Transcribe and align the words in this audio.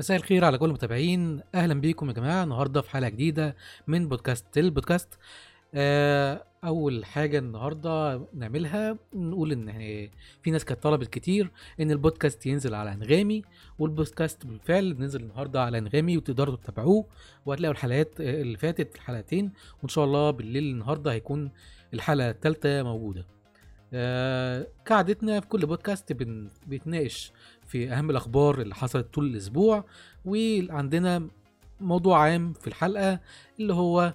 مساء 0.00 0.16
الخير 0.16 0.44
على 0.44 0.58
كل 0.58 0.66
المتابعين. 0.66 1.40
أهلا 1.54 1.74
بيكم 1.80 2.08
يا 2.08 2.12
جماعة 2.12 2.44
النهارده 2.44 2.80
في 2.80 2.90
حلقة 2.90 3.08
جديدة 3.08 3.56
من 3.86 4.08
بودكاست 4.08 4.58
البودكاست. 4.58 5.08
آه، 5.74 6.44
أول 6.64 7.04
حاجة 7.04 7.38
النهارده 7.38 8.22
نعملها 8.34 8.98
نقول 9.14 9.52
إن 9.52 9.72
في 10.42 10.50
ناس 10.50 10.64
كانت 10.64 10.82
طلبت 10.82 11.08
كتير 11.08 11.50
إن 11.80 11.90
البودكاست 11.90 12.46
ينزل 12.46 12.74
على 12.74 12.92
أنغامي 12.92 13.42
والبودكاست 13.78 14.46
بالفعل 14.46 14.96
نزل 14.98 15.22
النهارده 15.22 15.62
على 15.62 15.78
أنغامي 15.78 16.16
وتقدروا 16.16 16.56
تتابعوه 16.56 17.06
وهتلاقوا 17.46 17.74
الحلقات 17.74 18.20
اللي 18.20 18.58
فاتت 18.58 18.94
الحلقتين 18.94 19.52
وإن 19.80 19.88
شاء 19.88 20.04
الله 20.04 20.30
بالليل 20.30 20.64
النهارده 20.64 21.12
هيكون 21.12 21.50
الحلقة 21.94 22.30
الثالثه 22.30 22.82
موجودة. 22.82 23.26
آه 23.92 24.66
كعادتنا 24.84 25.40
في 25.40 25.46
كل 25.46 25.66
بودكاست 25.66 26.12
بن... 26.12 26.48
بيتناقش 26.66 27.32
في 27.70 27.92
أهم 27.92 28.10
الأخبار 28.10 28.60
اللي 28.60 28.74
حصلت 28.74 29.14
طول 29.14 29.26
الأسبوع 29.26 29.84
وعندنا 30.24 31.28
موضوع 31.80 32.18
عام 32.22 32.52
في 32.52 32.66
الحلقة 32.66 33.20
اللي 33.60 33.74
هو 33.74 34.14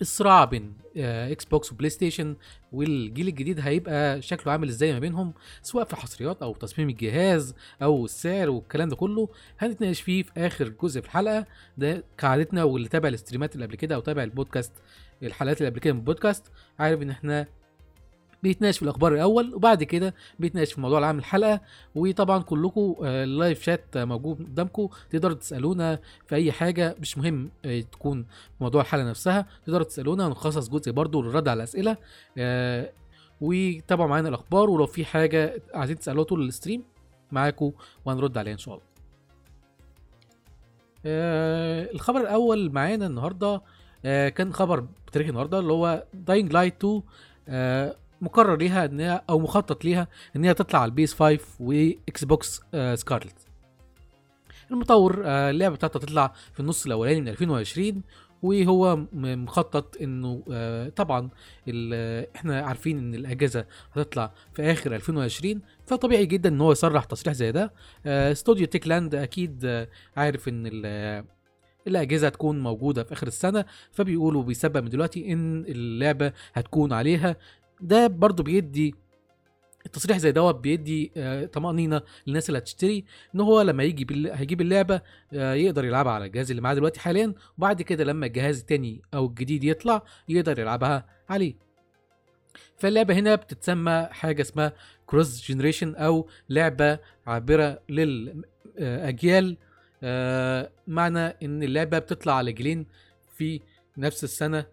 الصراع 0.00 0.44
بين 0.44 0.74
Xbox 0.96 1.44
و 1.44 1.72
PlayStation 1.72 2.36
والجيل 2.72 3.28
الجديد 3.28 3.60
هيبقى 3.60 4.22
شكله 4.22 4.52
عامل 4.52 4.68
إزاي 4.68 4.92
ما 4.92 4.98
بينهم 4.98 5.34
سواء 5.62 5.84
في 5.84 5.96
حصريات 5.96 6.42
أو 6.42 6.54
تصميم 6.54 6.88
الجهاز 6.88 7.54
أو 7.82 8.04
السعر 8.04 8.50
والكلام 8.50 8.88
ده 8.88 8.96
كله 8.96 9.28
هنتناقش 9.58 10.00
فيه 10.00 10.22
في 10.22 10.30
آخر 10.36 10.68
جزء 10.68 11.00
في 11.00 11.06
الحلقة. 11.06 11.46
ده 11.78 12.04
كعادتنا 12.18 12.64
واللي 12.64 12.88
تابع 12.88 13.08
ال 13.08 13.14
stream 13.14 13.48
ات 13.48 13.54
اللي 13.54 13.66
قبل 13.66 13.74
كده 13.74 13.94
أو 13.94 14.00
تابع 14.00 14.22
البودكاست 14.22 14.72
الحلقات 15.22 15.58
اللي 15.58 15.70
قبل 15.70 15.78
كده 15.80 15.92
من 15.94 16.00
البودكاست 16.00 16.44
عارف 16.78 17.02
إن 17.02 17.10
إحنا 17.10 17.46
بيتناقش 18.44 18.76
في 18.76 18.82
الأخبار 18.82 19.14
الأول 19.14 19.54
وبعد 19.54 19.82
كده 19.82 20.14
بيتناقش 20.38 20.72
في 20.72 20.80
موضوع 20.80 20.98
العام 20.98 21.18
الحلقة. 21.18 21.60
وطبعا 21.94 22.42
كلكم 22.42 22.94
ال 23.02 23.14
live 23.14 23.62
chat 23.62 23.98
موجود 23.98 24.38
قدامكم 24.38 24.88
تقدروا 25.10 25.34
تسألونا 25.34 25.98
في 26.26 26.34
أي 26.34 26.52
حاجة 26.52 26.96
مش 27.00 27.18
مهم 27.18 27.50
آه، 27.64 27.80
تكون 27.80 28.26
موضوع 28.60 28.80
الحلقة 28.82 29.08
نفسها. 29.08 29.46
تقدروا 29.66 29.84
تسألونا 29.84 30.26
ونخصص 30.26 30.68
جزء 30.68 30.92
برضو 30.92 31.22
للرد 31.22 31.48
على 31.48 31.56
الأسئلة. 31.56 31.96
آه، 32.38 32.90
وتابعوا 33.40 34.08
معانا 34.08 34.28
الأخبار. 34.28 34.70
ولو 34.70 34.86
في 34.86 35.04
حاجة 35.04 35.62
عايزين 35.74 35.98
تسألوها 35.98 36.24
طول 36.24 36.48
ال 36.48 36.53
stream 36.53 36.82
معاكم 37.32 37.72
وهنرد 38.04 38.38
عليها 38.38 38.52
إن 38.52 38.58
شاء 38.58 38.74
الله. 38.74 38.86
آه، 41.06 41.90
الخبر 41.92 42.20
الأول 42.20 42.70
معانا 42.72 43.06
النهارده 43.06 43.62
كان 44.04 44.52
خبر 44.52 44.84
بتاريخ 45.06 45.28
النهارده 45.28 45.58
اللي 45.58 45.72
هو 45.72 46.04
Dying 46.14 46.52
Light 46.52 46.84
2 46.84 47.02
مقرر 48.24 48.56
ليها 48.56 48.84
إن 48.84 49.00
هي 49.00 49.22
أو 49.30 49.38
مخطط 49.38 49.84
ليها 49.84 50.08
إن 50.36 50.44
هي 50.44 50.54
تطلع 50.54 50.80
على 50.80 50.88
ال 50.88 50.97
PS 50.97 51.14
5 51.14 51.38
و 51.60 52.24
Xbox 52.24 52.60
آه 52.74 52.94
Scarlett. 52.94 53.38
المطور 54.70 55.22
آه 55.24 55.50
اللعبة 55.50 55.74
بتاعته 55.74 56.00
تطلع 56.00 56.32
في 56.52 56.60
النص 56.60 56.86
الأولاني 56.86 57.20
من 57.20 57.28
2020 57.28 58.02
وهو 58.42 58.96
مخطط 59.12 59.96
إنه 60.02 60.42
آه 60.52 60.88
طبعا 60.88 61.28
إحنا 62.36 62.60
عارفين 62.60 62.98
إن 62.98 63.14
الأجهزة 63.14 63.64
هتطلع 63.92 64.32
في 64.54 64.62
آخر 64.72 64.94
2020 64.94 65.60
فطبيعي 65.86 66.26
جدا 66.26 66.48
إن 66.48 66.60
هو 66.60 66.72
يصرح 66.72 67.04
تصريح 67.04 67.34
زي 67.34 67.52
ده. 67.52 67.72
آه، 68.06 68.32
استوديو 68.32 68.66
Techland 68.66 69.14
أكيد 69.14 69.64
آه، 69.64 69.88
عارف 70.16 70.48
إن 70.48 70.70
الأجهزة 71.86 72.26
هتكون 72.26 72.60
موجودة 72.60 73.04
في 73.04 73.12
آخر 73.12 73.26
السنة 73.26 73.64
فبيقولوا 73.92 74.42
بيسبب 74.42 74.84
من 74.84 74.90
دلوقتي 74.90 75.32
إن 75.32 75.64
اللعبة 75.68 76.32
هتكون 76.54 76.92
عليها 76.92 77.36
ده 77.80 78.06
برضو 78.06 78.42
بيدي 78.42 78.94
التصريح 79.86 80.18
زي 80.18 80.32
دوت 80.32 80.54
بيدي 80.54 81.12
آه 81.16 81.44
طمأنينة 81.46 82.02
للناس 82.26 82.48
اللي 82.48 82.58
هتشتري 82.58 83.04
إن 83.34 83.40
هو 83.40 83.60
لما 83.62 83.82
يجي. 83.84 84.30
هيجيب 84.32 84.60
اللعبة 84.60 85.00
آه 85.32 85.54
يقدر 85.54 85.84
يلعبها 85.84 86.12
على 86.12 86.24
الجهاز 86.26 86.50
اللي 86.50 86.62
معاه 86.62 86.74
دلوقتي 86.74 87.00
حاليا 87.00 87.34
وبعد 87.58 87.82
كده 87.82 88.04
لما 88.04 88.26
الجهاز 88.26 88.60
التاني 88.60 89.02
أو 89.14 89.26
الجديد 89.26 89.64
يطلع 89.64 90.02
يقدر 90.28 90.58
يلعبها 90.58 91.06
عليه 91.28 91.54
فاللعبة 92.78 93.14
هنا 93.14 93.34
بتتسمى 93.34 94.08
حاجة 94.10 94.42
اسمها 94.42 94.72
كروس 95.06 95.50
جنريشن 95.50 95.94
أو 95.94 96.28
لعبة 96.48 96.98
عابرة 97.26 97.78
للاجيال 97.88 99.56
آه 100.02 100.70
معنى 100.86 101.18
إن 101.20 101.62
اللعبة 101.62 101.98
بتطلع 101.98 102.32
على 102.34 102.52
جيلين 102.52 102.86
في 103.36 103.60
نفس 103.98 104.24
السنة 104.24 104.66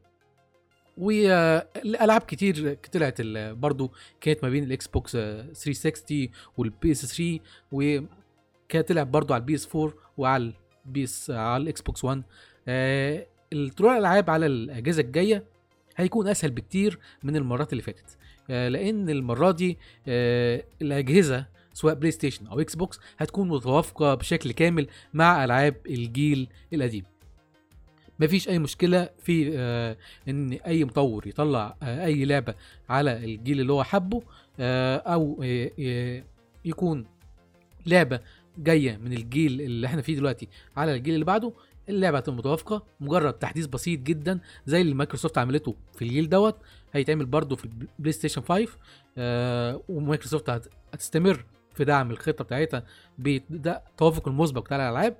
والألعاب 1.02 2.22
كتير 2.22 2.74
طلعت 2.94 3.22
برضو 3.52 3.92
كانت 4.22 4.44
ما 4.44 4.50
بين 4.50 4.64
ال 4.64 4.88
Xbox 4.88 5.12
360 5.12 6.28
وال 6.58 6.92
PS 6.92 7.06
3 7.06 7.40
وكانت 7.72 8.90
تلعب 8.90 9.12
برضو 9.12 9.34
على 9.34 9.42
ال 9.42 9.56
PS 9.56 9.76
4 9.76 9.94
وعلى 10.18 10.54
ال 10.86 11.01
PS 11.01 11.30
على 11.32 11.64
ال 11.64 11.82
Xbox 11.82 12.04
1 12.04 12.24
آه 12.68 13.26
طلوع 13.78 13.94
الألعاب 13.98 14.30
على 14.30 14.46
الأجهزة 14.46 15.02
الجاية 15.02 15.44
هيكون 15.96 16.28
أسهل 16.28 16.52
بكتير 16.52 17.00
من 17.24 17.36
المرات 17.36 17.72
اللي 17.72 17.84
فاتت. 17.84 18.18
آه 18.50 18.68
لأن 18.70 19.10
المرة 19.10 19.52
دي 19.52 19.78
آه 20.08 20.64
الأجهزة 20.82 21.46
سواء 21.74 21.94
PlayStation 21.94 22.48
أو 22.48 22.60
Xbox 22.60 23.00
هتكون 23.18 23.48
متوافقة 23.48 24.16
بشكل 24.16 24.52
كامل 24.52 24.88
مع 25.14 25.44
ألعاب 25.44 25.76
الجيل 25.86 26.48
القديم. 26.74 27.04
مفيش 28.22 28.50
أي 28.50 28.60
مشكلة 28.60 29.10
في 29.24 29.52
آه 29.58 29.98
إن 30.30 30.54
أي 30.54 30.86
مطور 30.86 31.28
يطلع 31.28 31.76
آه 31.84 32.06
أي 32.06 32.26
لعبة 32.26 32.56
على 32.90 33.18
الجيل 33.26 33.60
اللي 33.62 33.74
هو 33.74 33.84
حبه 33.84 34.22
آه 34.60 34.98
أو 34.98 35.44
يكون 36.66 37.06
لعبة 37.86 38.20
جاية 38.58 38.98
من 38.98 39.14
الجيل 39.14 39.62
اللي 39.62 39.88
إحنا 39.88 40.02
فيه 40.02 40.16
دلوقتي 40.16 40.48
على 40.78 40.96
الجيل 40.96 41.14
اللي 41.14 41.26
بعده 41.26 41.54
اللعبة 41.90 42.18
هتبقى 42.18 42.38
متوافقة 42.38 42.84
مجرد 43.00 43.34
تحديث 43.34 43.66
بسيط 43.66 44.00
جدا 44.00 44.40
زي 44.66 44.82
اللي 44.82 44.94
مايكروسوفت 44.94 45.38
عملته 45.38 45.76
في 45.96 46.02
الجيل 46.02 46.30
دوت 46.30 46.56
هيتعمل 46.94 47.26
برضه 47.26 47.56
في 47.56 47.66
ال 47.66 48.12
PlayStation 48.12 48.42
5 48.42 48.68
آه 49.18 49.82
ومايكروسوفت 49.90 50.70
هتستمر 50.94 51.46
في 51.74 51.86
دعم 51.86 52.12
الخطة 52.12 52.44
بتاعتها 52.44 52.84
بتوافق 53.20 54.28
المسبق 54.28 54.62
بتاع 54.66 54.78
الألعاب. 54.90 55.18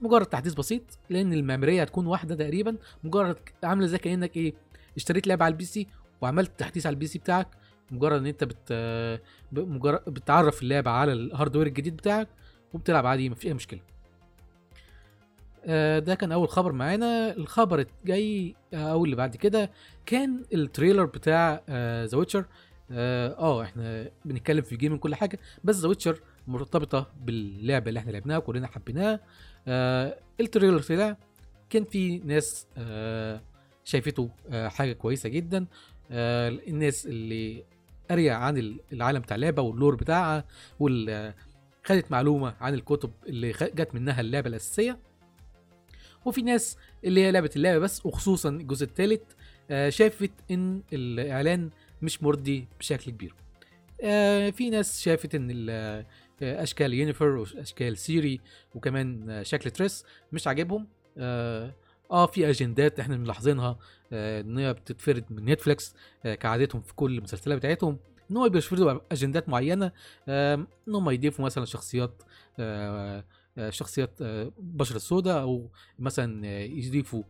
مجرد 0.00 0.26
تحديث 0.26 0.54
بسيط 0.54 0.82
لأن 1.10 1.32
المعماريه 1.32 1.82
هتكون 1.82 2.06
واحدة 2.06 2.34
تقريبا. 2.34 2.76
مجرد 3.04 3.36
عاملة 3.64 3.86
زي 3.86 3.98
كأنك 3.98 4.36
إيه 4.36 4.54
اشتريت 4.96 5.26
لعبة 5.26 5.44
على 5.44 5.52
ال 5.52 5.64
PC 5.64 5.86
وعملت 6.20 6.58
تحديث 6.58 6.86
على 6.86 6.94
ال 6.94 7.06
PC 7.06 7.18
بتاعك. 7.18 7.48
مجرد 7.90 8.20
إن 8.20 8.26
أنت 8.26 8.44
بت 8.44 8.72
مجرد 9.52 10.00
بتعرف 10.06 10.62
اللعبة 10.62 10.90
على 10.90 11.12
ال 11.12 11.18
hardware 11.18 11.66
الجديد 11.66 11.96
بتاعك 11.96 12.28
وبتلعب 12.72 13.06
عادي 13.06 13.30
مفيش 13.30 13.46
أي 13.46 13.54
مشكلة. 13.54 13.80
آه، 15.66 15.98
ده 15.98 16.14
كان 16.14 16.32
أول 16.32 16.48
خبر 16.48 16.72
معانا. 16.72 17.36
الخبر 17.36 17.86
الجاي 18.02 18.54
آه، 18.74 18.76
أو 18.92 19.04
اللي 19.04 19.16
بعد 19.16 19.36
كده 19.36 19.70
كان 20.06 20.44
ال 20.54 20.60
trailer 20.60 21.04
بتاع 21.04 21.54
The 21.54 21.62
آه 21.68 22.08
Witcher 22.16 22.44
آه 22.90 23.62
إحنا 23.62 24.10
بنتكلم 24.24 24.62
في 24.62 24.72
ال 24.72 24.77
game 24.77 24.96
كل 24.96 25.14
حاجة 25.14 25.38
بس 25.64 25.76
The 25.80 25.88
Witcher 25.88 26.20
مرتبطة 26.46 27.10
باللعبة 27.20 27.88
اللي 27.88 28.00
إحنا 28.00 28.10
لعبناها 28.10 28.38
كلنا 28.38 28.66
حبيناها. 28.66 29.20
آه 29.68 30.18
ال 30.40 30.45
trailer 30.45 30.82
طلع 30.82 31.16
كان 31.70 31.84
في 31.84 32.18
ناس 32.18 32.66
آه 32.78 33.40
شايفته 33.84 34.30
آه 34.50 34.68
حاجة 34.68 34.92
كويسة 34.92 35.28
جدا. 35.28 35.66
آه 36.10 36.48
الناس 36.48 37.06
اللي 37.06 37.64
قاريه 38.10 38.32
عن 38.32 38.78
العالم 38.92 39.20
بتاع 39.20 39.36
اللعبة 39.36 39.62
وال 39.62 39.73
lore 39.73 39.94
بتاعها 39.94 40.44
واللي 40.80 41.34
خدت 41.84 42.10
معلومة 42.10 42.54
عن 42.60 42.74
الكتب 42.74 43.10
اللي 43.26 43.52
جت 43.52 43.94
منها 43.94 44.20
اللعبة 44.20 44.48
الأساسية. 44.48 44.98
وفي 46.24 46.42
ناس 46.42 46.76
اللي 47.04 47.20
هي 47.24 47.30
لعبة 47.32 47.50
اللعبة 47.56 47.78
بس 47.78 48.06
وخصوصا 48.06 48.48
الجزء 48.48 48.84
الثالث 48.86 49.22
آه 49.70 49.88
شافت 49.88 50.30
إن 50.50 50.82
الإعلان 50.92 51.70
مش 52.02 52.22
مرضي 52.22 52.66
بشكل 52.80 53.10
كبير. 53.10 53.34
آه 54.00 54.50
في 54.50 54.70
ناس 54.70 55.00
شافت 55.00 55.34
إن 55.34 55.50
أشكال 56.42 56.94
Yennefer 56.94 57.26
وأشكال 57.26 57.98
Ciri 57.98 58.40
وكمان 58.74 59.40
شكل 59.44 59.70
Triss 59.70 60.04
مش 60.32 60.46
عاجبهم. 60.46 60.88
آه, 61.18 61.74
آه 62.10 62.26
في 62.26 62.50
أجندات 62.50 63.00
إحنا 63.00 63.16
ملاحظينها. 63.16 63.78
آه 64.12 64.40
إن 64.40 64.58
هي 64.58 64.72
بتتفرد 64.72 65.24
من 65.30 65.44
نتفليكس 65.44 65.94
آه 66.24 66.34
كعادتهم 66.34 66.82
في 66.82 66.94
كل 66.94 67.18
المسلسلات 67.18 67.58
بتاعتهم. 67.58 67.98
إن 68.30 68.36
هو 68.36 68.48
بيفرضوا 68.48 69.00
أجندات 69.12 69.48
معينة 69.48 69.92
إن 70.28 70.66
هم 70.88 71.10
يضيفوا 71.10 71.44
مثلا 71.44 71.64
شخصيات 71.64 72.22
آه, 72.58 73.24
شخصيات 73.70 74.22
بشرة 74.58 74.96
السوداء 74.96 75.40
أو 75.42 75.70
مثلا 75.98 76.46
يضيفوا 76.64 77.22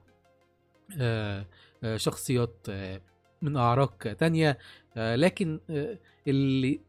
شخصيات 1.97 2.67
من 3.43 3.57
أعراق 3.57 3.97
تانية. 4.13 4.59
لكن 4.97 5.61
اللي 6.29 6.81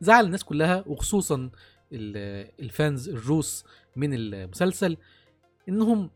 زعل 0.00 0.24
الناس 0.24 0.44
كلها 0.44 0.84
وخصوصا 0.86 1.50
الفانز 1.92 3.08
الروس 3.08 3.64
من 3.96 4.14
المسلسل 4.14 4.96
إنهم 5.68 6.10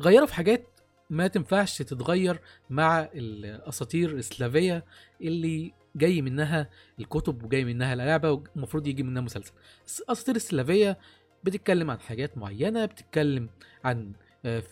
غيروا 0.00 0.26
في 0.26 0.34
حاجات 0.34 0.66
ما 1.10 1.26
تنفعش 1.26 1.78
تتغير 1.78 2.40
مع 2.70 3.08
الأساطير 3.14 4.10
السلافيه 4.10 4.84
اللي 5.20 5.72
جاي 5.96 6.22
منها 6.22 6.70
الكتب 6.98 7.44
وجاي 7.44 7.64
منها 7.64 7.92
اللعبة 7.92 8.42
ومفروض 8.56 8.86
يجي 8.86 9.02
منها 9.02 9.22
مسلسل 9.22 9.52
الاساطير 10.00 10.36
السلافيه 10.36 10.98
بتتكلم 11.44 11.90
عن 11.90 12.00
حاجات 12.00 12.38
معينة 12.38 12.84
بتتكلم 12.84 13.48
عن 13.84 14.12
آه، 14.44 14.62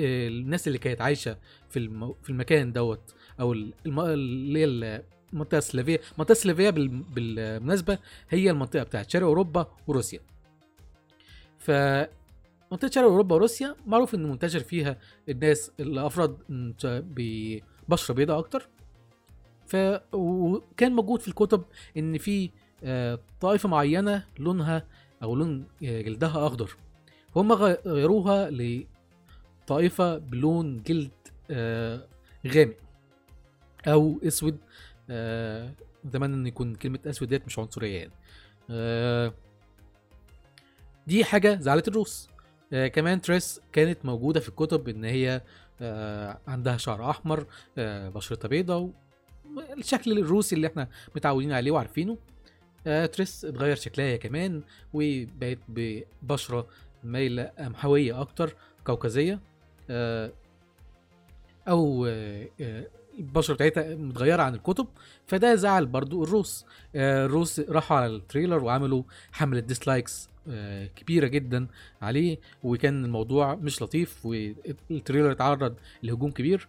آه، 0.00 0.28
الناس 0.28 0.66
اللي 0.68 0.78
كانت 0.78 1.00
عايشة 1.00 1.36
في. 1.68 2.12
في 2.22 2.30
المكان 2.30 2.72
دوت 2.72 3.14
أو. 3.40 3.52
اللي 3.86 4.60
هي 4.60 5.02
المنطقة 5.32 5.58
السلافيه 5.58 6.00
المنطقة 6.14 6.32
السلافيه 6.32 6.70
بال... 6.70 6.88
بالمناسبة 6.88 7.98
هي 8.30 8.50
المنطقة 8.50 8.82
بتاعت 8.82 9.10
شرق 9.10 9.26
أوروبا 9.26 9.66
وروسيا. 9.86 10.20
ف 11.58 11.70
منطقة 12.72 12.90
شرق 12.90 13.04
أوروبا 13.04 13.34
وروسيا 13.34 13.76
معروف 13.86 14.14
إن 14.14 14.22
منتشر 14.30 14.60
فيها 14.60 14.96
الناس 15.28 15.72
الافراد 15.80 16.36
ببشره 16.88 18.14
بيضاء 18.14 18.38
أكتر. 18.38 18.68
ف 19.66 19.76
وكان 20.12 20.92
موجود 20.92 21.20
في 21.20 21.28
الكتب 21.28 21.64
إن 21.96 22.18
في 22.18 22.50
آه، 22.84 23.18
طائفة 23.40 23.68
معينة 23.68 24.24
لونها 24.38 24.86
أو 25.22 25.34
لون 25.36 25.64
آه، 25.84 26.00
جلدها 26.00 26.46
أخضر. 26.46 26.76
فهم 27.34 27.52
غ- 27.52 27.76
غيروها 27.86 28.50
لطائفة 28.50 30.18
بلون 30.18 30.82
جلد 30.82 31.10
آه، 31.50 32.06
غامق 32.46 32.74
أو 33.88 34.18
أسود. 34.26 34.56
آه، 35.10 35.72
أتمنى 36.06 36.34
إن 36.34 36.46
يكون 36.46 36.74
كلمة 36.74 36.98
أسود 37.06 37.28
ديت 37.28 37.46
مش 37.46 37.58
عنصرية 37.58 37.98
يعني. 37.98 38.12
آه، 38.70 39.34
دي 41.06 41.24
حاجة 41.24 41.58
زعلت 41.60 41.88
الروس. 41.88 42.28
آه، 42.72 42.86
كمان 42.88 43.20
تريس 43.20 43.60
كانت 43.72 44.04
موجودة 44.04 44.40
في 44.40 44.48
الكتب 44.48 44.88
إن 44.88 45.04
هي 45.04 45.42
عندها 46.48 46.76
شعر 46.76 47.10
أحمر 47.10 47.46
بشرتها 48.14 48.48
بيضاء 48.48 48.90
الشكل 49.78 50.18
الروسي 50.18 50.54
اللي 50.54 50.66
إحنا 50.66 50.88
متعودين 51.16 51.52
عليه 51.52 51.70
وعارفينه. 51.70 52.18
تريس 52.84 53.44
اتغير 53.44 53.76
شكلها 53.76 54.06
هي 54.06 54.18
كمان 54.18 54.62
وبقت 54.94 55.58
ببشرة 55.68 56.66
مايلة 57.04 57.50
محويه 57.58 58.20
أكتر 58.20 58.56
كوكازيه 58.84 59.40
أو 61.68 62.06
البشرة 63.18 63.54
بتاعتها 63.54 63.94
متغيرة 63.94 64.42
عن 64.42 64.54
الكتب 64.54 64.86
فده 65.26 65.54
زعل 65.54 65.86
برضو 65.86 66.24
الروس. 66.24 66.66
آه، 66.96 67.26
الروس 67.26 67.60
راحوا 67.60 67.96
على 67.96 68.06
ال 68.16 68.22
trailer 68.22 68.64
وعملوا 68.64 69.02
حملة 69.32 69.60
dislikes 69.60 70.28
آه، 70.50 70.86
كبيرة 70.86 71.26
جدا 71.26 71.66
عليه 72.02 72.38
وكان 72.62 73.04
الموضوع 73.04 73.54
مش 73.54 73.82
لطيف 73.82 74.26
وال 74.26 74.50
trailer 74.50 75.32
اتعرض 75.32 75.74
لهجوم 76.02 76.30
كبير. 76.30 76.68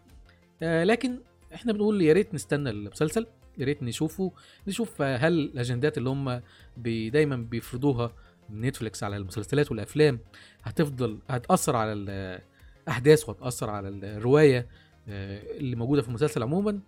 آه، 0.63 0.83
لكن 0.83 1.19
إحنا 1.53 1.73
بنقول 1.73 2.01
يا 2.01 2.13
ريت 2.13 2.33
نستنى 2.33 2.69
المسلسل 2.69 3.25
يا 3.57 3.65
ريت 3.65 3.83
نشوفه 3.83 4.31
نشوف 4.67 5.01
هل 5.01 5.33
الأجندات 5.33 5.97
اللي 5.97 6.09
هم 6.09 6.41
بي 6.77 7.09
دايما 7.09 7.35
بيفرضوها 7.35 8.11
نتفليكس 8.53 9.03
على 9.03 9.17
المسلسلات 9.17 9.71
والأفلام 9.71 10.19
هتفضل 10.63 11.19
هتأثر 11.29 11.75
على 11.75 11.93
الاحداث 12.87 13.29
وهتأثر 13.29 13.69
على 13.69 13.87
الرواية 13.87 14.67
اللي 15.09 15.75
موجودة 15.75 16.01
في 16.01 16.07
المسلسل 16.07 16.43
عموما؟ 16.43 16.79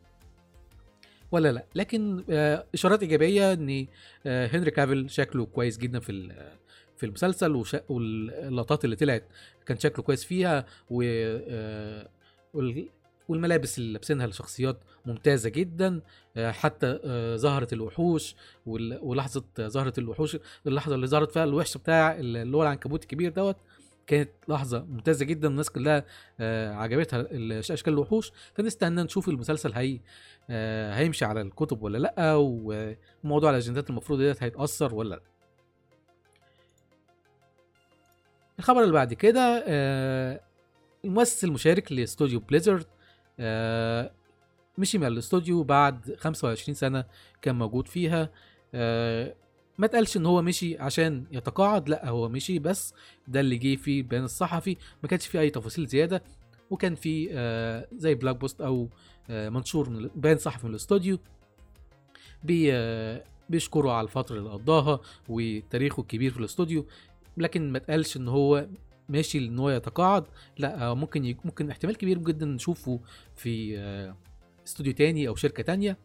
ولا 1.31 1.51
لا. 1.51 1.65
لكن 1.75 2.23
آه، 2.29 2.65
إشارات 2.73 3.01
إيجابية 3.01 3.53
إن 3.53 3.87
آه، 4.25 4.47
هنري 4.47 4.71
كافيل 4.71 5.09
شكله 5.11 5.45
كويس 5.45 5.77
جدا 5.77 5.99
في 5.99 6.31
في 6.97 7.05
المسلسل 7.05 7.63
واللقطات 7.89 8.85
اللي 8.85 8.95
طلعت 8.95 9.23
كان 9.65 9.79
شكله 9.79 10.03
كويس 10.03 10.23
فيها 10.25 10.65
و 10.89 11.01
آه، 11.05 12.09
وال- 12.53 12.89
والملابس 13.29 13.77
اللي 13.77 13.93
لابسينها 13.93 14.25
الشخصيات 14.25 14.77
ممتازة 15.05 15.49
جدا 15.49 16.01
آه، 16.37 16.51
حتى 16.51 16.99
آه، 17.03 17.35
ظهرت 17.35 17.73
الوحوش 17.73 18.35
ولحظة 18.65 19.43
ظهرت 19.59 19.97
الوحوش 19.99 20.37
اللحظة 20.67 20.95
اللي 20.95 21.07
ظهرت 21.07 21.31
فيها 21.31 21.43
الوحش 21.43 21.77
بتاع 21.77 22.15
اللي 22.19 22.57
هو 22.57 22.63
العنكبوت 22.63 23.03
الكبير 23.03 23.31
دوت. 23.31 23.55
كانت 24.07 24.29
لحظة 24.47 24.83
ممتازة 24.83 25.25
جدا 25.25 25.47
الناس 25.47 25.69
كلها 25.69 26.05
آه، 26.39 26.73
عجبتها 26.73 27.21
ال- 27.21 27.51
أشكال 27.71 27.93
الوحوش. 27.93 28.31
فنستنى 28.53 29.03
نشوف 29.03 29.29
المسلسل 29.29 29.73
هي 29.73 29.99
آه، 30.49 30.93
هيمشي 30.93 31.25
على 31.25 31.41
الكتب 31.41 31.83
ولا 31.83 31.97
لأ 31.97 32.35
وموضوع 32.35 33.49
الأجندات 33.49 33.89
المفروض 33.89 34.19
ديت 34.19 34.43
هيتأثر 34.43 34.95
ولا 34.95 35.09
لأ. 35.15 35.21
الخبر 38.59 38.81
اللي 38.81 38.93
بعد 38.93 39.13
كده 39.13 39.63
آه، 39.67 40.41
المؤسس 41.05 41.43
المشارك 41.43 41.91
لاستوديو 41.91 42.39
بليزرد 42.39 42.85
آه، 43.39 44.11
مشي 44.77 44.97
من 44.97 45.07
الاستوديو 45.07 45.63
بعد 45.63 46.15
25 46.19 46.75
سنة 46.75 47.05
كان 47.41 47.55
موجود 47.55 47.87
فيها 47.87 48.29
آه، 48.73 49.35
ما 49.77 49.85
اتقالش 49.85 50.17
إن 50.17 50.25
هو 50.25 50.41
مشي 50.41 50.77
عشان 50.77 51.25
يتقاعد 51.31 51.89
لأ 51.89 52.09
هو 52.09 52.29
مشي 52.29 52.59
بس 52.59 52.93
ده 53.27 53.39
اللي 53.39 53.57
جه 53.57 53.75
في 53.75 53.97
البيان 53.99 54.23
الصحفي 54.23 54.77
ما 55.03 55.09
كانش 55.09 55.27
فيه 55.27 55.39
أي 55.39 55.49
تفاصيل 55.49 55.85
زيادة 55.87 56.23
وكان 56.69 56.95
في 56.95 57.29
آه، 57.31 57.87
زي 57.93 58.15
blog 58.15 58.35
post 58.35 58.61
أو 58.61 58.89
آه، 59.29 59.49
منشور 59.49 59.89
من 59.89 60.09
بيان 60.15 60.37
صحفي 60.37 60.65
من 60.65 60.71
الاستوديو 60.71 61.17
بي 62.43 62.73
آه، 62.73 63.23
بيشكروا 63.49 63.91
على 63.93 64.05
الفترة 64.05 64.37
اللي 64.37 64.49
قضاها 64.49 64.99
وتاريخه 65.29 66.01
الكبير 66.01 66.31
في 66.31 66.39
الاستوديو 66.39 66.85
لكن 67.37 67.71
ما 67.71 67.77
اتقالش 67.77 68.17
إن 68.17 68.27
هو 68.27 68.67
ماشي 69.09 69.37
ان 69.37 69.59
هو 69.59 69.69
يتقاعد 69.69 70.23
لأ 70.57 70.93
ممكن 70.93 71.35
ممكن 71.45 71.69
احتمال 71.69 71.97
كبير 71.97 72.17
جدا 72.17 72.45
نشوفه 72.45 72.99
في 73.35 73.77
آه، 73.79 74.15
استوديو 74.67 74.93
تاني 74.93 75.27
أو 75.27 75.35
شركة 75.35 75.63
تانية. 75.63 75.97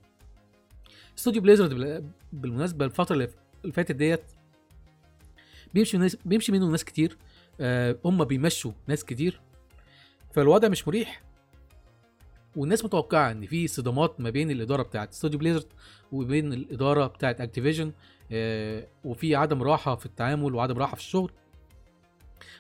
استوديو 1.18 1.42
Blizzard 1.42 1.70
بال- 1.74 2.10
بالمناسبة 2.32 2.84
الفترة 2.84 3.14
اللي 3.14 3.28
اللي 3.66 3.74
فاتت 3.74 3.92
ديت 3.92 4.22
بيمشي 5.74 5.98
ناس 5.98 6.16
بيمشي 6.24 6.52
منه 6.52 6.66
ناس 6.66 6.84
كتير. 6.84 7.16
آه، 7.60 7.98
هم 8.04 8.24
بيمشوا 8.24 8.72
ناس 8.86 9.04
كتير. 9.04 9.40
فالوضع 10.32 10.68
مش 10.68 10.88
مريح. 10.88 11.22
والناس 12.56 12.84
متوقعة 12.84 13.30
إن 13.30 13.46
في 13.46 13.66
صدامات 13.66 14.20
ما 14.20 14.30
بين 14.30 14.50
الإدارة 14.50 14.82
بتاعت 14.82 15.12
استوديو 15.12 15.38
Blizzard 15.38 15.66
وبين 16.12 16.52
الإدارة 16.52 17.06
بتاعت 17.06 17.40
Activision 17.40 17.92
وفي 19.04 19.34
عدم 19.34 19.62
راحة 19.62 19.96
في 19.96 20.06
التعامل 20.06 20.54
وعدم 20.54 20.78
راحة 20.78 20.94
في 20.94 21.00
الشغل. 21.00 21.32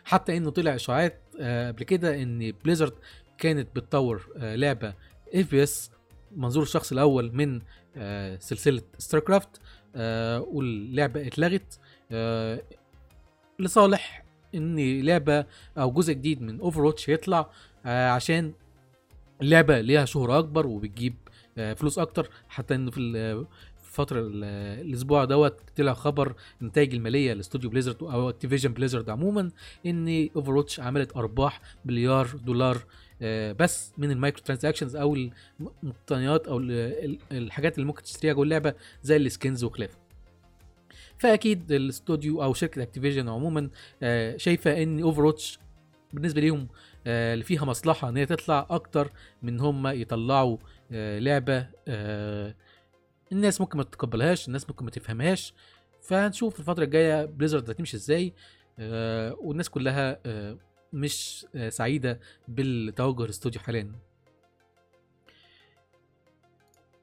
حتى 0.04 0.36
إنه 0.36 0.50
طلع 0.50 0.74
إشاعات 0.74 1.20
آه، 1.40 1.68
قبل 1.70 1.84
كده 1.84 2.22
إن 2.22 2.52
Blizzard 2.64 2.92
كانت 3.38 3.76
بتطور 3.76 4.28
آه، 4.36 4.56
لعبة 4.56 4.94
FPS 5.34 5.90
منظور 6.36 6.62
الشخص 6.62 6.92
الأول 6.92 7.32
من 7.32 7.60
آه، 7.96 8.38
سلسلة 8.38 8.82
StarCraft 8.98 9.60
واللعبة 10.48 11.26
اتلغت. 11.26 11.78
آه، 12.12 12.62
لصالح 13.58 14.24
ان 14.54 15.00
لعبة 15.02 15.44
أو 15.78 15.90
جزء 15.90 16.12
جديد 16.12 16.42
من 16.42 16.60
Overwatch 16.60 16.94
يطلع 17.08 17.50
آه، 17.86 18.10
عشان 18.10 18.52
اللعبة 19.42 19.80
ليها 19.80 20.04
شهرة 20.04 20.38
أكبر 20.38 20.66
وبتجيب 20.66 21.14
آه، 21.58 21.74
فلوس 21.74 21.98
أكتر. 21.98 22.30
حتى 22.48 22.74
إنه 22.74 22.90
في 22.90 23.00
ال- 23.00 23.44
في 23.82 23.88
الفترة 24.00 24.20
ال- 24.20 24.44
الأسبوع 24.86 25.24
دوت 25.24 25.60
طلع 25.76 25.92
خبر 25.94 26.34
النتائج 26.62 26.94
المالية 26.94 27.32
لاستوديو 27.32 27.70
Blizzard 27.70 28.02
أو 28.02 28.28
Activision 28.28 28.72
Blizzard 28.72 29.10
عموما 29.10 29.50
ان 29.86 30.28
Overwatch 30.36 30.80
عملت 30.80 31.16
أرباح 31.16 31.60
مليار 31.84 32.26
دولار 32.26 32.76
آه، 32.76 32.80
بس 33.52 33.92
من 33.98 34.10
ال 34.10 34.15
micro 34.15 34.42
transactions 34.44 34.96
أو 34.96 35.16
المقتنيات 35.82 36.48
أو 36.48 36.58
ال- 36.58 36.70
ال- 37.04 37.18
الحاجات 37.32 37.74
اللي 37.74 37.86
ممكن 37.86 38.02
تشتريها 38.02 38.34
جوه 38.34 38.44
اللعبة 38.44 38.74
زي 39.02 39.16
ال 39.16 39.24
skins 39.24 39.64
وخلافه 39.64 39.98
فأكيد 41.18 41.72
الاستوديو 41.72 42.42
أو 42.42 42.54
شركة 42.54 42.82
Activision 42.82 43.28
عموما 43.28 43.70
آه، 44.02 44.36
شايفة 44.36 44.82
إن 44.82 45.00
Overwatch 45.02 45.34
بالنسبة 46.12 46.40
ليهم 46.40 46.68
آه، 47.06 47.34
اللي 47.34 47.44
فيها 47.44 47.64
مصلحة 47.64 48.08
إن 48.08 48.16
هي 48.16 48.26
تطلع 48.26 48.66
أكتر 48.70 49.10
من 49.42 49.60
هم 49.60 49.86
يطلعوا 49.86 50.56
آه، 50.92 51.18
لعبة 51.18 51.66
آه، 51.88 52.54
الناس 53.32 53.60
ممكن 53.60 53.78
ما 53.78 53.84
تتقبلهاش 53.84 54.46
الناس 54.48 54.68
ممكن 54.70 54.84
ما 54.84 54.90
تفهمهاش. 54.90 55.54
فهنشوف 56.02 56.60
الفترة 56.60 56.84
الجاية 56.84 57.24
Blizzard 57.24 57.70
هتمشي 57.70 57.96
إزاي 57.96 58.32
آه، 58.78 59.36
والناس 59.40 59.68
كلها 59.70 60.18
آه، 60.26 60.56
مش 60.92 61.46
سعيدة 61.68 62.20
بالتوجه 62.48 63.24
الاستوديو 63.24 63.60
حاليا. 63.60 63.92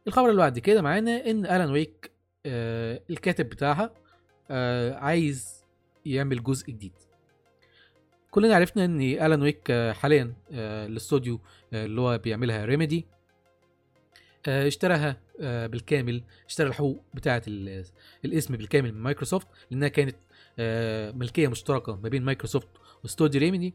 الخبر 0.08 0.30
اللي 0.30 0.38
بعد 0.42 0.60
كده 0.60 0.82
معانا 0.82 1.30
إن 1.30 1.46
Alan 1.46 1.70
Wake 1.72 2.12
آه، 2.46 3.02
الكاتب 3.10 3.50
بتاعها 3.50 3.94
آه، 4.52 4.94
عايز 4.94 5.64
يعمل 6.06 6.44
جزء 6.44 6.66
جديد. 6.68 6.92
كلنا 8.32 8.56
عرفنا 8.56 8.86
إن 8.86 9.02
Alan 9.02 9.42
Wake 9.42 9.72
آه، 9.72 9.92
حاليا 9.92 10.34
آه، 10.52 10.86
الاستوديو 10.88 11.40
آه، 11.74 11.86
اللي 11.86 12.02
هو 12.02 12.18
بيعملها 12.18 12.66
Remedy 12.66 13.06
آه، 14.48 14.68
اشتراها 14.68 15.18
بالكامل 15.40 16.24
اشترى 16.48 16.68
الحقوق 16.68 17.04
بتاعه 17.14 17.42
ال- 17.48 17.86
الاسم 18.26 18.56
بالكامل 18.58 18.92
من 18.94 19.02
مايكروسوفت 19.02 19.48
لأنها 19.72 19.88
كانت 19.88 20.16
ملكية 21.18 21.48
مشتركة 21.48 21.96
ما 21.96 22.10
بين 22.10 22.24
مايكروسوفت 22.26 22.68
واستوديو 23.04 23.42
Remedy. 23.42 23.74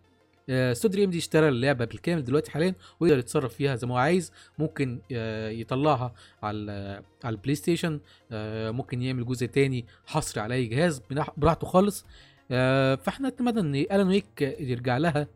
آه، 0.51 0.73
استوديو 0.73 1.01
Remedy 1.01 1.19
اشترى 1.19 1.49
اللعبة 1.49 1.85
بالكامل 1.85 2.25
دلوقتي 2.25 2.51
حاليا 2.51 2.75
ويقدر 3.01 3.19
يتصرف 3.19 3.55
فيها 3.55 3.77
زي 3.77 3.87
ما 3.87 3.95
هو 3.95 3.99
عايز. 3.99 4.33
ممكن 4.59 5.01
آه، 5.13 5.49
يطلعها 5.51 6.15
على 6.43 7.03
على 7.25 7.33
ال 7.37 7.55
PlayStation. 7.55 8.01
آه، 8.33 8.71
ممكن 8.71 9.03
يعمل 9.03 9.27
جزء 9.27 9.47
تاني 9.47 9.87
حصري 10.07 10.41
على 10.43 10.55
أي 10.55 10.67
جهاز 10.67 11.03
براحته 11.37 11.67
خالص. 11.67 12.07
آه، 12.51 12.95
فإحنا 12.95 13.29
نتمنى 13.29 13.61
إن 13.61 13.75
Alan 13.75 14.09
Wake 14.09 14.57
يرجع 14.61 14.99
لها 14.99 15.27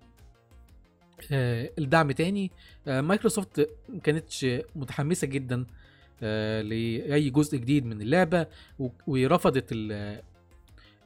آه، 1.32 1.70
الدعم 1.78 2.12
تاني. 2.12 2.50
آه، 2.88 3.00
مايكروسوفت 3.00 3.68
ما 3.88 4.00
كانتش 4.00 4.46
متحمسة 4.76 5.26
جدا 5.26 5.66
آه، 6.22 6.62
لأي 6.62 7.30
جزء 7.30 7.58
جديد 7.58 7.86
من 7.86 8.02
اللعبة 8.02 8.46
ورفضت 9.06 9.68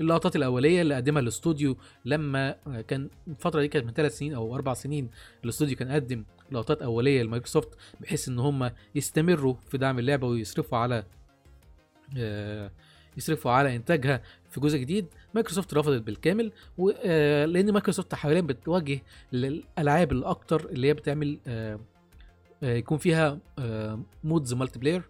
اللقطات 0.00 0.36
الأولية 0.36 0.82
اللي 0.82 0.94
قدمها 0.94 1.22
الاستوديو 1.22 1.76
لما 2.04 2.50
كان 2.88 3.10
الفترة 3.28 3.60
دي 3.60 3.68
كانت 3.68 3.86
من 3.86 3.92
ثلاث 3.92 4.18
سنين 4.18 4.34
أو 4.34 4.54
أربع 4.54 4.74
سنين 4.74 5.10
الاستوديو 5.44 5.76
كان 5.76 5.90
قدم 5.90 6.24
لقطات 6.52 6.82
أولية 6.82 7.22
لمايكروسوفت 7.22 7.68
بحيث 8.00 8.28
إن 8.28 8.38
هم 8.38 8.70
يستمروا 8.94 9.54
في 9.68 9.78
دعم 9.78 9.98
اللعبة 9.98 10.26
ويصرفوا 10.26 10.78
على 10.78 11.04
آه، 12.18 12.70
يصرفوا 13.16 13.50
على 13.50 13.76
إنتاجها 13.76 14.22
في 14.50 14.60
جزء 14.60 14.78
جديد. 14.78 15.06
مايكروسوفت 15.34 15.74
رفضت 15.74 16.02
بالكامل 16.02 16.52
و- 16.78 16.90
آه، 17.04 17.44
لأن 17.44 17.72
مايكروسوفت 17.72 18.14
حاليا 18.14 18.40
بتتوجه 18.40 19.00
للألعاب 19.32 20.12
الأكتر 20.12 20.68
اللي 20.70 20.88
هي 20.88 20.94
بتعمل 20.94 21.38
آه، 21.46 21.78
يكون 22.62 22.98
فيها 22.98 23.38
modes 24.24 24.54
multiplayer 24.54 25.02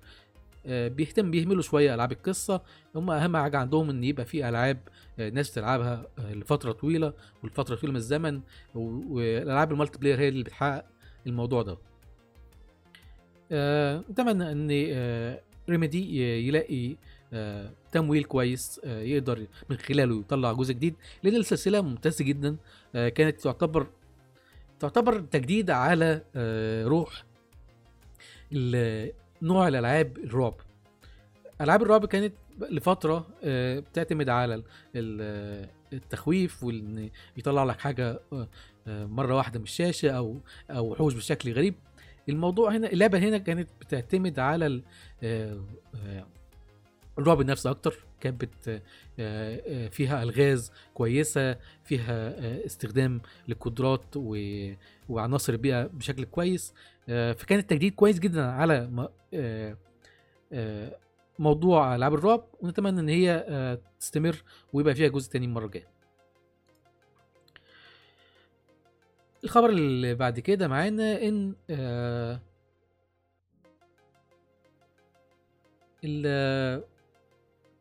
بيهتم 0.68 1.30
بيهملوا 1.30 1.62
شوية 1.62 1.94
ألعاب 1.94 2.12
القصة. 2.12 2.60
هم 2.94 3.10
أهم 3.10 3.36
حاجة 3.36 3.58
عندهم 3.58 3.90
إن 3.90 4.04
يبقى 4.04 4.24
في 4.24 4.48
ألعاب 4.48 4.78
آه، 5.18 5.30
ناس 5.30 5.52
تلعبها 5.54 6.06
آه، 6.18 6.32
لفترة 6.34 6.72
طويلة 6.72 7.12
ولفتره 7.42 7.74
طويلة 7.76 7.90
من 7.90 7.96
الزمن 7.96 8.40
والألعاب 8.74 9.72
ال 9.72 9.98
multiplayer 9.98 10.18
هي 10.20 10.28
اللي 10.28 10.42
بتحقق 10.44 10.84
الموضوع 11.26 11.62
ده. 11.62 11.78
آه، 13.52 14.04
أتمنى 14.10 14.52
إن 14.52 14.68
آه، 14.92 15.40
Remedy 15.68 16.18
يلاقي 16.48 16.96
آه، 17.32 17.70
تمويل 17.92 18.24
كويس 18.24 18.80
آه، 18.84 19.00
يقدر 19.00 19.46
من 19.70 19.76
خلاله 19.76 20.20
يطلع 20.20 20.52
جزء 20.52 20.72
جديد 20.72 20.94
لأن 21.22 21.36
السلسلة 21.36 21.80
ممتازة 21.80 22.24
جدا. 22.24 22.56
آه، 22.94 23.08
كانت 23.08 23.40
تعتبر 23.40 23.86
تعتبر 24.80 25.20
تجديد 25.20 25.70
على 25.70 26.22
آه، 26.36 26.84
روح 26.84 27.24
نوع 29.42 29.68
الألعاب 29.68 30.18
الرعب. 30.18 30.54
ألعاب 31.60 31.82
الرعب 31.82 32.06
كانت 32.06 32.34
لفترة 32.70 33.26
آه، 33.44 33.78
بتعتمد 33.78 34.28
على 34.28 34.54
ال- 34.54 34.64
ال- 34.94 35.68
التخويف 35.92 36.64
وإن 36.64 37.10
يطلع 37.36 37.64
لك 37.64 37.80
حاجة 37.80 38.20
آه، 38.32 38.48
آه، 38.86 39.06
مرة 39.06 39.34
واحدة 39.36 39.58
من 39.58 39.64
الشاشة 39.64 40.10
أو 40.10 40.40
أو 40.70 40.90
وحوش 40.92 41.14
بشكل 41.14 41.52
غريب. 41.52 41.74
الموضوع 42.28 42.76
هنا 42.76 42.92
اللعبة 42.92 43.18
هنا 43.18 43.38
كانت 43.38 43.68
بتعتمد 43.80 44.38
على 44.38 44.66
ال- 44.66 44.82
الرعب 47.18 47.40
النفسي 47.40 47.70
أكتر. 47.70 47.94
كانت 48.20 48.80
فيها 49.90 50.22
ألغاز 50.22 50.72
كويسة 50.94 51.56
فيها 51.84 52.34
استخدام 52.66 53.20
للقدرات 53.48 54.04
و- 54.16 54.72
وعناصر 55.08 55.52
البيئة 55.52 55.82
بشكل 55.86 56.24
كويس. 56.24 56.74
فكان 57.06 57.58
التجديد 57.58 57.94
كويس 57.94 58.18
جدا 58.18 58.46
على 58.46 59.08
آه، 59.34 59.76
آه، 60.52 60.98
موضوع 61.38 61.94
ألعاب 61.94 62.14
الرعب 62.14 62.44
ونتمنى 62.60 63.00
إن 63.00 63.08
هي 63.08 63.44
آه، 63.48 63.78
تستمر 64.00 64.42
ويبقى 64.72 64.94
فيها 64.94 65.08
جزء 65.08 65.30
تاني 65.32 65.46
المرة 65.46 65.66
الجاية. 65.66 65.88
الخبر 69.44 69.70
اللي 69.70 70.14
بعد 70.14 70.40
كده 70.40 70.68
معانا 70.68 71.22
إن 71.22 71.54
آه، 71.70 72.40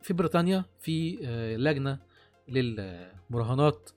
في 0.01 0.13
بريطانيا 0.13 0.65
في 0.79 1.20
آه، 1.24 1.55
لجنة 1.58 2.00
للمراهنات 2.48 3.89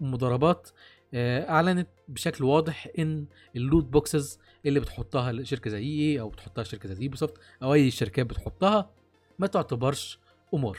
والمضاربات 0.00 0.68
آه، 0.70 0.72
أعلنت 1.14 1.88
بشكل 2.08 2.44
واضح 2.44 2.88
إن 2.98 3.26
ال 3.56 3.62
loot 3.62 3.84
boxes 3.84 4.38
اللي 4.66 4.80
بتحطها 4.80 5.42
شركه 5.42 5.70
زي 5.70 5.82
EA 5.82 6.20
أو 6.20 6.28
بتحطها 6.28 6.64
شركه 6.64 6.88
زي 6.88 7.04
Ubisoft 7.04 7.34
أو 7.62 7.74
أي 7.74 7.90
شركات 7.90 8.26
بتحطها 8.26 8.90
ما 9.38 9.46
تعتبرش 9.46 10.18
قمار 10.52 10.78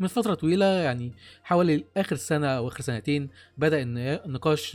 من 0.00 0.06
فترة 0.08 0.34
طويلة 0.34 0.66
يعني 0.66 1.12
حوالي 1.42 1.84
آخر 1.96 2.16
سنة 2.16 2.46
أو 2.46 2.68
آخر 2.68 2.80
سنتين 2.80 3.30
بدأ 3.58 3.82
النقاش 3.82 4.74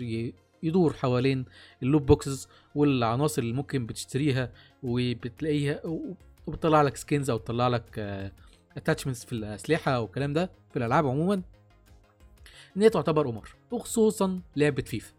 يدور 0.63 0.93
حوالين 0.93 1.45
ال 1.83 1.87
loot 1.87 2.01
boxes 2.01 2.47
والعناصر 2.75 3.41
اللي 3.41 3.53
ممكن 3.53 3.85
بتشتريها 3.85 4.51
وبتلاقيها 4.83 5.81
وبتطلع 6.47 6.81
لك 6.81 6.95
skins 6.95 7.29
أو 7.29 7.37
تطلع 7.37 7.67
لك 7.67 7.99
attachments 8.77 9.25
في 9.25 9.33
الأسلحة 9.33 9.91
أو 9.91 10.05
الكلام 10.05 10.33
ده 10.33 10.51
في 10.71 10.77
الألعاب 10.79 11.07
عموما. 11.07 11.41
إن 12.77 12.81
هي 12.81 12.89
تعتبر 12.89 13.27
قمار 13.27 13.49
وخصوصا 13.71 14.41
لعبة 14.55 14.83
فيفا. 14.83 15.13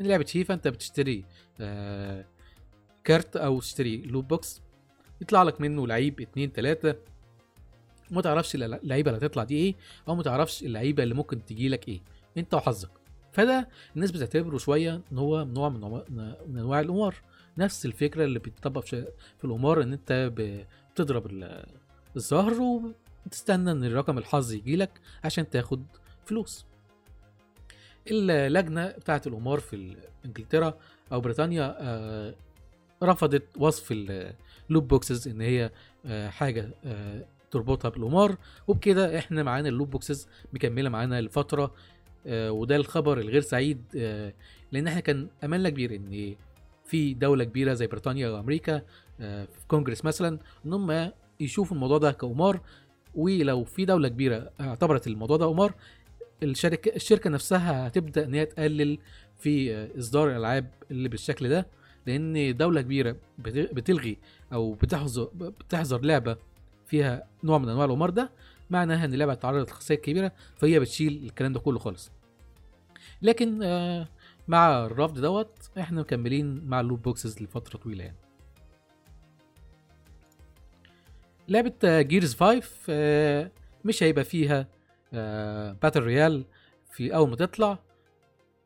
إن 0.00 0.06
لعبة 0.06 0.24
فيفا 0.24 0.54
أنت 0.54 0.68
بتشتري 0.68 1.24
آه 1.60 2.24
كارت 3.04 3.36
أو 3.36 3.60
تشتري 3.60 3.96
loot 3.96 4.24
box 4.24 4.60
يطلع 5.20 5.42
لك 5.42 5.60
منه 5.60 5.86
لعيب 5.86 6.20
اتنين 6.20 6.52
تلاتة. 6.52 6.94
وما 8.10 8.22
تعرفش 8.22 8.54
اللعيبه 8.54 9.10
اللي 9.10 9.26
هتطلع 9.26 9.44
دي 9.44 9.54
إيه 9.56 9.74
أو 10.08 10.14
ما 10.14 10.22
تعرفش 10.22 10.62
اللعيبة 10.62 11.02
اللي 11.02 11.14
ممكن 11.14 11.44
تجي 11.44 11.68
لك 11.68 11.88
إيه 11.88 12.00
أنت 12.38 12.54
وحظك. 12.54 12.90
فده 13.32 13.68
الناس 13.96 14.10
بتعتبره 14.10 14.58
شوية 14.58 15.00
إن 15.12 15.18
هو 15.18 15.44
نوع 15.44 15.68
من 15.68 16.34
أنواع 16.58 16.80
القمار. 16.80 17.14
نفس 17.58 17.86
الفكرة 17.86 18.24
اللي 18.24 18.38
بتطبق 18.38 18.84
في 18.84 19.06
القمار 19.44 19.82
إن 19.82 19.92
أنت 19.92 20.32
بتضرب 20.36 21.26
ال- 21.26 21.66
الزهر 22.16 22.82
وتستنى 23.26 23.70
إن 23.70 23.84
الرقم 23.84 24.18
الحظ 24.18 24.52
يجي 24.52 24.76
لك 24.76 25.00
عشان 25.24 25.50
تاخد 25.50 25.84
فلوس. 26.26 26.64
اللجنه 28.10 28.86
بتاعة 28.88 29.22
القمار 29.26 29.60
في 29.60 29.96
إنجلترا 30.24 30.74
أو 31.12 31.20
بريطانيا 31.20 31.76
آه، 31.80 32.34
رفضت 33.02 33.42
وصف 33.56 33.92
ال 33.92 34.11
loot 34.11 34.88
boxes 34.88 35.28
إن 35.28 35.40
هي 35.40 35.70
آه، 36.06 36.28
حاجة 36.28 36.70
آه، 36.84 37.24
تربطها 37.50 37.88
بالقمار 37.88 38.36
وبكده 38.68 39.18
إحنا 39.18 39.42
معانا 39.42 39.68
ال 39.68 39.72
loot 39.72 39.90
boxes 39.90 40.28
مكملة 40.52 40.88
معانا 40.90 41.20
لفترة 41.20 41.74
وده 42.28 42.76
الخبر 42.76 43.18
الغير 43.18 43.40
سعيد 43.40 43.82
لأن 44.72 44.86
إحنا 44.86 45.00
كان 45.00 45.28
أملنا 45.44 45.68
كبير 45.70 45.94
إن 45.94 46.34
في 46.84 47.14
دولة 47.14 47.44
كبيرة 47.44 47.74
زي 47.74 47.86
بريطانيا 47.86 48.28
وامريكا 48.28 48.82
في 49.18 49.66
كونجرس 49.68 50.04
مثلا 50.04 50.38
إن 50.66 50.72
هم 50.72 51.10
يشوفوا 51.40 51.76
الموضوع 51.76 51.98
ده 51.98 52.12
كقمار 52.12 52.60
ولو 53.14 53.64
في 53.64 53.84
دولة 53.84 54.08
كبيرة 54.08 54.50
اعتبرت 54.60 55.06
الموضوع 55.06 55.36
ده 55.36 55.46
قمار 55.46 55.74
الشركة 56.44 56.96
الشركة 56.96 57.30
نفسها 57.30 57.86
هتبدأ 57.86 58.24
إن 58.24 58.34
هي 58.34 58.46
تقلل 58.46 58.98
في 59.38 59.74
آه، 59.74 59.88
إصدار 59.98 60.30
الألعاب 60.30 60.70
اللي 60.90 61.08
بالشكل 61.08 61.48
ده 61.48 61.66
لأن 62.06 62.56
دولة 62.56 62.80
كبيرة 62.80 63.16
بت- 63.38 63.74
بتلغي 63.74 64.16
أو 64.52 64.72
بتحظر 64.72 65.24
بتحظر 65.34 66.00
لعبة 66.00 66.36
فيها 66.86 67.26
نوع 67.44 67.58
من 67.58 67.68
أنواع 67.68 67.84
القمار 67.84 68.10
ده 68.10 68.30
معناها 68.70 69.04
إن 69.04 69.14
اللعبة 69.14 69.32
هتتعرض 69.32 69.68
لخسائر 69.68 70.00
كبيرة 70.00 70.32
فهي 70.56 70.80
بتشيل 70.80 71.24
الكلام 71.24 71.52
ده 71.52 71.60
كله 71.60 71.78
خالص. 71.78 72.10
لكن 73.22 73.62
آه 73.62 74.08
مع 74.48 74.84
الرفض 74.86 75.20
دوت 75.20 75.70
إحنا 75.78 76.00
مكملين 76.00 76.64
مع 76.66 76.80
ال 76.80 76.84
loot 76.84 77.02
boxes 77.02 77.42
لفترة 77.42 77.78
طويلة 77.78 78.04
يعني. 78.04 78.16
لعبة 81.48 81.72
Gears 82.02 82.34
5 82.34 82.62
آه 82.88 83.50
مش 83.84 84.02
هيبقى 84.02 84.24
فيها 84.24 84.60
آه 84.60 84.66
battle 85.82 86.02
royale 86.02 86.44
في 86.92 87.14
أول 87.14 87.30
ما 87.30 87.36
تطلع 87.36 87.78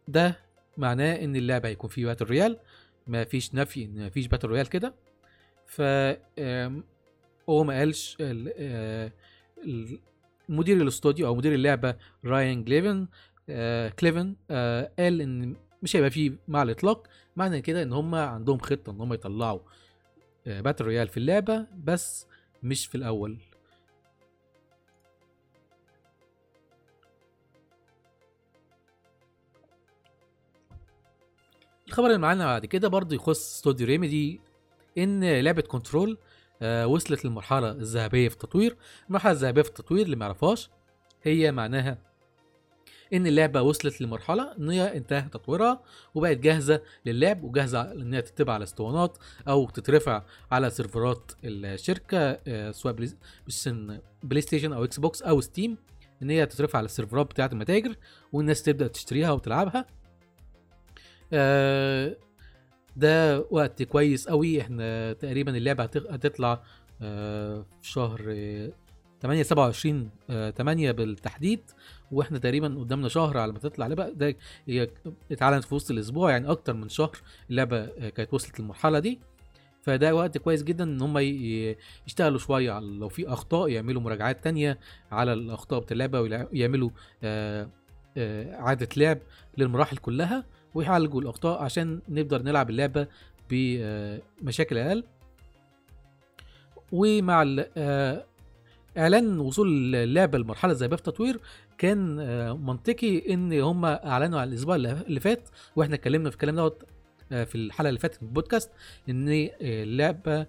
ده 0.08 0.38
معناه 0.76 1.14
إن 1.24 1.36
اللعبة 1.36 1.68
هيكون 1.68 1.90
فيه 1.90 2.06
battle 2.06 2.24
royale 2.24 2.58
ما 3.06 3.24
فيش 3.24 3.54
نفي 3.54 3.84
ان 3.84 3.98
ما 3.98 4.08
فيش 4.10 4.26
battle 4.26 4.48
royale 4.48 4.68
كده. 4.68 4.94
ف 5.66 5.82
هو 7.48 7.64
ما 7.64 7.78
قالش 7.78 8.16
ال- 8.20 8.52
آه، 8.56 9.12
مدير 10.48 10.76
الاستوديو 10.82 11.26
أو 11.26 11.34
مدير 11.34 11.54
اللعبة 11.54 11.94
رايان 12.24 12.64
كليفن 12.64 13.06
آه، 13.50 13.88
كليفن 13.88 14.36
آه، 14.50 14.90
قال 14.98 15.20
إن 15.20 15.56
مش 15.82 15.96
هيبقى 15.96 16.10
فيه 16.10 16.32
مع 16.48 16.62
الإطلاق. 16.62 17.06
معنى 17.36 17.60
كده 17.60 17.82
إن 17.82 17.92
هم 17.92 18.14
عندهم 18.14 18.58
خطة 18.58 18.90
إن 18.92 19.00
هم 19.00 19.12
يطلعوا 19.12 19.60
آه، 20.46 20.60
battle 20.60 20.84
royale 20.84 21.08
في 21.08 21.16
اللعبة 21.16 21.66
بس 21.84 22.26
مش 22.62 22.86
في 22.86 22.94
الأول. 22.94 23.38
الخبر 31.88 32.06
اللي 32.06 32.18
معانا 32.18 32.44
بعد 32.44 32.66
كده 32.66 32.88
برضه 32.88 33.16
يخص 33.16 33.54
استوديو 33.56 33.86
Remedy 33.86 34.40
إن 34.98 35.40
لعبة 35.40 35.62
Control 35.62 36.18
آه 36.62 36.86
وصلت 36.86 37.24
للمرحلة 37.24 37.70
الذهبية 37.70 38.28
في 38.28 38.34
التطوير. 38.34 38.76
المرحلة 39.08 39.32
الذهبية 39.32 39.62
في 39.62 39.68
التطوير 39.68 40.04
اللي 40.04 40.16
ما 40.16 40.24
يعرفهاش 40.24 40.70
هي 41.22 41.52
معناها 41.52 41.98
إن 43.12 43.26
اللعبة 43.26 43.62
وصلت 43.62 44.00
لمرحلة 44.00 44.52
إن 44.58 44.70
هي 44.70 44.96
انتهى 44.96 45.22
تطويرها 45.22 45.82
وبقت 46.14 46.36
جاهزة 46.36 46.82
للعب 47.06 47.44
وجاهزة 47.44 47.92
إن 47.92 48.14
هي 48.14 48.22
تتبع 48.22 48.52
على 48.52 48.64
اسطوانات 48.64 49.18
أو 49.48 49.70
تترفع 49.70 50.22
على 50.52 50.70
سيرفرات 50.70 51.32
الشركة 51.44 52.18
آه، 52.48 52.70
سواء 52.70 52.94
PlayStation 54.22 54.72
أو 54.72 54.84
Xbox 54.84 55.22
أو 55.22 55.40
Steam 55.40 55.76
إن 56.22 56.30
هي 56.30 56.46
تترفع 56.46 56.78
على 56.78 56.84
السيرفرات 56.84 57.26
بتاعة 57.26 57.50
المتاجر 57.52 57.94
والناس 58.32 58.62
تبدأ 58.62 58.86
تشتريها 58.86 59.32
وتلعبها. 59.32 59.86
آه، 61.32 62.16
ده 62.96 63.40
وقت 63.50 63.82
كويس 63.82 64.28
قوي 64.28 64.60
إحنا 64.60 65.12
تقريبا 65.12 65.56
اللعبة 65.56 65.84
هتطلع 65.84 66.62
آه، 67.02 67.66
في 67.82 67.90
شهر 67.90 68.20
آه، 68.28 68.72
8 69.22 69.42
27 69.42 70.10
آه، 70.30 70.50
8 70.50 70.90
بالتحديد 70.90 71.60
وإحنا 72.12 72.38
تقريبا 72.38 72.68
قدامنا 72.80 73.08
شهر 73.08 73.38
على 73.38 73.52
ما 73.52 73.58
تطلع. 73.58 73.86
اللعبه 73.86 74.08
ده 74.10 74.36
هي 74.68 74.88
اتعلنت 75.32 75.64
في 75.64 75.74
وسط 75.74 75.90
الأسبوع 75.90 76.30
يعني 76.30 76.50
أكتر 76.50 76.74
من 76.74 76.88
شهر 76.88 77.16
اللعبة 77.50 77.76
آه، 77.78 78.08
كانت 78.08 78.34
وصلت 78.34 78.60
للمرحلة 78.60 78.98
دي. 78.98 79.18
فده 79.82 80.14
وقت 80.14 80.38
كويس 80.38 80.62
جدا 80.62 80.84
إن 80.84 81.00
هم 81.02 81.18
يشتغلوا 82.06 82.38
شوية 82.38 82.78
لو 82.80 83.08
في 83.08 83.28
أخطاء 83.28 83.68
يعملوا 83.68 84.02
مراجعات 84.02 84.44
تانية 84.44 84.78
على 85.12 85.32
الأخطاء 85.32 85.80
بتاع 85.80 85.92
اللعبة 85.92 86.20
ويعملوا 86.20 86.90
إعادة 88.16 88.88
لعب 88.96 89.18
للمراحل 89.58 89.96
كلها. 89.96 90.44
ويعالجوا 90.74 91.20
الاخطاء 91.20 91.62
عشان 91.62 92.00
نقدر 92.08 92.42
نلعب 92.42 92.70
اللعبة 92.70 93.06
بمشاكل 93.50 94.78
أقل 94.78 95.04
ومع 96.92 97.64
آه، 97.76 98.24
إعلان 98.98 99.40
وصول 99.40 99.94
اللعبة 99.94 100.38
لمرحلة 100.38 100.72
زي 100.72 100.88
باب 100.88 101.02
تطوير 101.02 101.40
كان 101.78 102.20
آه، 102.20 102.52
منطقي 102.52 103.34
إن 103.34 103.60
هم 103.60 103.84
أعلنوا 103.84 104.40
على 104.40 104.50
الأسبوع 104.50 104.76
اللي 104.76 105.20
فات 105.20 105.48
وإحنا 105.76 105.94
اتكلمنا 105.94 106.30
في 106.30 106.36
الكلام 106.36 106.56
دوت 106.56 106.82
آه، 107.32 107.44
في 107.44 107.54
الحلقة 107.54 107.88
اللي 107.88 108.00
فاتت 108.00 108.22
من 108.22 108.28
البودكاست 108.28 108.70
إن 109.08 109.48
اللعبة 109.60 110.46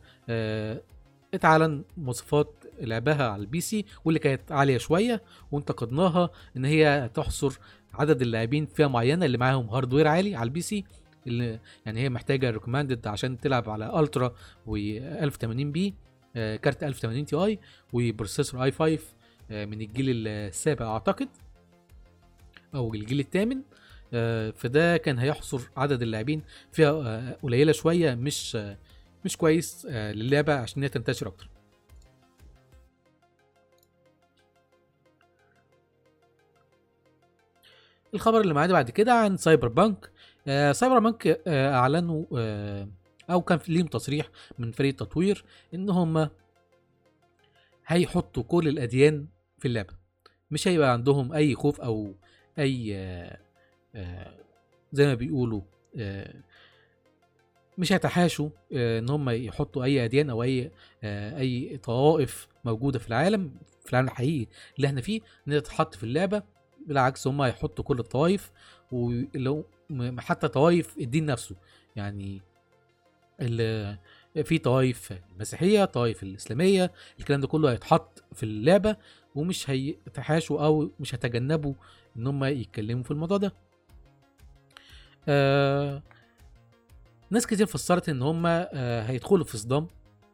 اتعلن 1.34 1.84
مواصفات 1.98 2.54
لعبها 2.82 3.30
على 3.30 3.42
ال 3.42 3.62
PC 3.62 3.86
واللي 4.06 4.20
كانت 4.20 4.52
عالية 4.52 4.78
شوية 4.78 5.24
وانتقدناها 5.52 6.30
إن 6.58 6.66
هي 6.66 7.10
تحصر 7.14 7.60
عدد 7.94 8.22
اللاعبين 8.22 8.66
فئة 8.66 8.88
معينة 8.88 9.26
اللي 9.26 9.38
معاهم 9.38 9.70
hardware 9.70 10.08
عالي 10.08 10.36
على 10.36 10.48
ال 10.48 10.62
PC 10.62 10.84
اللي 11.28 11.60
يعني 11.86 12.00
هي 12.00 12.10
محتاجة 12.10 12.50
recommended 12.50 13.08
عشان 13.08 13.40
تلعب 13.40 13.70
على 13.70 14.00
ultra 14.00 14.34
و 14.66 14.76
1080 14.76 15.72
p 15.72 15.94
كارت 16.34 16.84
1080 16.84 17.26
Ti 17.26 17.36
و 17.36 17.60
processor 17.94 18.64
i 18.64 18.72
5 18.72 19.00
آه، 19.52 19.66
من 19.66 19.82
الجيل 19.82 20.28
السابع 20.28 20.86
أعتقد 20.86 21.30
أو 22.76 22.94
الجيل 22.94 23.20
الثامن 23.20 23.62
آه، 24.14 24.52
فده 24.52 24.98
كان 24.98 25.20
هيحصر 25.20 25.62
عدد 25.78 26.02
اللاعبين 26.02 26.42
فيها 26.72 26.90
آه، 26.90 27.38
قليلة 27.44 27.72
شوية 27.72 28.16
مش 28.16 28.58
مش 29.26 29.38
كويس 29.38 29.86
للعبة 29.90 30.54
عشان 30.54 30.84
هي 30.84 30.90
تنتشر 30.90 31.28
أكتر. 31.28 31.50
الخبر 38.14 38.42
اللي 38.42 38.54
معانا 38.54 38.74
بعد 38.74 38.90
كده 38.90 39.14
عن 39.14 39.38
Cyberpunk 39.38 40.12
آه 40.48 40.72
Cyberpunk 40.72 41.42
آه 41.48 41.74
أعلنوا 41.74 42.26
آه 42.38 42.88
أو 43.30 43.42
كان 43.42 43.60
ليهم 43.68 43.88
تصريح 43.88 44.30
من 44.60 44.72
فريق 44.72 44.90
التطوير 44.90 45.44
إن 45.74 45.90
هم 45.90 46.30
هيحطوا 47.88 48.44
كل 48.44 48.68
الأديان 48.68 49.28
في 49.60 49.68
اللعبة. 49.68 49.94
مش 50.52 50.68
هيبقى 50.68 50.92
عندهم 50.94 51.34
أي 51.34 51.56
خوف 51.56 51.82
أو 51.82 52.16
أي 52.60 52.96
آه 52.96 53.38
آه 53.96 54.34
زي 54.94 55.06
ما 55.08 55.14
بيقولوا 55.14 55.62
آه 55.98 56.34
مش 57.78 57.94
هيتحاشوا 57.94 58.50
آه 58.74 59.00
إن 59.00 59.10
هم 59.10 59.30
يحطوا 59.30 59.84
أي 59.84 60.06
أديان 60.06 60.30
أو 60.30 60.44
أي 60.44 60.72
آه 61.04 61.38
أي 61.40 61.78
طوائف 61.84 62.48
موجودة 62.66 63.00
في 63.00 63.08
العالم 63.08 63.52
في 63.86 63.90
العالم 63.94 64.08
الحقيقي 64.08 64.48
اللي 64.78 64.88
إحنا 64.88 65.02
فيه 65.02 65.22
إن 65.48 65.64
تتحط 65.64 65.96
في 65.96 66.04
اللعبة. 66.04 66.44
بالعكس 66.90 67.28
هم 67.28 67.42
هيحطوا 67.42 67.84
كل 67.84 68.00
الطوائف 68.00 68.52
ولو 68.92 69.66
حتى 70.18 70.48
طوائف 70.48 70.98
الدين 70.98 71.26
نفسه. 71.26 71.56
يعني 71.96 72.42
في 74.44 74.58
طوائف 74.58 75.14
المسيحية 75.32 75.86
طوائف 75.86 76.24
الإسلامية 76.24 76.92
الكلام 77.20 77.42
ده 77.42 77.48
كله 77.48 77.72
هيتحط 77.72 78.24
في 78.34 78.44
اللعبة 78.44 78.96
ومش 79.36 79.70
هيتحاشوا 79.70 80.66
أو 80.66 80.92
مش 81.00 81.16
هيتجنبوا 81.16 81.74
إن 82.18 82.28
هم 82.28 82.44
يتكلموا 82.44 83.04
في 83.04 83.12
الموضوع 83.12 83.38
ده. 83.38 83.54
آه 85.28 86.04
ناس 87.30 87.48
كتير 87.48 87.66
فسرت 87.66 88.10
إن 88.10 88.22
هم 88.22 88.46
آه 88.46 89.02
هيدخلوا 89.04 89.46
في 89.46 89.58
صدام 89.58 89.88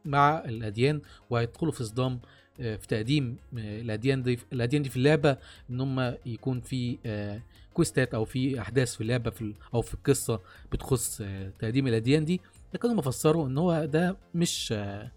مع 0.05 0.39
الأديان 0.45 1.01
وهيدخلوا 1.29 1.71
في 1.71 1.83
صدام 1.83 2.19
في 2.57 2.87
تقديم 2.87 3.37
آه 3.57 3.81
الاديان 3.81 4.23
دي 4.23 4.39
الاديان 4.53 4.81
دي 4.83 4.89
في 4.89 4.97
اللعبة 4.97 5.37
إن 5.69 5.81
هم 5.81 6.15
يكون 6.25 6.59
في 6.61 6.97
آه 7.05 7.41
كويستات 7.73 8.13
أو 8.13 8.25
في 8.25 8.61
أحداث 8.61 8.95
في 8.95 9.01
اللعبة 9.01 9.29
في 9.29 9.53
أو 9.73 9.81
في 9.81 9.93
القصة 9.93 10.39
بتخص 10.71 11.21
آه 11.21 11.51
تقديم 11.59 11.87
الاديان 11.87 12.25
دي 12.25 12.41
لكن 12.73 12.89
هم 12.89 13.01
فسروا 13.01 13.47
إن 13.47 13.57
هو 13.57 13.85
ده 13.85 14.17
مش 14.35 14.71
آه 14.71 15.11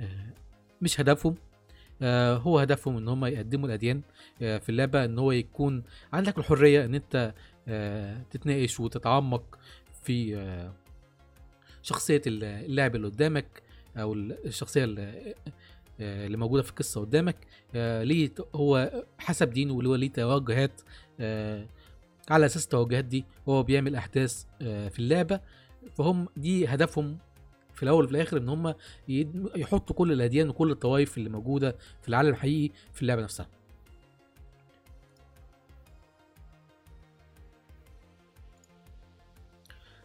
آه 0.00 0.26
مش 0.82 1.00
هدفهم. 1.00 1.34
آه 2.02 2.36
هو 2.36 2.58
هدفهم 2.58 2.96
إن 2.96 3.08
هم 3.08 3.24
يقدموا 3.24 3.66
الأديان 3.68 4.00
آه 4.42 4.58
في 4.58 4.68
اللعبة 4.68 5.04
إن 5.04 5.18
هو 5.18 5.32
يكون 5.32 5.82
عندك 6.12 6.38
الحرية 6.38 6.84
إن 6.84 6.94
أنت 6.94 7.34
آه 7.68 8.22
تتناقش 8.30 8.80
وتتعمق 8.80 9.58
في 10.02 10.36
آه 10.36 10.72
شخصية 11.82 12.22
اللاعب 12.26 12.96
اللي 12.96 13.08
قدامك 13.08 13.62
أو 13.96 14.12
الشخصية 14.14 14.84
اللي 16.00 16.22
آه، 16.22 16.26
اللي 16.26 16.36
موجودة 16.36 16.62
في 16.62 16.70
القصة 16.70 17.00
قدامك. 17.00 17.36
آه، 17.74 18.02
ليه 18.02 18.30
هو 18.54 19.04
حسب 19.18 19.50
دينه 19.50 19.72
واللي 19.72 19.88
هو 19.88 19.94
ليه 19.94 20.12
توجهات 20.12 20.80
آه، 21.20 21.66
على 22.30 22.46
أساس 22.46 22.64
التوجهات 22.64 23.04
دي 23.04 23.24
هو 23.48 23.62
بيعمل 23.62 23.96
أحداث 23.96 24.44
في 24.60 24.98
اللعبة. 24.98 25.40
فهم 25.94 26.28
دي 26.36 26.66
هدفهم 26.66 27.18
في 27.74 27.82
الأول 27.82 28.04
وفي 28.04 28.12
الآخر 28.12 28.36
إن 28.36 28.48
هم 28.48 28.74
يحطوا 29.56 29.96
كل 29.96 30.12
الأديان 30.12 30.48
وكل 30.48 30.70
الطوائف 30.70 31.18
اللي 31.18 31.28
موجودة 31.30 31.76
في 32.02 32.08
العالم 32.08 32.28
الحقيقي 32.28 32.74
في 32.92 33.02
اللعبة 33.02 33.22
نفسها. 33.22 33.48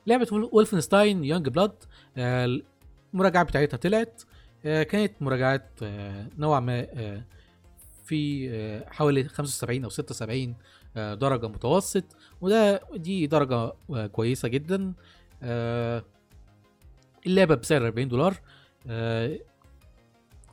لعبة 0.08 0.28
ول- 0.32 0.50
ولفنستاين 0.54 1.24
يونج 1.24 1.50
بلاد 1.50 1.72
المراجعة 3.14 3.44
بتاعتها 3.44 3.78
طلعت. 3.78 4.22
كانت 4.64 5.12
مراجعات 5.22 5.70
آه، 5.84 6.28
نوعا 6.38 6.60
ما 6.60 6.88
آه، 6.94 7.24
في 8.06 8.50
آه، 8.52 8.90
حوالي 8.90 9.24
75 9.24 9.84
أو 9.84 9.90
76 9.90 10.56
آه، 10.98 11.14
درجة 11.14 11.48
متوسط 11.48 12.04
وده 12.42 12.82
دي 12.96 13.28
درجة 13.28 13.56
آه، 13.90 14.08
كويسة 14.08 14.48
جدا. 14.48 14.94
آه، 15.44 16.04
اللعبة 17.28 17.56
بسعر 17.56 17.86
40 17.88 18.08
دولار 18.08 18.36
آه، 18.88 19.40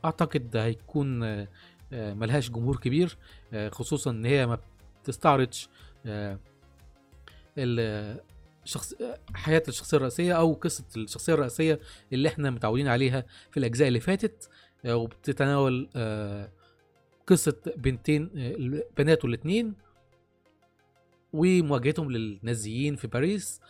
أعتقد 0.05 0.57
هيكون 0.57 1.23
آه، 1.23 1.47
آه، 1.93 2.13
ملهاش 2.13 2.49
جمهور 2.51 2.77
كبير 2.77 3.17
آه، 3.53 3.69
خصوصا 3.69 4.11
إن 4.11 4.25
هي 4.25 4.45
ما 4.47 4.57
بتستعرضش 5.03 5.69
آه، 6.05 6.39
شخص 8.69 8.95
حياة 9.33 9.63
الشخصية 9.67 9.97
الرئيسية 9.97 10.33
أو 10.33 10.53
قصة 10.53 10.83
الشخصية 10.97 11.33
الرئيسية 11.33 11.79
اللي 12.13 12.29
إحنا 12.29 12.49
متعودين 12.49 12.87
عليها 12.87 13.25
في 13.51 13.57
الأجزاء 13.57 13.87
اللي 13.87 13.99
فاتت 13.99 14.49
آه، 14.85 14.95
وبتتناول 14.95 15.89
آه، 15.95 16.51
قصة 17.27 17.55
بنتين 17.77 18.29
آه، 18.37 18.55
البنات 18.55 19.25
الاثنين 19.25 19.73
ومواجهتهم 21.33 22.11
للنازيين 22.11 22.95
في 22.95 23.07
باريس. 23.07 23.61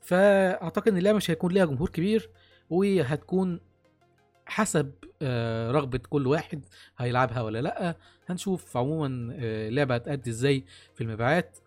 فأعتقد 0.00 0.88
إن 0.88 0.96
اللعبة 0.98 1.16
مش 1.16 1.30
هيكون 1.30 1.52
ليها 1.52 1.64
جمهور 1.64 1.88
كبير 1.88 2.30
وهتكون 2.70 3.60
حسب 4.46 4.92
رغبة 5.70 5.98
كل 5.98 6.26
واحد 6.26 6.64
هيلعبها 6.98 7.42
ولا 7.42 7.62
لأ. 7.62 7.96
هنشوف 8.26 8.76
عموما 8.76 9.34
اللعبة 9.40 9.94
هتأدي 9.94 10.30
إزاي 10.30 10.64
في 10.94 11.00
المبيعات. 11.00 11.58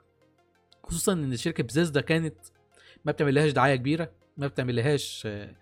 خصوصا 0.92 1.14
إن 1.14 1.38
شركه 1.38 1.64
بزيزدا 1.64 2.02
كانت 2.02 2.36
ما 3.06 3.12
بتعملهاش 3.12 3.52
دعاية 3.52 3.76
كبيرة 3.76 4.12
ما 4.38 4.48
بتعملهاش 4.48 5.24
آه، 5.26 5.56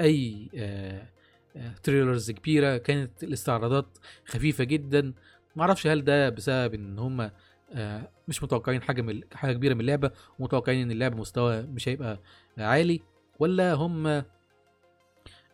أي 0.00 0.48
آه، 0.56 1.08
آه، 1.56 1.74
تريلرز 1.82 2.30
كبيرة 2.30 2.76
كانت 2.76 3.24
الاستعراضات 3.24 3.98
خفيفة 4.26 4.64
جدا. 4.64 5.12
ما 5.56 5.62
أعرفش 5.62 5.86
هل 5.86 6.04
ده 6.04 6.28
بسبب 6.28 6.74
إن 6.74 6.98
هم 6.98 7.30
آه، 7.74 8.10
مش 8.28 8.42
متوقعين 8.42 8.82
حاجة 8.82 9.02
من 9.02 9.20
حاجة 9.34 9.52
كبيرة 9.52 9.74
من 9.74 9.80
اللعبة 9.80 10.10
ومتوقعين 10.38 10.82
إن 10.82 10.90
اللعبه 10.90 11.16
مستوى 11.16 11.62
مش 11.62 11.88
هيبقى 11.88 12.20
عالي 12.58 13.00
ولا 13.38 13.74
هم 13.74 14.06
آه، 14.06 14.24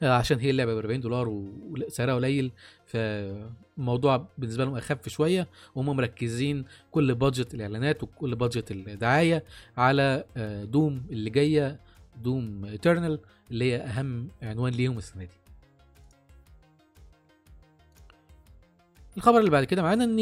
عشان 0.03 0.38
هي 0.38 0.51
اللعبة 0.51 0.75
ب 0.75 0.77
40 0.77 1.01
دولار 1.01 1.29
وسعرها 1.29 2.15
قليل 2.15 2.53
فالموضوع 2.87 4.29
بالنسبة 4.38 4.65
لهم 4.65 4.77
أخف 4.77 5.09
شوية 5.09 5.49
وهم 5.75 5.97
مركزين 5.97 6.65
كل 6.91 7.15
بادجت 7.15 7.55
الإعلانات 7.55 8.03
وكل 8.03 8.35
بادجت 8.35 8.71
الدعاية 8.71 9.45
على 9.77 10.25
آه، 10.37 10.65
Doom 10.64 11.03
اللي 11.11 11.31
جاية 11.31 11.81
Doom 12.23 12.64
Eternal 12.64 13.18
اللي 13.51 13.73
هي 13.73 13.77
أهم 13.77 14.29
عنوان 14.43 14.73
ليهم 14.73 14.99
السنة 14.99 15.25
دي. 15.25 15.43
الخبر 19.17 19.38
اللي 19.38 19.51
بعد 19.51 19.65
كده 19.65 19.83
معانا 19.83 20.05
إن 20.05 20.19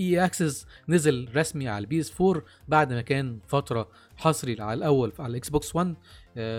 EA 0.00 0.24
Access 0.24 0.66
نزل 0.88 1.28
رسمي 1.36 1.68
على 1.68 1.82
ال 1.82 2.00
PS 2.00 2.20
4 2.20 2.42
بعد 2.68 2.92
ما 2.92 3.00
كان 3.00 3.38
فترة 3.46 3.88
حصري 4.16 4.60
على 4.60 4.78
الأول 4.78 5.12
على 5.18 5.30
ال 5.30 5.48
Xbox 5.48 5.76
1 5.76 5.86
آه، 5.88 5.96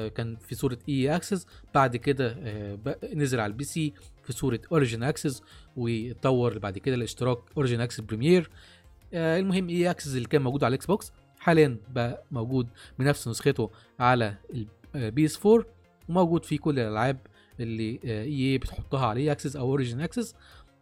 كان 0.07 0.35
في 0.35 0.55
صورة 0.55 0.77
EA 0.89 1.15
Access 1.15 1.47
بعد 1.75 1.95
كده 1.95 2.35
آه، 2.39 2.79
نزل 3.13 3.39
على 3.39 3.51
ال 3.51 3.63
PC 3.63 3.93
في 4.23 4.33
صورة 4.33 4.59
Origin 4.71 5.03
Access 5.03 5.41
واتطور 5.77 6.57
بعد 6.57 6.77
كده 6.77 6.95
الاشتراك 6.95 7.37
Origin 7.57 7.81
Access 7.81 7.99
Premier 7.99 8.49
المهم 9.13 9.69
EA 9.69 9.89
Access 9.91 10.15
اللي 10.15 10.27
كان 10.27 10.41
موجود 10.41 10.63
على 10.63 10.71
ال 10.71 10.85
Xbox 10.85 11.11
حاليا 11.39 11.77
بقى 11.89 12.23
موجود 12.31 12.67
بنفس 12.99 13.27
نسخته 13.27 13.71
على 13.99 14.37
ال 14.95 15.25
PS 15.25 15.45
4 15.45 15.65
وموجود 16.09 16.45
فيه 16.45 16.57
كل 16.59 16.79
الألعاب 16.79 17.17
اللي 17.59 17.99
EA 18.03 18.57
بتحطها 18.57 19.05
على 19.07 19.19
EA 19.21 19.31
Access 19.31 19.55
أو 19.55 19.69
Origin 19.69 20.01
Access 20.01 20.35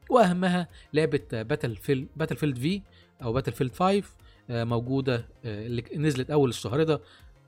وأهمها 0.10 0.68
لعبة 0.94 1.22
Battlefield 1.32 2.08
Battlefield 2.16 2.58
V 2.58 2.82
أو 3.24 3.34
Battlefield 3.34 3.76
5 3.76 4.04
موجودة 4.50 5.16
آه، 5.46 5.66
اللي 5.66 5.84
نزلت 5.96 6.32
أول 6.32 6.50
الشهر 6.50 6.84
ده 6.84 6.94
آه، 6.94 7.02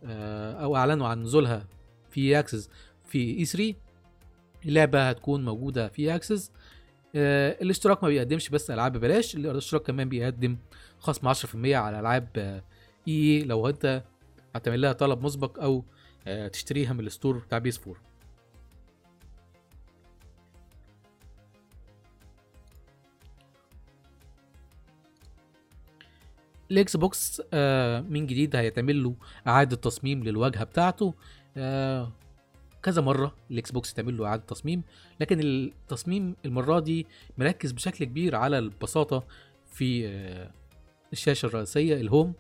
أو 0.04 0.76
أعلنوا 0.76 1.08
عن 1.08 1.24
نزولها 1.24 1.68
في 2.10 2.40
Access 2.40 2.70
في 3.06 3.38
E 3.38 3.46
3 3.46 3.74
اللعبة 4.66 5.10
هتكون 5.10 5.46
موجودة 5.46 5.88
في 5.88 6.16
Access 6.16 6.52
آه، 7.16 7.58
الاشتراك 7.62 8.04
ما 8.04 8.10
بيقدمش 8.10 8.50
بس 8.50 8.72
ألعاب 8.72 8.94
ببلاش 8.94 9.36
الاشتراك 9.36 9.82
كمان 9.82 10.10
بيقدم 10.10 10.58
خصم 11.00 11.34
10% 11.34 11.56
على 11.76 12.00
ألعاب 12.00 12.62
EA 13.08 13.44
لو 13.44 13.70
أنت 13.70 14.04
هتعمل 14.56 14.82
لها 14.82 14.94
طلب 14.94 15.22
مسبق 15.24 15.60
أو 15.60 15.84
تشتريها 16.54 16.94
من 16.94 17.00
ال 17.00 17.06
store 17.06 17.38
بتاع 17.38 17.58
PS 17.58 17.80
4 17.88 18.07
ال 26.72 26.98
Xbox 26.98 27.42
آه 27.54 28.00
من 28.02 28.26
جديد 28.28 28.56
هيتعمل 28.56 29.04
له 29.04 29.16
إعادة 29.48 29.76
تصميم 29.76 30.24
للواجهة 30.24 30.64
بتاعته. 30.64 31.14
آه 31.58 32.12
كذا 32.84 33.02
مرة 33.02 33.36
ال 33.52 33.72
Xbox 33.72 33.94
تعمل 33.94 34.18
له 34.18 34.26
إعادة 34.26 34.44
تصميم 34.44 34.84
لكن 35.20 35.40
التصميم 35.40 36.36
المرة 36.46 36.80
دي 36.80 37.08
مركز 37.38 37.72
بشكل 37.72 38.06
كبير 38.06 38.36
على 38.36 38.60
البساطة 38.60 39.24
في 39.66 40.08
آه 40.08 40.52
الشاشة 41.14 41.46
الرئيسية 41.46 41.96
ال 42.02 42.07
home. 42.07 42.34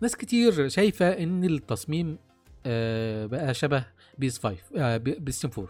ناس 0.00 0.16
كتير 0.16 0.68
شايفة 0.68 1.08
إن 1.08 1.44
التصميم 1.44 2.18
آه 2.66 3.26
بقى 3.26 3.54
شبه 3.54 3.84
PS 4.18 4.38
5 4.38 4.56
آه 4.76 4.96
PS 4.96 5.44
4 5.44 5.68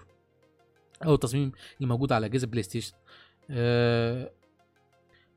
أو 1.04 1.14
التصميم 1.14 1.52
اللي 1.76 1.88
موجود 1.88 2.12
على 2.12 2.26
اجهزه 2.26 2.46
PlayStation. 2.46 2.92
آه 3.50 4.30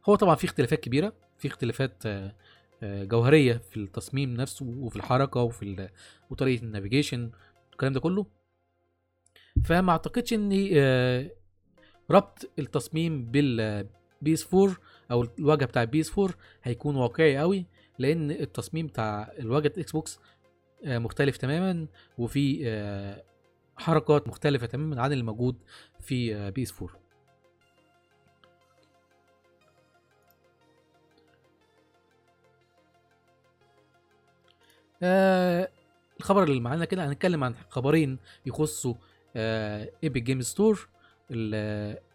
هو 0.10 0.16
طبعا 0.16 0.36
في 0.36 0.46
اختلافات 0.46 0.80
كبيرة. 0.80 1.14
في 1.46 1.54
اختلافات 1.54 2.06
آه، 2.06 2.36
آه، 2.84 3.04
جوهرية 3.04 3.54
في 3.54 3.78
التصميم 3.78 4.34
نفسه 4.34 4.66
وفي 4.66 4.96
الحركة 4.96 5.42
وفي 5.42 5.90
وطريقة 6.30 6.64
ال 6.64 6.70
navigation 6.70 7.32
الكلام 7.72 7.94
ده 7.94 8.00
كله. 8.00 8.26
فما 9.66 9.92
أعتقدش 9.92 10.34
إن 10.34 10.70
آه، 10.76 11.32
ربط 12.12 12.50
التصميم 12.60 13.26
بال 13.26 13.90
PS 13.90 14.54
4 14.54 14.76
أو 15.12 15.28
الواجهة 15.40 15.66
بتاع 15.66 15.82
ال 15.82 15.94
PS 15.94 16.20
4 16.20 16.36
هيكون 16.64 16.96
واقعي 16.96 17.38
قوي 17.38 17.66
لأن 18.00 18.32
التصميم 18.32 18.88
بتاع 18.88 19.32
الواجهة 19.40 19.74
Xbox 19.78 20.20
مختلف 20.86 21.38
تماما 21.38 21.88
وفي 22.18 22.66
حركات 23.78 24.28
مختلفة 24.28 24.66
تماما 24.66 25.02
عن 25.02 25.14
اللي 25.14 25.24
موجود 25.24 25.56
في 26.00 26.52
PS 26.52 26.82
4 26.82 27.05
آه 35.06 35.70
الخبر 36.20 36.44
اللي 36.44 36.60
معانا 36.60 36.86
كده 36.86 37.08
هنتكلم 37.08 37.44
عن 37.44 37.56
خبرين 37.70 38.18
يخصوا 38.46 38.94
آه 39.36 39.90
Epic 40.04 40.22
Games 40.24 40.42
Store 40.42 40.88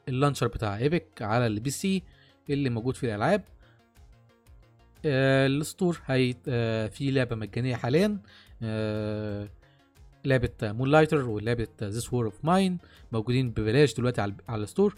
ال 0.08 0.13
launcher 0.13 0.46
بتاع 0.48 0.76
Epic 0.78 1.06
على 1.22 1.46
ال 1.46 1.70
PC 1.70 2.02
اللي 2.50 2.70
موجود 2.70 2.96
فيه 2.96 3.08
الألعاب. 3.08 3.42
آه 5.06 5.46
ال 5.46 5.55
store 5.55 6.00
هي 6.06 6.34
آه 6.48 6.86
في 6.86 7.10
لعبة 7.10 7.36
مجانية 7.36 7.76
حاليا 7.76 8.18
آه 8.62 9.48
لعبة 10.24 10.50
Moonlighter 10.62 11.28
ولعبة 11.28 11.68
This 11.82 12.12
War 12.12 12.24
of 12.24 12.44
Mine 12.44 12.78
موجودين 13.12 13.50
ببلاش 13.50 13.94
دلوقتي 13.94 14.20
على, 14.20 14.34
على 14.48 14.62
ال 14.62 14.67
store. 14.67 14.96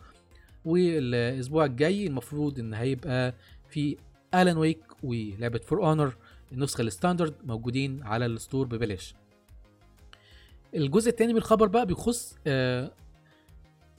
والأسبوع 0.65 1.65
الجاي 1.65 2.07
المفروض 2.07 2.59
إن 2.59 2.75
هيبقى 2.75 3.35
في 3.69 3.97
Alan 4.35 4.57
Wake 4.57 4.81
ولعبة 5.03 5.59
For 5.59 5.87
Honor 5.87 6.15
النسخة 6.53 6.83
ال 6.83 6.88
standard 6.88 7.35
موجودين 7.45 8.03
على 8.03 8.27
ال 8.27 8.33
store 8.33 8.67
ببلاش. 8.67 9.15
الجزء 10.75 11.11
الثاني 11.11 11.33
من 11.33 11.39
الخبر 11.39 11.67
بقى 11.67 11.87
بيخص 11.87 12.37
آه 12.47 12.93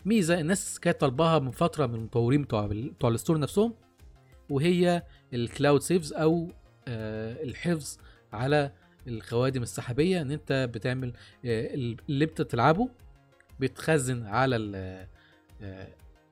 ميزة 0.05 0.39
الناس 0.39 0.79
كانت 0.79 1.01
طالباها 1.01 1.39
من 1.39 1.51
فترة 1.51 1.85
من 1.85 1.95
المطورين 1.95 2.41
بتوع 2.41 2.67
بتوع 2.71 3.09
ال 3.09 3.14
store 3.14 3.39
نفسهم 3.39 3.73
وهي 4.49 5.03
ال 5.33 5.41
cloud 5.41 5.81
saves 5.81 6.13
أو 6.13 6.51
آه 6.87 7.43
الحفظ 7.43 7.97
على 8.33 8.71
الخوادم 9.07 9.61
السحابية 9.63 10.21
إن 10.21 10.31
أنت 10.31 10.69
بتعمل 10.73 11.13
آه 11.45 11.73
اللي 12.09 12.25
بتلعبه 12.25 12.89
بتخزن 13.59 14.25
على 14.25 14.55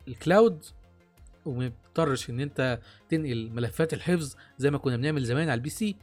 ال 0.08 0.17
cloud 0.17 0.64
وما 1.46 1.68
بتضطرش 1.68 2.30
إن 2.30 2.40
أنت 2.40 2.80
تنقل 3.10 3.50
ملفات 3.50 3.94
الحفظ 3.94 4.36
زي 4.58 4.72
ما 4.72 4.78
كنا 4.78 4.96
بنعمل 4.98 5.24
زمان 5.24 5.50
على 5.50 5.58
ال 5.58 5.70
PC. 5.70 5.96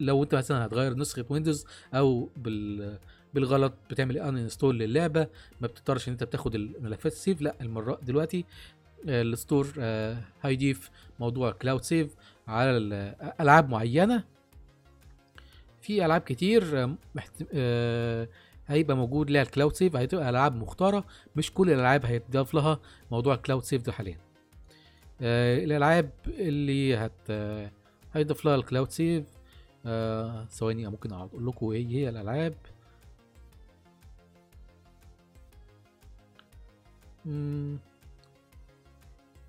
لو 0.00 0.22
انت 0.22 0.34
مثلا 0.34 0.66
هتغير 0.66 0.94
نسخة 0.94 1.24
Windows 1.28 1.66
أو 1.94 2.30
بال 2.36 2.98
بالغلط 3.34 3.72
بتعمل 3.90 4.18
uninstall 4.18 4.78
للعبة 4.78 5.26
ما 5.60 5.66
بتضطرش 5.66 6.08
إن 6.08 6.12
انت 6.12 6.24
بتاخد 6.24 6.54
الملفات 6.54 7.12
ال 7.12 7.18
save 7.18 7.40
لا 7.40 7.54
المرة 7.60 7.98
دلوقتي 8.02 8.44
آه، 9.08 9.22
ال 9.22 9.30
store 9.30 9.72
آه، 9.78 10.18
هيضيف 10.42 10.90
موضوع 11.20 11.50
cloud 11.50 11.82
save 11.82 12.14
على 12.48 12.70
ألعاب 13.40 13.70
معينة. 13.70 14.24
في 15.80 16.04
ألعاب 16.04 16.20
كتير 16.20 16.88
آه،. 17.54 18.28
هيبقى 18.66 18.96
موجود 18.96 19.30
لها 19.30 19.42
ال 19.42 19.47
cloud 19.47 19.74
save 19.74 19.96
هتبقى 19.96 20.30
ألعاب 20.30 20.56
مختارة. 20.56 21.04
مش 21.36 21.52
كل 21.52 21.70
الألعاب 21.70 22.06
هيتضاف 22.06 22.54
لها 22.54 22.80
موضوع 23.10 23.34
ال 23.34 23.39
cloud 23.39 23.62
save 23.62 23.82
ده 23.82 23.92
حاليا. 23.92 24.18
الألعاب 25.20 26.10
اللي 26.26 26.96
هت 26.96 27.30
هيضيف 28.14 28.44
لها 28.44 28.54
ال 28.54 28.60
cloud 28.60 28.90
save 28.90 29.24
آه 29.86 30.44
ثواني 30.44 30.86
ممكن 30.88 31.12
أقول 31.12 31.46
لكم 31.46 31.66
إيه 31.70 31.86
هي 31.86 32.08
الألعاب؟ 32.08 32.54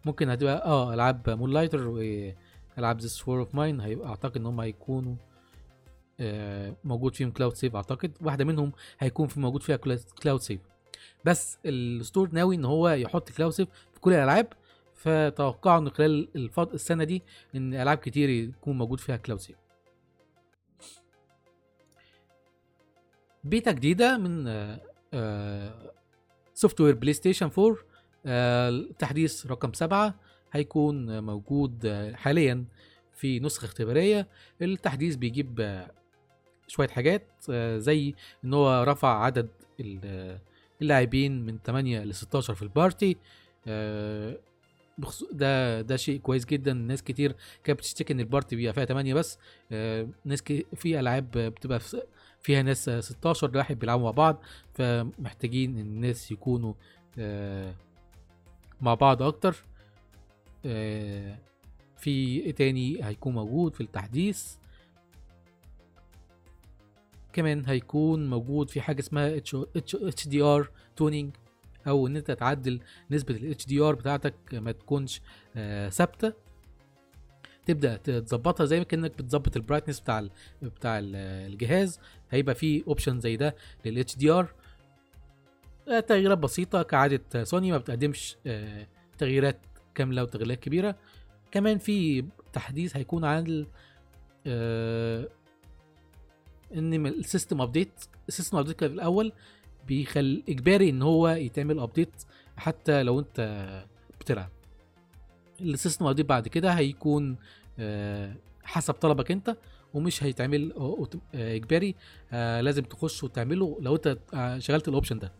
ممكن 0.05 0.29
هتبقى 0.29 0.65
آه 0.65 0.93
ألعاب 0.93 1.29
Moonlighter 1.29 1.87
والعاب 1.87 2.99
This 3.01 3.07
War 3.07 3.39
of 3.39 3.55
Mine 3.55 3.81
هيبقى 3.81 4.09
أعتقد 4.09 4.37
إن 4.37 4.45
هم 4.45 4.61
هيكونوا 4.61 5.15
آه 6.19 6.75
موجود 6.83 7.15
فيهم 7.15 7.31
cloud 7.31 7.53
save 7.53 7.75
أعتقد. 7.75 8.11
واحدة 8.21 8.45
منهم 8.45 8.71
هيكون 8.99 9.27
في 9.27 9.39
موجود 9.39 9.63
فيها 9.63 9.75
cloud 10.21 10.41
save 10.41 10.61
بس 11.25 11.57
ال 11.65 11.76
store 11.76 12.29
ناوي 12.31 12.55
إن 12.55 12.65
هو 12.65 12.89
يحط 12.89 13.31
cloud 13.31 13.51
save 13.53 13.67
في 13.93 13.99
كل 13.99 14.13
الألعاب. 14.13 14.47
فتوقعوا 14.93 15.79
إن 15.79 15.89
خلال 15.89 16.49
السنة 16.73 17.03
دي 17.03 17.23
إن 17.55 17.73
ألعاب 17.73 17.97
كتير 17.97 18.29
يكون 18.29 18.77
موجود 18.77 18.99
فيها 18.99 19.17
cloud 19.17 19.39
save 19.41 19.57
beta 23.49 23.71
جديدة 23.71 24.17
من 24.17 24.47
software 26.53 26.95
PlayStation 26.95 27.49
4 27.57 27.77
التحديث 28.25 29.45
رقم 29.45 29.73
سبعة 29.73 30.15
هيكون 30.51 31.23
موجود 31.23 31.85
آه، 31.85 32.13
حاليا 32.13 32.65
في 33.13 33.39
نسخة 33.39 33.65
اختبارية 33.65 34.27
التحديث 34.61 35.15
بيجيب 35.15 35.59
آه، 35.59 35.91
شوية 36.67 36.87
حاجات 36.87 37.27
آه، 37.49 37.77
زي 37.77 38.13
إن 38.45 38.53
هو 38.53 38.83
رفع 38.83 39.23
عدد 39.23 39.49
اللاعبين 40.81 41.45
من 41.45 41.57
8 41.65 42.03
ل 42.03 42.15
16 42.15 42.55
في 42.55 42.61
ال 42.61 42.69
party. 42.69 43.17
ده 45.31 45.81
ده 45.81 45.95
شيء 45.95 46.19
كويس 46.19 46.45
جدا 46.45 46.73
ناس 46.73 47.03
كتير 47.03 47.35
كانت 47.63 47.79
بتشتكي 47.79 48.13
إن 48.13 48.19
ال 48.19 48.25
party 48.25 48.55
بيبقى 48.55 48.73
فيها 48.73 48.85
8 48.85 49.13
بس 49.13 49.37
ناس. 50.25 50.43
في 50.75 50.99
ألعاب 50.99 51.31
بتبقى. 51.31 51.79
فيها 52.41 52.61
ناس 52.61 52.89
16 52.89 53.57
واحد 53.57 53.79
بيلعبوا 53.79 54.03
مع 54.03 54.11
بعض 54.11 54.41
فمحتاجين 54.73 55.79
الناس 55.79 56.31
يكونوا 56.31 56.73
آه، 57.19 57.73
مع 58.81 58.93
بعض 58.93 59.21
أكتر. 59.21 59.63
آه، 60.65 61.37
في 61.97 62.39
إيه 62.39 62.51
تاني 62.51 63.05
هيكون 63.05 63.33
موجود 63.33 63.75
في 63.75 63.81
التحديث؟ 63.81 64.55
كمان 67.33 67.65
هيكون 67.65 68.29
موجود 68.29 68.69
في 68.69 68.81
حاجة 68.81 68.99
اسمها 68.99 69.37
HDR 69.75 70.69
tuning 70.95 71.35
أو 71.87 72.07
إن 72.07 72.15
أنت 72.15 72.31
تعدل 72.31 72.79
نسبة 73.11 73.35
ال 73.35 73.65
HDR 73.65 73.95
بتاعتك 73.95 74.35
ما 74.53 74.71
تكونش 74.71 75.21
آه، 75.55 75.89
ثابتة. 75.89 76.33
تبدأ 77.67 77.97
تظبطها 77.97 78.65
زي 78.65 78.77
ما 78.77 78.83
كأنك 78.83 79.17
بتظبط 79.17 79.55
ال 79.55 79.59
brightness 79.59 79.99
بتاع 79.99 80.19
ال 80.19 80.29
بتاع 80.61 80.99
ال 80.99 81.15
الجهاز 81.51 81.99
هيبقى 82.31 82.55
في 82.55 82.83
option 82.87 83.19
زي 83.19 83.37
ده 83.37 83.55
لل 83.85 84.15
HDR 84.15 84.53
تغييرات 86.07 86.37
بسيطة 86.37 86.83
كعادة 86.83 87.43
سوني 87.43 87.71
ما 87.71 87.77
بتقدمش 87.77 88.35
آه، 88.47 88.87
تغييرات 89.17 89.59
كاملة 89.95 90.23
وتغييرات 90.23 90.59
كبيرة. 90.59 90.95
كمان 91.51 91.77
في 91.77 92.25
تحديث 92.53 92.97
هيكون 92.97 93.25
عن 93.25 93.65
آه، 94.47 95.27
إن 96.73 97.05
ال 97.07 97.15
system 97.15 97.61
update 97.61 97.91
ال 98.27 98.32
system 98.32 98.57
update 98.57 98.79
كان 98.79 98.89
في 98.89 98.95
الأول 98.95 99.31
بيبقى 99.87 100.43
إجباري 100.49 100.89
إن 100.89 101.01
هو 101.01 101.27
يتعمل 101.29 101.79
update 101.79 102.13
حتى 102.57 103.03
لو 103.03 103.19
أنت 103.19 103.39
بتلعب. 104.19 104.49
ال 105.61 105.68
system 105.68 106.05
update 106.05 106.25
بعد 106.25 106.47
كده 106.47 106.71
هيكون 106.71 107.37
آه، 107.79 108.35
حسب 108.63 108.93
طلبك 108.93 109.31
انت 109.31 109.57
ومش 109.93 110.23
هيتعمل 110.23 110.73
آه، 110.77 111.07
إجباري 111.33 111.95
آه، 112.31 112.61
لازم 112.61 112.83
تخش 112.83 113.23
وتعمله 113.23 113.77
لو 113.81 113.95
انت 113.95 114.17
شغلت 114.61 114.87
ال 114.87 114.92
option 114.92 115.19
ده. 115.19 115.31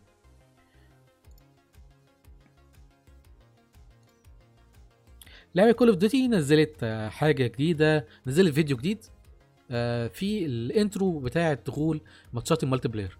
لعبة 5.54 5.72
Call 5.72 5.88
of 5.88 5.96
Duty 5.96 6.28
نزلت 6.28 6.84
حاجة 7.10 7.46
جديدة 7.46 8.06
نزلت 8.26 8.54
فيديو 8.54 8.76
جديد 8.76 9.04
في 10.12 10.46
ال 10.46 10.58
intro 10.58 11.18
بتاع 11.18 11.54
دخول 11.54 12.00
ماتشات 12.32 12.62
ال 12.62 12.88
multiplayer. 12.88 13.18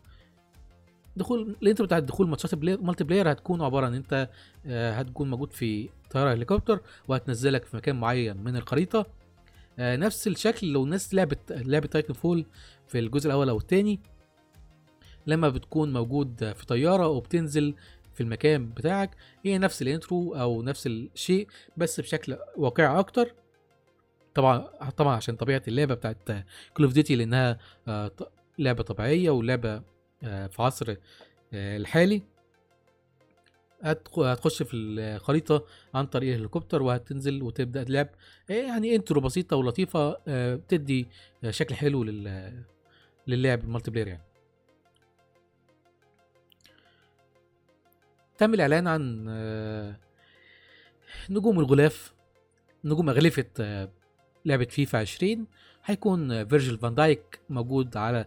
دخول 1.19 1.57
ال 1.63 1.67
intro 1.67 1.87
بتاع 1.87 1.99
دخول 1.99 2.29
ماتشات 2.29 2.55
multiplayer 2.65 3.33
هتكون 3.33 3.63
عبارة 3.63 3.87
عن 3.87 3.95
أنت 3.95 4.29
هتكون 4.67 5.31
موجود 5.31 5.53
في 5.53 5.89
طيارة 6.11 6.33
هليكوبتر 6.33 6.81
وهتنزلك 7.09 7.65
في 7.65 7.77
مكان 7.77 8.01
معين 8.01 8.37
من 8.37 8.57
الخريطة. 8.57 9.07
نفس 9.79 10.27
الشكل 10.29 10.73
لو 10.73 10.85
الناس 10.85 11.15
لعبت 11.15 11.53
لعبه 11.53 11.87
Titanfall 11.87 12.47
في 12.87 12.99
الجزء 12.99 13.27
الأول 13.27 13.49
أو 13.49 13.57
الثاني 13.59 14.01
لما 15.27 15.49
بتكون 15.49 15.93
موجود 15.93 16.53
في 16.53 16.67
طيارة 16.67 17.09
وبتنزل 17.09 17.75
في 18.15 18.21
المكان 18.23 18.69
بتاعك 18.69 19.17
هي 19.45 19.59
نفس 19.59 19.83
ال 19.83 19.91
intro 19.91 20.35
أو 20.35 20.63
نفس 20.63 20.87
الشيء 20.87 21.47
بس 21.77 22.01
بشكل 22.01 22.37
واقعي 22.57 22.99
أكتر. 22.99 23.35
طبعا 24.35 24.59
طبعا 24.97 25.17
عشان 25.17 25.37
طبيعة 25.37 25.63
اللعبة 25.69 25.95
بتاعت 25.95 26.29
Call 26.75 26.85
of 26.85 26.93
Duty 26.93 27.17
لأنها 27.17 27.59
لعبة 28.59 28.83
طبيعية 28.83 29.31
ولعبة 29.31 29.83
في 30.21 30.57
عصر 30.59 30.95
الحالي. 31.55 32.23
هتخش 33.83 34.63
في 34.63 34.77
الخريطة 34.77 35.67
عن 35.95 36.07
طريق 36.07 36.35
الهليكوبتر 36.35 36.83
وهتنزل 36.83 37.43
وتبدأ 37.43 37.83
تلعب. 37.83 38.09
يعني 38.49 38.97
intro 38.97 39.21
بسيطة 39.21 39.57
ولطيفة 39.57 40.17
بتدي 40.55 41.09
شكل 41.51 41.75
حلو 41.75 42.05
للعب 43.27 43.65
ال 43.65 43.91
multiplayer 43.91 44.09
يعني. 44.09 44.23
تم 48.39 48.55
الإعلان 48.55 48.87
عن 48.87 49.25
نجوم 51.31 51.61
الغلاف. 51.61 52.15
نجوم 52.85 53.11
أغلفة 53.11 53.89
لعبة 54.45 54.65
فيفا 54.65 54.99
20 54.99 55.47
هيكون 55.85 56.49
فيرجيل 56.49 56.79
فان 56.79 56.95
دايك 56.95 57.41
موجود 57.51 57.97
على 57.97 58.27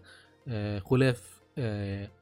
غلاف 0.91 1.31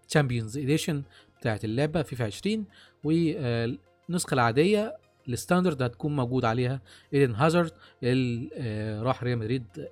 Champions 0.08 0.58
Edition 0.58 1.04
بتاعت 1.40 1.66
اللعبة 1.66 2.02
فيفا 2.02 2.26
20 2.26 2.66
والنسخة 3.04 4.34
العادية 4.34 4.98
ال 5.28 5.34
standard 5.34 5.82
هتكون 5.82 6.16
موجود 6.16 6.46
عليها 6.46 6.82
ايدن 7.14 7.36
هازارد 7.36 7.72
اللي 8.04 9.02
راح 9.04 9.24
ريال 9.24 9.38
مدريد 9.40 9.90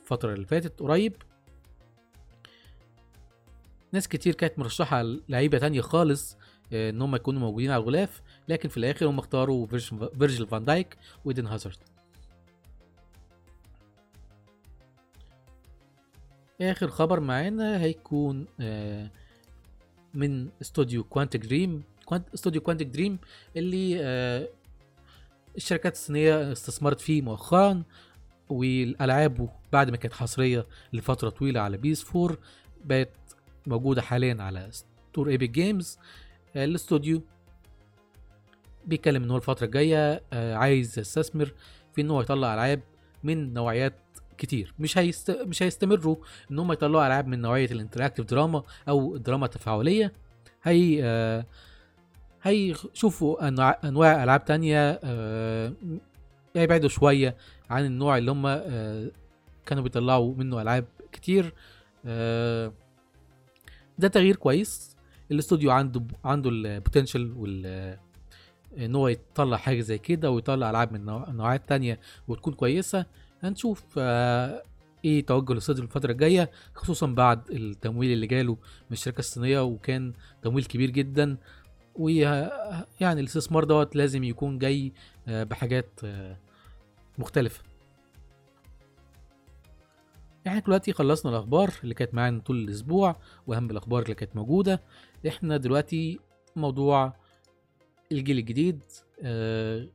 الفترة 0.00 0.34
اللي 0.34 0.46
فاتت 0.46 0.80
قريب. 0.80 1.14
ناس 3.92 4.08
كتير 4.08 4.34
كانت 4.34 4.58
مرشحة 4.58 5.02
لعيبة 5.28 5.58
تانية 5.58 5.80
خالص 5.80 6.36
إن 6.72 7.02
هم 7.02 7.16
يكونوا 7.16 7.40
موجودين 7.40 7.70
على 7.70 7.82
الغلاف 7.82 8.22
لكن 8.48 8.68
في 8.68 8.76
الآخر 8.76 9.06
هم 9.06 9.18
اختاروا 9.18 9.66
فيرجيل 9.66 10.46
فان 10.46 10.64
دايك 10.64 10.96
وايدن 11.24 11.46
هازارد 11.46 11.76
آخر 16.60 16.88
خبر 16.88 17.20
معانا 17.20 17.80
هيكون 17.80 18.46
آه 18.60 19.10
من 20.14 20.48
استوديو 20.62 21.04
Quantic 21.04 21.46
Dream 21.46 21.82
استوديو 22.34 22.60
Quantic 22.60 22.86
Dream 22.86 23.18
اللي 23.56 23.96
آه 24.00 24.48
الشركات 25.56 25.92
الصينية 25.92 26.52
استثمرت 26.52 27.00
فيه 27.00 27.22
مؤخرا 27.22 27.82
والعابه 28.48 29.48
بعد 29.72 29.90
ما 29.90 29.96
كانت 29.96 30.14
حصرية 30.14 30.66
لفترة 30.92 31.28
طويلة 31.28 31.60
على 31.60 31.76
PS4 31.76 32.36
بقت 32.84 33.10
موجودة 33.66 34.02
حاليا 34.02 34.36
على 34.42 34.68
store 34.70 35.28
Epic 35.28 35.50
Games 35.50 35.98
الاستوديو 36.56 37.22
بيتكلم 38.86 39.22
إن 39.22 39.30
هو 39.30 39.36
الفترة 39.36 39.66
الجاية 39.66 40.22
آه 40.32 40.54
عايز 40.54 40.98
يستثمر 40.98 41.52
في 41.94 42.00
إن 42.00 42.10
هو 42.10 42.20
يطلع 42.20 42.54
ألعاب 42.54 42.80
من 43.24 43.54
نوعيات 43.54 43.94
كتير. 44.40 44.74
مش 44.78 44.98
هيست... 44.98 45.30
مش 45.30 45.62
هيستمروا 45.62 46.16
إن 46.50 46.58
هم 46.58 46.72
يطلعوا 46.72 47.06
ألعاب 47.06 47.26
من 47.26 47.40
نوعية 47.40 47.70
ال 47.70 47.75
interactive 47.75 48.26
drama 48.26 48.62
أو 48.88 49.16
الدراما 49.16 49.44
التفاعليه 49.46 50.12
هي 50.62 51.00
آه... 51.04 51.46
هيشوفوا 52.42 53.48
انواع 53.84 54.24
ألعاب 54.24 54.44
تانية 54.44 55.00
آه... 55.04 55.72
يبعدوا 56.54 56.88
شوية 56.88 57.36
عن 57.70 57.84
النوع 57.84 58.18
اللي 58.18 58.30
هم 58.30 58.46
آه... 58.46 59.10
كانوا 59.66 59.82
بيطلعوا 59.82 60.34
منه 60.34 60.62
ألعاب 60.62 60.84
كتير. 61.12 61.54
ده 63.98 64.08
تغيير 64.08 64.36
كويس. 64.36 64.96
الاستوديو 65.30 65.70
عنده 65.70 66.02
عنده 66.24 66.50
ال 66.50 66.58
potential 66.58 67.32
وال 67.36 67.98
إن 68.78 68.94
هو 68.94 69.08
يطلع 69.08 69.56
حاجة 69.56 69.80
زي 69.80 69.98
كده 69.98 70.30
ويطلع 70.30 70.70
ألعاب 70.70 70.92
من 70.92 71.04
نوعات 71.36 71.68
تانية 71.68 72.00
وتكون 72.28 72.52
كويسة. 72.54 73.06
هنشوف 73.42 73.84
آه 73.98 74.62
إيه 75.04 75.26
توجه 75.26 75.52
الاستوديو 75.52 75.84
الفترة 75.84 76.12
الجاية 76.12 76.50
خصوصا 76.74 77.06
بعد 77.06 77.50
التمويل 77.50 78.12
اللي 78.12 78.26
جاله 78.26 78.52
من 78.52 78.92
الشركة 78.92 79.18
الصينية 79.18 79.60
وكان 79.64 80.12
تمويل 80.42 80.64
كبير 80.64 80.90
جدا. 80.90 81.36
ويعني 81.94 83.20
الاستثمار 83.20 83.64
دوت 83.64 83.96
لازم 83.96 84.24
يكون 84.24 84.58
جاي 84.58 84.92
آه 85.28 85.44
بحاجات 85.44 86.00
آه 86.04 86.36
مختلفة. 87.18 87.62
إحنا 90.46 90.60
دلوقتي 90.60 90.92
خلصنا 90.92 91.32
الأخبار 91.32 91.72
اللي 91.82 91.94
كانت 91.94 92.14
معانا 92.14 92.40
طول 92.40 92.56
الأسبوع 92.56 93.16
وأهم 93.46 93.70
الأخبار 93.70 94.02
اللي 94.02 94.14
كانت 94.14 94.36
موجودة. 94.36 94.82
إحنا 95.28 95.56
دلوقتي 95.56 96.20
موضوع 96.56 97.16
الجيل 98.12 98.38
الجديد 98.38 98.80
آه 99.22 99.88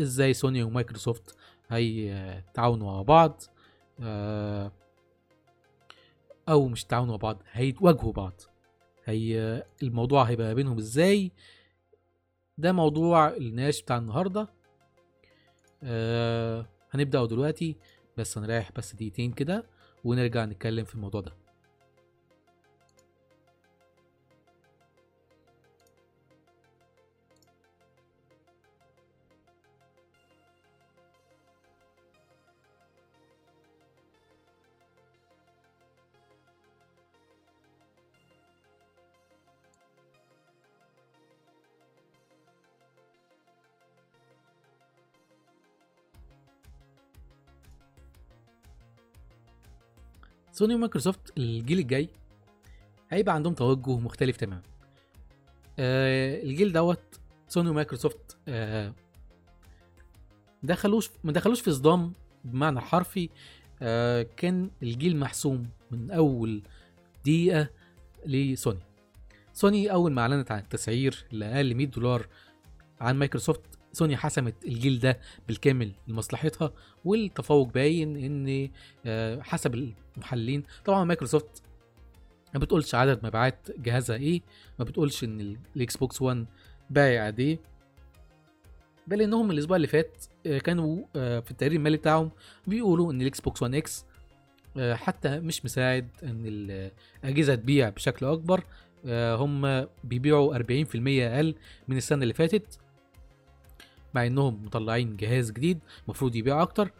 إزاي 0.00 0.34
سوني 0.34 0.62
ومايكروسوفت 0.62 1.36
هيتعاونوا 1.70 2.92
مع 2.92 3.02
بعض 3.02 3.42
آه 4.00 4.72
أو 6.48 6.68
مش 6.68 6.84
تعاونوا 6.84 7.12
مع 7.12 7.16
بعض 7.18 7.42
هيتواجهوا 7.52 8.12
بعض. 8.12 8.40
هي 9.04 9.62
الموضوع 9.82 10.22
هيبقى 10.22 10.54
بينهم 10.54 10.78
إزاي؟ 10.78 11.32
ده 12.58 12.72
موضوع 12.72 13.28
النقاش 13.28 13.82
بتاع 13.82 13.98
النهارده. 13.98 14.48
آه 15.82 16.66
هنبدأ 16.90 17.24
دلوقتي 17.24 17.76
بس 18.16 18.38
هنريح 18.38 18.72
بس 18.76 18.94
دقيقتين 18.94 19.32
كده 19.32 19.66
ونرجع 20.04 20.44
نتكلم 20.44 20.84
في 20.84 20.94
الموضوع 20.94 21.20
ده. 21.20 21.39
سوني 50.60 50.74
ومايكروسوفت 50.74 51.38
الجيل 51.38 51.78
الجاي 51.78 52.08
هيبقى 53.10 53.34
عندهم 53.34 53.54
توجه 53.54 53.98
مختلف 53.98 54.36
تماما. 54.36 54.62
آه 55.78 56.42
الجيل 56.42 56.72
دوت 56.72 57.20
سوني 57.48 57.70
ومايكروسوفت 57.70 58.36
آه 58.48 58.92
دخلوش 60.62 61.10
ما 61.24 61.32
دخلوش 61.32 61.60
في 61.60 61.72
صدام 61.72 62.12
بمعنى 62.44 62.80
حرفي 62.80 63.28
آه 63.82 64.22
كان 64.36 64.70
الجيل 64.82 65.16
محسوم 65.16 65.68
من 65.90 66.10
أول 66.10 66.62
دقيقة 67.24 67.68
لسوني. 68.26 68.80
سوني 69.52 69.92
أول 69.92 70.12
ما 70.12 70.22
أعلنت 70.22 70.50
عن 70.50 70.58
التسعير 70.58 71.24
الأقل 71.32 71.74
100 71.74 71.86
دولار 71.86 72.26
عن 73.00 73.16
مايكروسوفت 73.18 73.60
سوني 73.92 74.16
حسمت 74.16 74.54
الجيل 74.64 74.98
ده 74.98 75.18
بالكامل 75.48 75.92
لمصلحتها 76.08 76.72
والتفوق 77.04 77.68
باين 77.72 78.16
إن 78.16 78.70
آه، 79.06 79.40
حسب 79.42 79.74
المحللين. 80.16 80.62
طبعا 80.84 81.04
مايكروسوفت 81.04 81.62
ما 82.54 82.60
بتقولش 82.60 82.94
عدد 82.94 83.26
مبيعات 83.26 83.68
جهازها 83.78 84.16
إيه 84.16 84.40
ما 84.78 84.84
بتقولش 84.84 85.24
إن 85.24 85.40
ال- 85.40 85.56
ال 85.76 85.96
Xbox 85.96 86.22
One 86.22 86.46
بايع 86.90 87.26
قد 87.26 87.40
إيه 87.40 87.58
بل 89.06 89.22
إنهم 89.22 89.50
الأسبوع 89.50 89.76
اللي 89.76 89.86
فات 89.86 90.24
آه، 90.46 90.58
كانوا 90.58 91.04
آه، 91.16 91.40
في 91.40 91.50
التقرير 91.50 91.76
المالي 91.78 91.96
بتاعهم 91.96 92.30
بيقولوا 92.66 93.12
إن 93.12 93.20
ال 93.22 93.40
Xbox 93.40 93.62
One 93.62 93.74
X 93.74 94.04
حتى 94.92 95.40
مش 95.40 95.64
مساعد 95.64 96.08
إن 96.22 96.42
الاجهزه 97.24 97.54
تبيع 97.54 97.88
بشكل 97.88 98.26
أكبر. 98.26 98.64
هم 99.06 99.86
بيبيعوا 100.04 100.54
40% 100.58 100.62
أقل 101.22 101.54
من 101.88 101.96
السنة 101.96 102.22
اللي 102.22 102.34
فاتت. 102.34 102.78
مع 104.14 104.26
إنهم 104.26 104.64
مطلعين 104.64 105.16
جهاز 105.16 105.50
جديد 105.50 105.78
المفروض 106.04 106.36
يبيع 106.36 106.62
أكتر. 106.62 106.92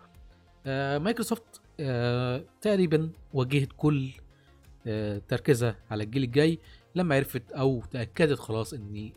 آه، 0.67 0.99
مايكروسوفت 0.99 1.61
آه، 1.81 2.45
تقريبا 2.61 3.11
وجهت 3.33 3.69
كل 3.77 4.11
آه، 4.87 5.23
تركيزها 5.29 5.77
على 5.91 6.05
الجيل 6.05 6.23
الجاي. 6.23 6.59
لما 6.95 7.15
عرفت 7.15 7.53
أو 7.53 7.83
تأكدت 7.91 8.39
خلاص 8.39 8.73
إن 8.75 9.11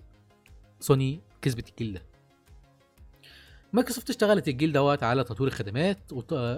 سوني 0.79 1.21
كسبت 1.41 1.69
الجيل 1.69 1.93
ده. 1.93 2.01
مايكروسوفت 3.73 4.09
اشتغلت 4.09 4.47
الجيل 4.47 4.71
دوت 4.73 5.03
على 5.03 5.23
تطوير 5.23 5.47
الخدمات 5.47 5.99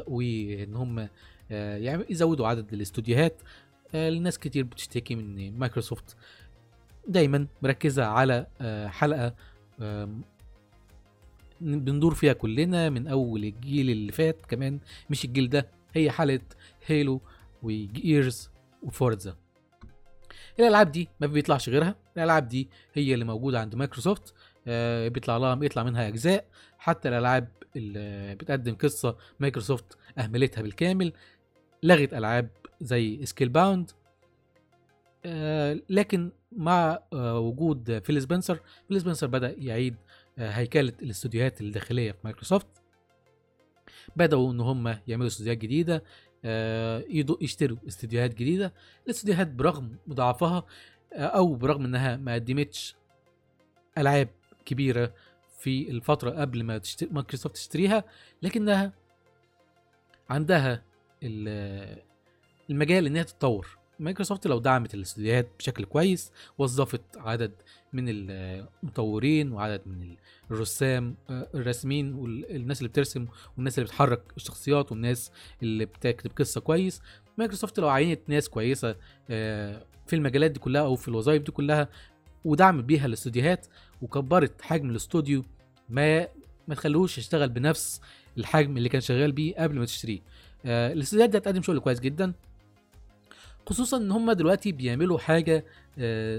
وإن 0.07 0.75
هم 0.75 1.07
آه، 1.51 1.77
يعني 1.77 2.05
يزودوا 2.09 2.47
عدد 2.47 2.73
الاستوديوهات. 2.73 3.41
آه، 3.95 4.09
الناس 4.09 4.39
كتير 4.39 4.63
بتشتكي 4.63 5.15
من 5.15 5.59
مايكروسوفت 5.59 6.15
دايما 7.07 7.47
مركزة 7.61 8.05
على 8.05 8.47
آه، 8.61 8.87
حلقة 8.87 9.35
آم، 9.81 10.21
بندور 11.61 12.13
فيها 12.13 12.33
كلنا 12.33 12.89
من 12.89 13.07
أول 13.07 13.43
الجيل 13.43 13.89
اللي 13.89 14.11
فات 14.11 14.45
كمان. 14.45 14.79
مش 15.09 15.25
الجيل 15.25 15.49
ده 15.49 15.67
هي 15.93 16.11
حلقة 16.11 16.41
Halo 16.85 17.21
و 17.63 17.78
Gears 17.78 18.49
و 18.83 18.92
Forza 18.92 19.35
الألعاب 20.59 20.91
دي 20.91 21.09
ما 21.19 21.27
بيطلعش 21.27 21.69
غيرها. 21.69 21.95
الألعاب 22.17 22.47
دي 22.47 22.69
هي 22.93 23.13
اللي 23.13 23.25
موجودة 23.25 23.59
عند 23.59 23.75
مايكروسوفت. 23.75 24.33
آه، 24.67 25.07
بيطلع 25.07 25.37
لها 25.37 25.55
بيطلع 25.55 25.83
منها 25.83 26.07
أجزاء. 26.07 26.45
حتى 26.77 27.09
الألعاب 27.09 27.47
اللي 27.75 28.35
بتقدم 28.35 28.75
قصة 28.75 29.17
مايكروسوفت 29.39 29.97
أهملتها 30.17 30.61
بالكامل. 30.61 31.13
لغت 31.83 32.13
ألعاب 32.13 32.49
زي 32.81 33.25
Scalebound 33.25 33.91
لكن 35.89 36.31
مع 36.51 36.99
آه، 37.13 37.39
وجود 37.39 37.99
فيل 37.99 38.21
سبنسر 38.21 38.59
فيل 38.87 39.01
سبنسر 39.01 39.27
بدأ 39.27 39.55
يعيد 39.57 39.95
آه، 39.95 40.04
هيكلة 40.37 40.93
الاستوديوهات 41.01 41.61
الداخلية 41.61 42.11
في 42.11 42.17
مايكروسوفت. 42.23 42.67
بدأوا 44.15 44.51
إن 44.51 44.59
هم 44.59 44.97
يعملوا 45.07 45.27
استوديوهات 45.27 45.57
جديدة 45.57 46.03
آه، 46.45 47.03
يشتروا 47.41 47.77
استديوهات 47.87 48.33
جديدة. 48.33 48.73
الاستديوهات 49.05 49.47
برغم 49.47 49.95
من 50.07 50.26
ضعفها 50.26 50.63
آه، 51.13 51.25
أو 51.25 51.55
برغم 51.55 51.85
إنها 51.85 52.15
ما 52.17 52.33
قدمتش 52.33 52.95
ألعاب 53.97 54.29
كبيرة 54.65 55.13
في 55.59 55.89
الفترة 55.91 56.29
قبل 56.31 56.63
ما 56.63 56.77
تشتري 56.77 57.09
مايكروسوفت 57.11 57.55
تشتريها 57.55 58.03
لكنها 58.41 58.93
عندها 60.29 60.83
ال- 61.23 62.01
المجال 62.69 63.05
انها 63.05 63.23
تتطور. 63.23 63.77
مايكروسوفت 63.99 64.47
لو 64.47 64.59
دعمت 64.59 64.93
الاستديوهات 64.93 65.47
بشكل 65.59 65.85
كويس 65.85 66.31
وظفت 66.57 67.01
عدد 67.17 67.51
من 67.95 68.05
المطورين 68.09 69.51
وعدد 69.51 69.81
من 69.85 70.15
الرسام 70.51 71.15
آه، 71.29 71.47
الراسمين 71.55 72.13
والناس 72.13 72.77
اللي 72.77 72.89
بترسم 72.89 73.25
والناس 73.57 73.77
اللي 73.79 73.87
بتحرك 73.87 74.21
الشخصيات 74.37 74.91
والناس 74.91 75.31
اللي 75.63 75.85
بتكتب 75.85 76.31
قصة 76.37 76.61
كويس. 76.61 77.01
مايكروسوفت 77.37 77.79
لو 77.79 77.89
عينت 77.89 78.19
ناس 78.27 78.49
كويسة 78.49 78.95
آه، 79.29 79.85
في 80.07 80.15
المجالات 80.15 80.51
دي 80.51 80.59
كلها 80.59 80.81
أو 80.81 80.95
في 80.95 81.07
الوظائف 81.07 81.43
دي 81.43 81.51
كلها 81.51 81.89
ودعمت 82.45 82.83
بيها 82.83 83.05
الاستوديوهات 83.05 83.67
وكبرت 84.01 84.61
حجم 84.61 84.89
الاستوديو 84.89 85.43
ما 85.89 86.27
ما 86.67 86.75
تخلوش 86.75 87.17
يشتغل 87.17 87.49
بنفس 87.49 88.01
الحجم 88.37 88.77
اللي 88.77 88.89
كان 88.89 89.01
شغال 89.01 89.31
بيه 89.31 89.55
قبل 89.55 89.79
ما 89.79 89.85
تشتريه. 89.85 90.19
آه، 90.65 90.93
الاستوديوهات 90.93 91.29
دي 91.29 91.37
هتقدم 91.37 91.61
شغل 91.61 91.79
كويس 91.79 91.99
جدا. 91.99 92.33
خصوصا 93.69 93.97
إن 93.97 94.11
هم 94.11 94.31
دلوقتي 94.31 94.71
بيعملوا 94.71 95.17
حاجة 95.19 95.65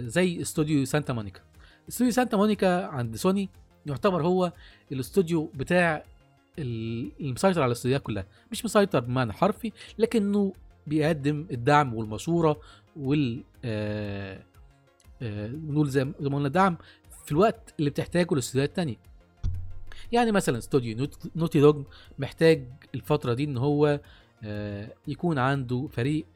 زي 0.01 0.41
استوديو 0.43 0.85
سانتا 0.85 1.13
مونيكا. 1.13 1.41
استوديو 1.89 2.13
سانتا 2.13 2.37
مونيكا 2.37 2.87
عند 2.87 3.17
سوني 3.17 3.49
يعتبر 3.87 4.23
هو 4.23 4.53
الاستوديو 4.93 5.51
بتاع 5.55 6.05
ال- 6.59 7.13
المسيطر 7.21 7.61
على 7.63 7.67
الاستوديوهات 7.67 8.03
كلها. 8.03 8.27
مش 8.53 8.65
مسيطر 8.65 9.01
بمعنى 9.01 9.33
حرفي 9.33 9.73
لكنه 9.99 10.53
بيقدم 10.87 11.47
الدعم 11.51 11.95
والمشوره 11.95 12.61
وال 12.97 13.43
آه، 13.65 14.43
آه، 15.23 15.49
نقول 15.49 15.89
زي 15.89 16.05
ما 16.05 16.13
قلنا 16.37 16.49
دعم 16.49 16.77
في 17.25 17.33
الوقت 17.33 17.75
اللي 17.79 17.91
بتحتاجه 17.91 18.33
الاستوديوهات 18.33 18.69
التانية. 18.69 18.97
يعني 20.13 20.33
مثلا 20.33 20.59
استوديو 20.59 20.97
Naught- 20.97 21.31
Naughty 21.37 21.61
Dog 21.61 21.85
محتاج 22.19 22.65
الفترة 22.95 23.35
دي 23.35 23.45
إن 23.45 23.57
هو 23.57 24.01
آه، 24.45 24.93
يكون 25.09 25.39
عنده 25.39 25.89
فريق 25.93 26.27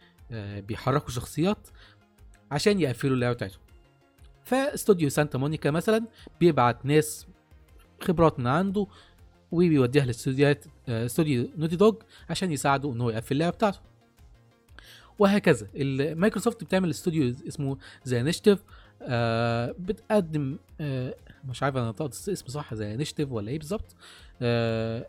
بيحركوا 0.68 1.10
شخصيات 1.10 1.68
عشان 2.50 2.80
يقفلوا 2.80 3.14
اللعبة 3.14 3.34
بتاعته 3.34 3.58
فاستوديو 4.50 5.08
سانتا 5.08 5.38
مونيكا 5.38 5.70
مثلا 5.70 6.06
بيبعت 6.40 6.86
ناس 6.86 7.26
خبرات 8.00 8.38
من 8.40 8.46
عنده 8.46 8.86
وبيوديها 9.52 10.04
لاستوديوهات 10.04 10.64
آه، 10.88 11.06
استوديو 11.06 11.48
Naughty 11.56 11.76
Dog 11.76 11.94
عشان 12.30 12.52
يساعده 12.52 12.92
إن 12.92 13.00
هو 13.00 13.10
يقفل 13.10 13.34
اللعبة 13.34 13.54
بتاعته. 13.56 13.78
وهكذا. 15.18 15.66
مايكروسوفت 16.14 16.64
بتعمل 16.64 16.90
استوديو 16.90 17.34
اسمه 17.48 17.76
The 18.08 18.20
Initiative 18.20 18.58
آه 19.02 19.74
بتقدم 19.78 20.58
آه 20.80 21.14
مش 21.48 21.62
عارف 21.62 21.76
أنا 21.76 21.88
نطقت 21.88 22.28
اسم 22.28 22.46
صح 22.46 22.74
The 22.74 22.94
Initiative 22.94 23.32
ولا 23.32 23.50
إيه 23.50 23.58
بالظبط. 23.58 23.94
آه 24.42 25.06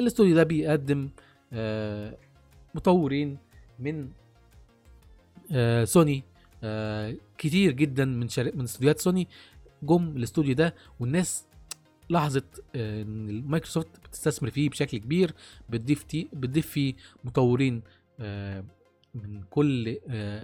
الاستوديو 0.00 0.34
ده 0.34 0.42
بيقدم 0.42 1.08
آه 1.52 2.16
مطورين 2.74 3.38
من 3.78 4.08
آه 5.52 5.84
سوني 5.84 6.24
آه 6.64 7.16
كتير 7.38 7.72
جدا 7.72 8.04
من. 8.04 8.28
من 8.38 8.62
استوديوهات 8.64 8.98
سوني 8.98 9.28
جم 9.82 10.16
الاستوديو 10.16 10.54
ده 10.54 10.74
والناس 11.00 11.44
لاحظت 12.08 12.64
آه، 12.76 13.02
إن 13.02 13.42
مايكروسوفت 13.46 13.88
بتستثمر 14.04 14.50
فيه 14.50 14.68
بشكل 14.70 14.98
كبير 14.98 15.34
بتضيف. 15.68 16.04
بتضيف 16.32 16.66
فيه 16.66 16.94
مطورين 17.24 17.82
آه، 18.20 18.64
من 19.14 19.42
كل 19.42 19.98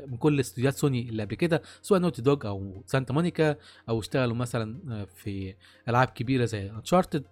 من 0.09 0.17
كل 0.17 0.41
استوديوهات 0.41 0.77
سوني 0.77 1.09
اللي 1.09 1.23
قبل 1.23 1.35
كده 1.35 1.63
سواء 1.83 2.01
Naughty 2.01 2.23
Dog 2.23 2.47
أو 2.47 2.83
سانتا 2.87 3.15
مونيكا 3.15 3.57
أو 3.89 4.01
اشتغلوا 4.01 4.37
مثلا 4.37 5.05
في 5.05 5.55
ألعاب 5.89 6.09
كبيرة 6.09 6.45
زي 6.45 6.71
Uncharted 6.71 7.25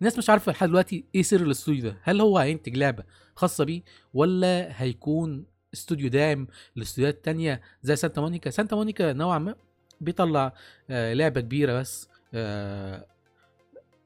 الناس 0.00 0.18
مش 0.18 0.30
عارفة 0.30 0.52
لحد 0.52 0.68
دلوقتي 0.68 1.04
إيه 1.14 1.22
سر 1.22 1.40
الاستوديو 1.40 1.82
ده 1.82 1.96
هل 2.02 2.20
هو 2.20 2.38
هينتج 2.38 2.76
لعبة 2.76 3.04
خاصة 3.34 3.64
بيه 3.64 3.82
ولا 4.14 4.82
هيكون 4.82 5.44
استوديو 5.76 6.08
داعم 6.08 6.46
لاستوديوهات 6.76 7.24
تانية 7.24 7.60
زي 7.82 7.96
سانتا 7.96 8.20
مونيكا. 8.20 8.50
سانتا 8.50 8.76
مونيكا 8.76 9.12
نوعا 9.12 9.38
ما 9.38 9.54
بيطلع 10.00 10.52
آه، 10.90 11.14
لعبة 11.14 11.40
كبيرة 11.40 11.80
بس 11.80 12.08
آه، 12.34 13.06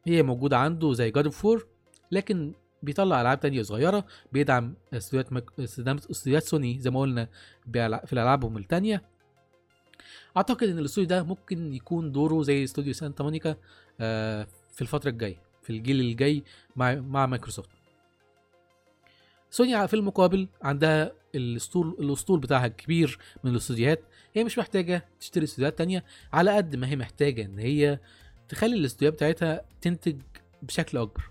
هي 0.06 0.22
موجودة 0.22 0.56
عنده 0.58 0.92
زي 0.92 1.10
God 1.10 1.24
of 1.24 1.44
War 1.44 1.66
لكن 2.12 2.52
بيطلع 2.82 3.20
ألعاب 3.20 3.40
تانية 3.40 3.62
صغيرة 3.62 4.04
بيدعم 4.32 4.74
استوديوهات 4.94 5.32
مك... 5.32 5.60
استوديوهات 6.10 6.42
سوني 6.42 6.78
زي 6.78 6.90
ما 6.90 7.00
قلنا 7.00 7.28
في 7.72 8.12
الألعابهم 8.12 8.56
التانية. 8.56 9.02
أعتقد 10.36 10.68
إن 10.68 10.78
الاستوديو 10.78 11.08
ده 11.08 11.22
ممكن 11.22 11.74
يكون 11.74 12.12
دوره 12.12 12.42
زي 12.42 12.64
استوديو 12.64 12.92
سانتا 12.92 13.24
مونيكا 13.24 13.56
آه، 14.00 14.46
في 14.72 14.82
الفترة 14.82 15.10
الجاية 15.10 15.36
في 15.62 15.70
الجيل 15.70 16.00
الجاي 16.00 16.44
مع 16.76 16.94
مع 16.94 17.26
مايكروسوفت. 17.26 17.68
سوني 19.50 19.88
في 19.88 19.94
المقابل 19.94 20.48
عندها 20.62 21.12
الاسطول 21.34 21.96
الأسطول 22.00 22.40
بتاعها 22.40 22.68
كبير 22.68 23.18
من 23.44 23.50
الاستوديوهات 23.50 24.02
هي 24.34 24.44
مش 24.44 24.58
محتاجة 24.58 25.04
تشتري 25.20 25.44
استوديوهات 25.44 25.78
تانية 25.78 26.04
على 26.32 26.56
قد 26.56 26.76
ما 26.76 26.88
هي 26.88 26.96
محتاجة 26.96 27.44
إن 27.44 27.58
هي 27.58 27.98
تخلي 28.48 28.76
الاستوديوهات 28.76 29.14
بتاعتها 29.14 29.62
تنتج 29.80 30.16
بشكل 30.62 30.98
أكبر. 30.98 31.30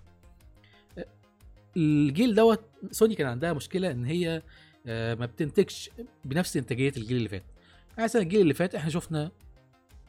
الجيل 1.76 2.34
دوت 2.34 2.60
سوني 2.90 3.14
كان 3.14 3.26
عندها 3.26 3.52
مشكلة 3.52 3.90
إن 3.90 4.04
هي 4.04 4.42
آه، 4.86 5.14
ما 5.14 5.26
بتنتجش 5.26 5.90
بنفس 6.24 6.56
إنتاجية 6.56 6.92
الجيل 6.96 7.16
اللي 7.16 7.28
فات. 7.28 7.44
يعني 7.90 8.04
مثلا 8.04 8.22
الجيل 8.22 8.40
اللي 8.40 8.54
فات 8.54 8.74
إحنا 8.74 8.90
شفنا 8.90 9.30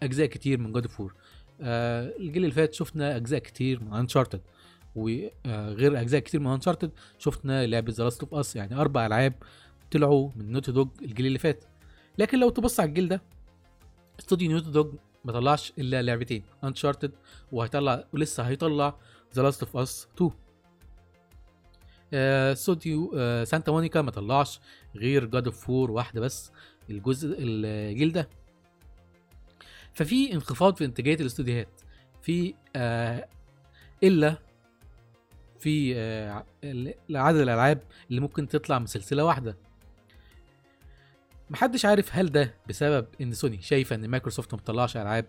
أجزاء 0.03 0.25
كتير 0.25 0.57
من 0.57 0.71
God 0.71 0.87
of 0.87 0.98
War 0.98 1.13
آه 1.61 2.13
الجيل 2.19 2.43
اللي 2.43 2.55
فات 2.55 2.73
شفنا 2.73 3.15
أجزاء 3.15 3.39
كتير 3.39 3.83
من 3.83 3.93
Uncharted 3.93 4.41
وغير 4.95 6.01
أجزاء 6.01 6.19
كتير 6.19 6.39
من 6.39 6.47
Uncharted 6.47 6.91
شفنا 7.19 7.67
لعبة 7.67 7.93
The 7.97 8.03
Last 8.03 8.21
of 8.21 8.33
Us 8.33 8.55
يعني 8.55 8.75
أربع 8.75 9.05
ألعاب 9.05 9.33
طلعوا 9.91 10.29
من 10.35 10.51
Naughty 10.51 10.71
Dog 10.71 10.87
الجيل 11.01 11.25
اللي 11.25 11.39
فات. 11.39 11.65
لكن 12.17 12.39
لو 12.39 12.49
تبص 12.49 12.79
على 12.79 12.89
الجيل 12.89 13.07
ده 13.07 13.21
استوديو 14.19 14.49
Naughty 14.51 14.71
Dog 14.71 14.93
ما 15.25 15.31
طلعش 15.31 15.73
إلا 15.79 16.01
لعبتين 16.01 16.43
Uncharted 16.63 17.11
وهيطلع 17.51 18.03
ولسه 18.13 18.43
هيطلع 18.43 18.95
The 19.35 19.41
Last 19.41 19.63
of 19.63 19.77
Us 19.77 20.07
2 20.15 20.31
آه، 22.13 22.51
استوديو 22.53 23.11
آه، 23.15 23.43
سانتا 23.43 23.71
مونيكا 23.71 24.01
ما 24.01 24.11
طلعش 24.11 24.59
غير 24.95 25.25
God 25.25 25.45
of 25.45 25.65
War 25.65 25.91
واحدة 25.91 26.21
بس 26.21 26.51
الجزء 26.89 27.35
الجيل 27.39 28.11
ده. 28.11 28.29
ففي 29.93 30.33
انخفاض 30.33 30.75
في 30.75 30.85
انتاجية 30.85 31.15
الاستوديوهات. 31.15 31.81
في 32.21 32.53
آه 32.75 33.27
إلا 34.03 34.37
في 35.59 35.93
آه 35.95 36.45
عدد 37.09 37.39
الألعاب 37.39 37.81
اللي 38.09 38.21
ممكن 38.21 38.47
تطلع 38.47 38.79
من 38.79 38.85
سلسلة 38.85 39.23
واحدة. 39.23 39.57
محدش 41.51 41.85
عارف 41.85 42.09
هل 42.15 42.31
ده 42.31 42.53
بسبب 42.69 43.05
إن 43.21 43.33
سوني 43.33 43.61
شايفة 43.61 43.95
إن 43.95 44.07
مايكروسوفت 44.07 44.53
ما 44.53 44.59
بتطلعش 44.59 44.97
ألعاب 44.97 45.25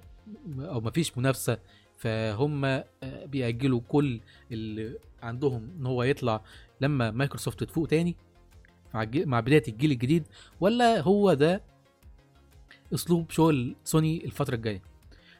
أو 0.58 0.80
مفيش 0.80 1.18
منافسة 1.18 1.58
فهم 1.96 2.64
آه، 2.64 2.84
بيأجلوا 3.24 3.80
كل 3.88 4.20
اللي 4.52 4.98
عندهم 5.22 5.70
إن 5.78 5.86
هو 5.86 6.02
يطلع 6.02 6.42
لما 6.80 7.10
مايكروسوفت 7.10 7.64
تفوق 7.64 7.86
تاني 7.88 8.16
مع 9.14 9.40
بداية 9.40 9.62
الجيل 9.68 9.90
الجديد 9.90 10.24
ولا 10.60 11.00
هو 11.00 11.34
ده 11.34 11.62
أسلوب 12.94 13.30
شغل 13.30 13.76
سوني 13.84 14.24
الفترة 14.24 14.54
الجاية؟ 14.54 14.82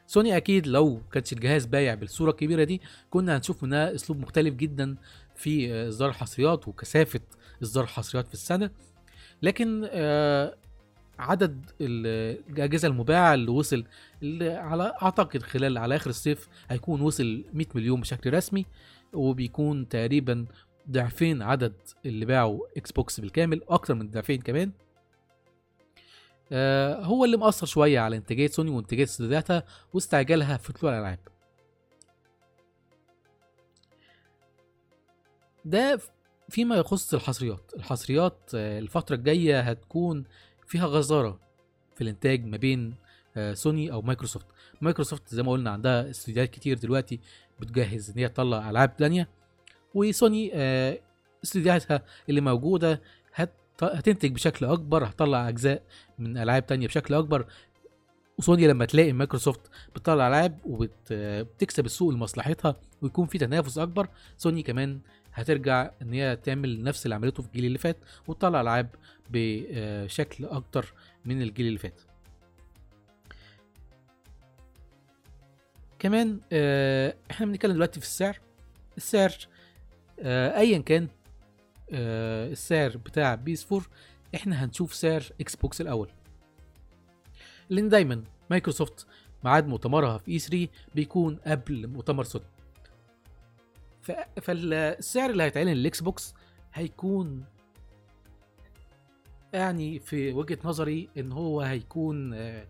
سوني 0.07 0.37
أكيد 0.37 0.67
لو 0.67 1.01
كانش 1.11 1.33
الجهاز 1.33 1.65
بايع 1.65 1.93
بالصورة 1.93 2.31
الكبيرة 2.31 2.63
دي 2.63 2.81
كنا 3.09 3.37
هنشوف 3.37 3.63
منها 3.63 3.95
أسلوب 3.95 4.19
مختلف 4.19 4.53
جدا 4.53 4.95
في 5.35 5.73
آه، 5.73 5.89
اصدار 5.89 6.09
الحصريات 6.09 6.67
وكثافة 6.67 7.19
اصدار 7.63 7.83
الحصريات 7.83 8.27
في 8.27 8.33
السنة 8.33 8.69
لكن 9.41 9.87
آه، 9.91 10.55
عدد 11.19 11.65
ال- 11.81 12.41
الأجهزة 12.49 12.87
المباعة 12.87 13.33
اللي 13.33 13.51
وصل 13.51 13.85
اللي 14.23 14.53
على 14.53 14.93
أعتقد 15.01 15.43
خلال 15.43 15.77
على 15.77 15.95
آخر 15.95 16.09
الصيف 16.09 16.47
هيكون 16.69 17.01
وصل 17.01 17.43
100 17.53 17.67
مليون 17.75 18.01
بشكل 18.01 18.33
رسمي 18.33 18.65
وبيكون 19.13 19.89
تقريبا 19.89 20.45
ضعفين 20.89 21.41
عدد 21.41 21.73
اللي 22.05 22.25
باعوا 22.25 22.59
إكس 22.77 22.91
بوكس 22.91 23.19
بالكامل 23.19 23.61
أكتر 23.69 23.93
من 23.95 24.09
ضعفين 24.11 24.41
كمان. 24.41 24.71
آه، 26.51 27.03
هو 27.03 27.25
اللي 27.25 27.37
مأثر 27.37 27.65
شوية 27.67 27.99
على 27.99 28.15
انتاجية 28.17 28.47
سوني 28.47 28.69
وانتاجية 28.71 29.03
استوديوهاتها 29.03 29.63
واستعجالها 29.93 30.57
في 30.57 30.73
طلوع 30.73 30.93
الألعاب. 30.93 31.19
ده 35.65 35.99
فيما 36.49 36.75
يخص 36.75 37.13
الحصريات. 37.13 37.71
الحصريات 37.75 38.39
آه، 38.55 38.79
الفترة 38.79 39.15
الجاية 39.15 39.59
هتكون 39.61 40.23
فيها 40.73 40.85
غزارة 40.85 41.39
في 41.95 42.01
الإنتاج 42.01 42.45
ما 42.45 42.57
بين 42.57 42.95
آه، 43.37 43.53
سوني 43.53 43.91
أو 43.91 44.01
مايكروسوفت. 44.01 44.45
مايكروسوفت 44.81 45.27
زي 45.35 45.43
ما 45.43 45.51
قلنا 45.51 45.69
عندها 45.71 46.09
استوديوهات 46.09 46.49
كتير 46.49 46.77
دلوقتي 46.77 47.19
بتجهز 47.59 48.09
إن 48.09 48.17
هي 48.17 48.29
تطلع 48.29 48.69
ألعاب 48.69 48.97
تانية. 48.97 49.29
وسوني 49.93 50.51
آه، 50.53 50.99
استوديوهاتها 51.43 52.01
اللي 52.29 52.41
موجودة 52.41 53.01
هت- 53.35 53.53
هتنتج 53.83 54.31
بشكل 54.31 54.65
أكبر 54.65 55.05
هتطلع 55.05 55.49
أجزاء 55.49 55.83
من 56.19 56.37
ألعاب 56.37 56.65
تانية 56.65 56.87
بشكل 56.87 57.13
أكبر. 57.13 57.45
وسوني 58.37 58.67
لما 58.67 58.85
تلاقي 58.85 59.13
مايكروسوفت 59.13 59.61
بتطلع 59.95 60.27
ألعاب 60.27 60.59
وبتكسب 60.65 61.85
السوق 61.85 62.09
لمصلحتها 62.13 62.75
ويكون 63.01 63.25
في 63.27 63.37
تنافس 63.37 63.77
أكبر 63.77 64.07
سوني 64.37 64.63
كمان 64.63 64.99
هترجع 65.33 65.91
إن 66.01 66.13
هي 66.13 66.35
تعمل 66.35 66.83
نفس 66.83 67.05
اللي 67.05 67.15
عملته 67.15 67.43
في 67.43 67.49
الجيل 67.49 67.65
اللي 67.65 67.77
فات 67.77 67.97
وتطلع 68.27 68.61
ألعاب 68.61 68.89
بشكل 69.29 70.45
أكتر 70.45 70.93
من 71.25 71.41
الجيل 71.41 71.67
اللي 71.67 71.77
فات. 71.79 72.01
كمان 75.99 76.39
آه، 76.53 77.15
إحنا 77.31 77.45
بنتكلم 77.45 77.73
دلوقتي 77.73 77.99
في 77.99 78.05
السعر. 78.05 78.39
السعر 78.97 79.33
آه، 80.19 80.57
ايا 80.59 80.77
كان 80.77 81.07
آه، 81.93 82.51
السعر 82.51 82.97
بتاع 82.97 83.35
PS 83.35 83.71
4 83.73 83.85
إحنا 84.35 84.63
هنشوف 84.65 84.93
سعر 84.95 85.23
إكس 85.41 85.55
بوكس 85.55 85.81
الأول. 85.81 86.09
لأن 87.69 87.89
دايما 87.89 88.23
مايكروسوفت 88.49 89.07
ميعاد 89.43 89.67
مؤتمرها 89.67 90.17
في 90.17 90.31
E 90.31 90.39
3 90.39 90.67
بيكون 90.95 91.35
قبل 91.35 91.87
مؤتمر 91.87 92.23
سوني. 92.23 92.45
فالسعر 94.41 95.29
اللي 95.29 95.43
هيتعلن 95.43 95.69
للإكس 95.73 96.01
بوكس 96.01 96.33
هيكون 96.73 97.45
يعني 99.53 99.99
في 99.99 100.33
وجهة 100.33 100.57
نظري 100.63 101.09
إن 101.17 101.31
هو 101.31 101.61
هيكون 101.61 102.33
آه، 102.33 102.67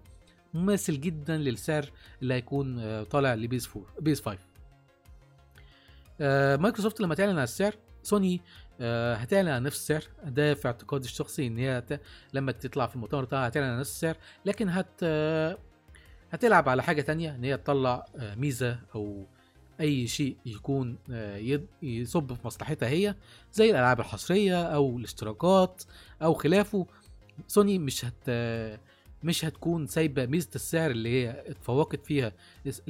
مماثل 0.53 1.01
جدا 1.01 1.37
للسعر 1.37 1.91
اللي 2.21 2.33
هيكون 2.33 2.79
آه، 2.79 3.03
طالع 3.03 3.33
ل 3.33 3.45
PS 3.45 3.67
4 3.67 3.83
PS 3.99 4.21
5 4.21 4.37
آه، 6.21 6.55
مايكروسوفت 6.55 7.01
لما 7.01 7.15
تعلن 7.15 7.37
عن 7.37 7.43
السعر 7.43 7.75
سوني 8.03 8.41
هتعلن 8.81 9.47
عن 9.47 9.63
نفس 9.63 9.77
السعر 9.77 10.03
ده 10.25 10.53
في 10.53 10.67
اعتقادي 10.67 11.05
الشخصي 11.05 11.47
إن 11.47 11.57
هي. 11.57 11.83
لما 12.33 12.51
تطلع 12.51 12.87
في 12.87 12.95
المؤتمر 12.95 13.25
بتاعها 13.25 13.47
هتعلن 13.47 13.67
عن 13.67 13.79
نفس 13.79 13.91
السعر 13.91 14.17
لكن 14.45 14.69
هت 14.69 15.03
هتلعب 16.31 16.69
على 16.69 16.83
حاجة 16.83 17.01
تانية 17.01 17.35
إن 17.35 17.43
هي 17.43 17.57
تطلع 17.57 18.05
ميزة 18.37 18.79
أو 18.95 19.25
أي 19.83 20.07
شيء 20.07 20.37
يكون 20.45 20.97
آه، 21.11 21.59
يصب 21.83 22.33
في 22.33 22.47
مصلحتها 22.47 22.89
هي 22.89 23.15
زي 23.53 23.69
الألعاب 23.71 23.99
الحصرية 23.99 24.63
أو 24.63 24.97
الاشتراكات 24.97 25.83
أو 26.21 26.33
خلافه. 26.33 26.87
سوني 27.47 27.79
مش 27.79 28.05
هت 28.05 28.29
مش 29.23 29.45
هتكون 29.45 29.87
سايبة 29.87 30.25
ميزة 30.25 30.49
السعر 30.55 30.91
اللي 30.91 31.09
هي 31.09 31.43
اتفوقت 31.47 32.05
فيها 32.05 32.31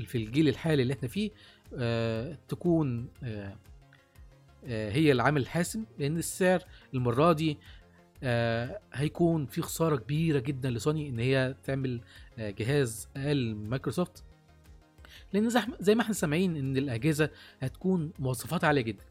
في 0.06 0.18
الجيل 0.18 0.48
الحالي 0.48 0.82
اللي 0.82 0.94
إحنا 0.94 1.08
فيه 1.08 1.32
آه، 1.78 2.38
تكون 2.48 3.08
آه، 3.24 3.56
هي 4.66 5.12
العامل 5.12 5.42
الحاسم 5.42 5.84
لأن 6.00 6.18
السعر 6.18 6.64
المرة 6.94 7.34
دي 7.34 7.58
هيكون 8.94 9.46
في 9.46 9.62
خسارة 9.62 9.96
كبيرة 9.96 10.40
جدا 10.40 10.70
لسوني 10.70 11.10
إن 11.10 11.20
هي 11.20 11.56
تعمل 11.64 12.02
جهاز 12.38 13.08
أقل 13.18 13.56
من 13.56 13.70
مايكروسوفت. 13.70 14.24
لأن 15.34 15.50
زي 15.80 15.96
ما 15.96 16.02
إحنا 16.02 16.14
سامعين 16.14 16.56
إن 16.58 16.78
الأجهزة 16.78 17.30
هتكون 17.62 18.12
مواصفات 18.20 18.64
عالية 18.64 18.82
جدا. 18.82 19.04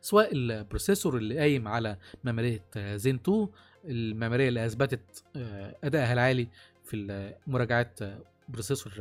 سواء 0.00 0.28
ال 0.32 0.40
processor 0.40 1.16
اللي 1.16 1.38
قايم 1.38 1.68
على 1.68 1.96
ميمورية 2.24 2.64
زين 2.96 3.14
2 3.14 3.48
المعمارية 3.84 4.48
اللي 4.48 4.66
أثبتت 4.66 5.24
آه، 5.36 5.76
أدائها 5.84 6.12
العالي 6.12 6.48
في 6.84 7.34
مراجعات 7.46 8.02
آه، 8.02 8.18
processor 8.48 8.92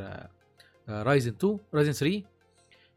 Ryzen 0.90 1.32
2 1.32 1.60
Ryzen 1.74 1.92
3 1.92 2.24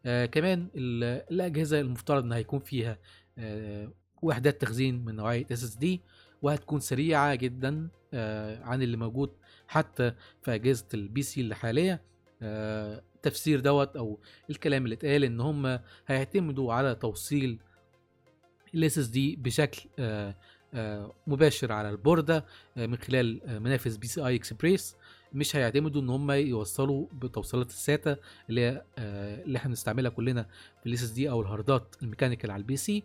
آه، 0.06 0.26
كمان 0.26 0.68
ال- 0.76 1.24
الأجهزة 1.30 1.80
المفترض 1.80 2.24
ان 2.24 2.32
هيكون 2.32 2.60
فيها 2.60 2.98
آه، 3.38 3.92
وحدات 4.22 4.60
تخزين 4.62 5.04
من 5.04 5.16
نوعية 5.16 5.46
SSD 5.52 6.00
وهتكون 6.42 6.80
سريعة 6.80 7.34
جدا 7.34 7.88
آه، 8.14 8.62
عن 8.64 8.82
اللي 8.82 8.96
موجود 8.96 9.32
حتى 9.68 10.12
في 10.42 10.54
أجهزة 10.54 10.84
ال 10.94 11.22
PC 11.22 11.40
الحاليه 11.40 11.92
آه، 11.92 12.00
التفسير 12.42 13.60
دوت 13.60 13.96
أو 13.96 14.18
الكلام 14.50 14.84
اللي 14.84 14.94
اتقال 14.94 15.24
إن 15.24 15.40
هم 15.40 15.78
هيعتمدوا 16.06 16.72
على 16.72 16.94
توصيل 16.94 17.58
ال 18.74 18.98
SSD 18.98 19.36
بشكل 19.36 19.88
آه، 19.98 20.34
آه، 20.74 21.12
مباشر 21.26 21.72
على 21.72 21.90
البوردة 21.90 22.44
آه، 22.76 22.86
من 22.86 22.96
خلال 22.96 23.42
آه، 23.44 23.58
منافذ 23.58 23.98
PCI 23.98 24.26
Express 24.26 24.96
مش 25.32 25.56
هيعتمدوا 25.56 26.02
إن 26.02 26.08
هم 26.08 26.30
يوصلوا 26.30 27.06
بتوصيلات 27.12 27.70
ال 27.70 27.79
SATA 27.79 28.16
اللي 28.50 28.60
هي 28.60 28.82
آه، 28.98 29.42
اللي 29.44 29.58
إحنا 29.58 29.68
بنستعملها 29.68 30.10
كلنا 30.10 30.42
في 30.82 30.86
ال 30.88 31.02
SSD 31.02 31.30
أو 31.30 31.40
الهاردات 31.42 31.96
ال 32.02 32.07
mechanical 32.07 32.50
على 32.50 32.60
ال 32.60 32.76
PC 32.76 33.02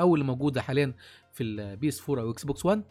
أو 0.00 0.14
اللي 0.14 0.24
موجودة 0.24 0.62
حاليا 0.62 0.94
في 1.32 1.42
ال 1.42 1.88
PS 1.88 2.10
4 2.10 2.22
أو 2.24 2.30
إكس 2.30 2.44
بوكس 2.44 2.66
1 2.66 2.82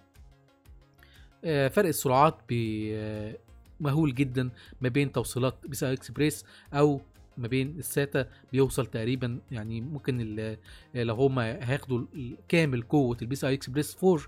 آه، 1.45 1.67
فرق 1.67 1.87
السرعات 1.87 2.37
آه، 2.51 3.37
مهول 3.79 4.15
جدا 4.15 4.49
ما 4.81 4.89
بين 4.89 5.11
توصيلات 5.11 5.55
PCI 5.67 5.87
Express 5.87 6.45
أو 6.73 7.01
ما 7.37 7.47
بين 7.47 7.79
ال 7.79 7.89
SATA 7.89 8.27
بيوصل 8.51 8.85
تقريبا 8.85 9.39
يعني 9.51 9.81
ممكن 9.81 10.17
ال- 10.21 10.57
لو 10.95 11.15
هم 11.15 11.39
هياخدوا 11.39 12.05
كامل 12.47 12.81
قوة 12.81 13.17
ال 13.21 13.35
PCI 13.35 13.47
Express 13.47 13.97
4 14.03 14.19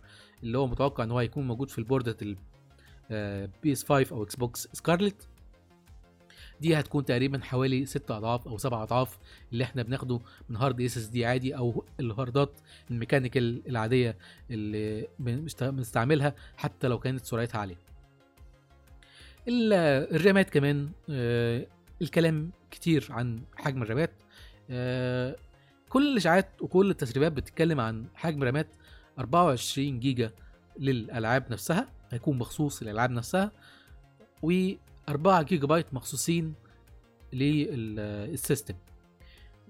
اللي 0.43 0.57
هو 0.57 0.67
متوقع 0.67 1.03
إن 1.03 1.11
هو 1.11 1.19
هيكون 1.19 1.47
موجود 1.47 1.69
في 1.69 1.77
البوردة 1.77 2.17
ال 3.11 3.71
PS 3.71 3.83
5 3.83 4.11
أو 4.15 4.23
إكس 4.23 4.35
بوكس 4.35 4.67
Scarlett. 4.73 5.27
دي 6.61 6.75
هتكون 6.79 7.05
تقريبا 7.05 7.39
حوالي 7.43 7.85
ست 7.85 8.11
أضعاف 8.11 8.47
أو 8.47 8.57
سبع 8.57 8.83
أضعاف 8.83 9.17
اللي 9.51 9.63
إحنا 9.63 9.83
بناخده 9.83 10.19
من 10.49 10.55
hard 10.55 10.81
SSD 10.81 11.25
عادي 11.25 11.57
أو 11.57 11.85
الهاردات 11.99 12.59
ال 12.91 12.98
mechanical 12.98 13.61
العادية 13.69 14.17
اللي 14.51 15.07
بنست- 15.19 15.63
بنستعملها 15.63 16.35
حتى 16.57 16.87
لو 16.87 16.99
كانت 16.99 17.25
سرعتها 17.25 17.59
عالية. 17.59 17.75
ال- 17.75 17.88
الرامات 19.47 20.49
كمان 20.49 20.89
آه، 21.09 21.65
الكلام 22.01 22.51
كتير 22.71 23.07
عن 23.09 23.41
حجم 23.55 23.83
الرامات 23.83 24.11
آه، 24.69 25.35
كل 25.89 26.11
الإشاعات 26.11 26.49
وكل 26.61 26.89
التسريبات 26.89 27.31
بتتكلم 27.31 27.79
عن 27.79 28.05
حجم 28.15 28.43
رامات 28.43 28.67
24 29.19 29.99
جيجا 29.99 30.31
للألعاب 30.79 31.51
نفسها 31.51 31.87
هيكون 32.11 32.37
مخصوص 32.37 32.83
للألعاب 32.83 33.11
نفسها 33.11 33.51
و4 34.45 35.41
جيجا 35.41 35.67
بايت 35.67 35.93
مخصوصين 35.93 36.53
لل 37.33 37.64
system. 37.64 38.73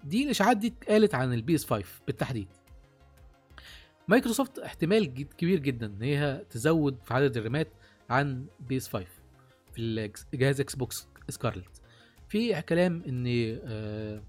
دي 0.04 0.24
الإشاعات 0.24 0.58
دي 0.58 0.68
اتقالت 0.68 1.16
عن 1.16 1.34
ال 1.34 1.56
PS 1.56 1.66
5 1.66 1.86
بالتحديد. 2.08 2.48
مايكروسوفت 4.08 4.60
احتمال 4.60 5.14
كبير 5.38 5.60
جدا 5.60 5.86
إن 5.86 6.02
هي 6.02 6.46
تزود 6.50 6.98
في 7.04 7.14
عدد 7.14 7.38
الرامات 7.38 7.68
عن 8.10 8.46
PS 8.60 8.88
5 8.88 9.19
في 10.32 10.38
جهاز 10.38 10.60
إكس 10.62 10.76
بوكس 10.76 11.08
Scarlett 11.30 11.82
في 12.28 12.62
كلام 12.62 13.04
إن 13.08 13.26
آه، 13.64 14.22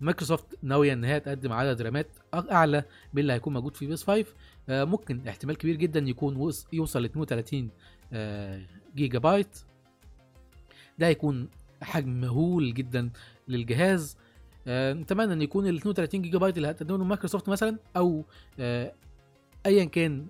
مايكروسوفت 0.00 0.46
ناوية 0.62 0.92
إن 0.92 1.04
هي 1.04 1.20
تقدم 1.20 1.52
عدد 1.52 1.82
رامات 1.82 2.08
أعلى 2.34 2.84
من 3.14 3.20
اللي 3.22 3.32
هيكون 3.32 3.52
موجود 3.52 3.76
في 3.76 3.86
PS 3.86 4.04
5 4.04 4.24
آه، 4.68 4.84
ممكن 4.84 5.28
احتمال 5.28 5.56
كبير 5.56 5.76
جدا 5.76 6.00
يكون 6.00 6.36
وص- 6.36 6.66
يوصل 6.72 7.02
ل 7.02 7.04
32 7.04 7.70
آه، 8.12 8.62
جيجا 8.96 9.18
بايت 9.18 9.58
ده 10.98 11.06
هيكون 11.06 11.48
حجم 11.82 12.20
مهول 12.20 12.74
جدا 12.74 13.10
للجهاز. 13.48 14.16
آه، 14.66 14.92
نتمنى 14.92 15.32
إن 15.32 15.42
يكون 15.42 15.66
ال 15.66 15.76
32 15.76 16.22
جيجا 16.22 16.38
بايت 16.38 16.56
اللي 16.56 16.70
هتقدمه 16.70 17.04
مايكروسوفت 17.04 17.48
مثلا 17.48 17.78
أو 17.96 18.24
ايا 19.66 19.84
كان 19.84 20.26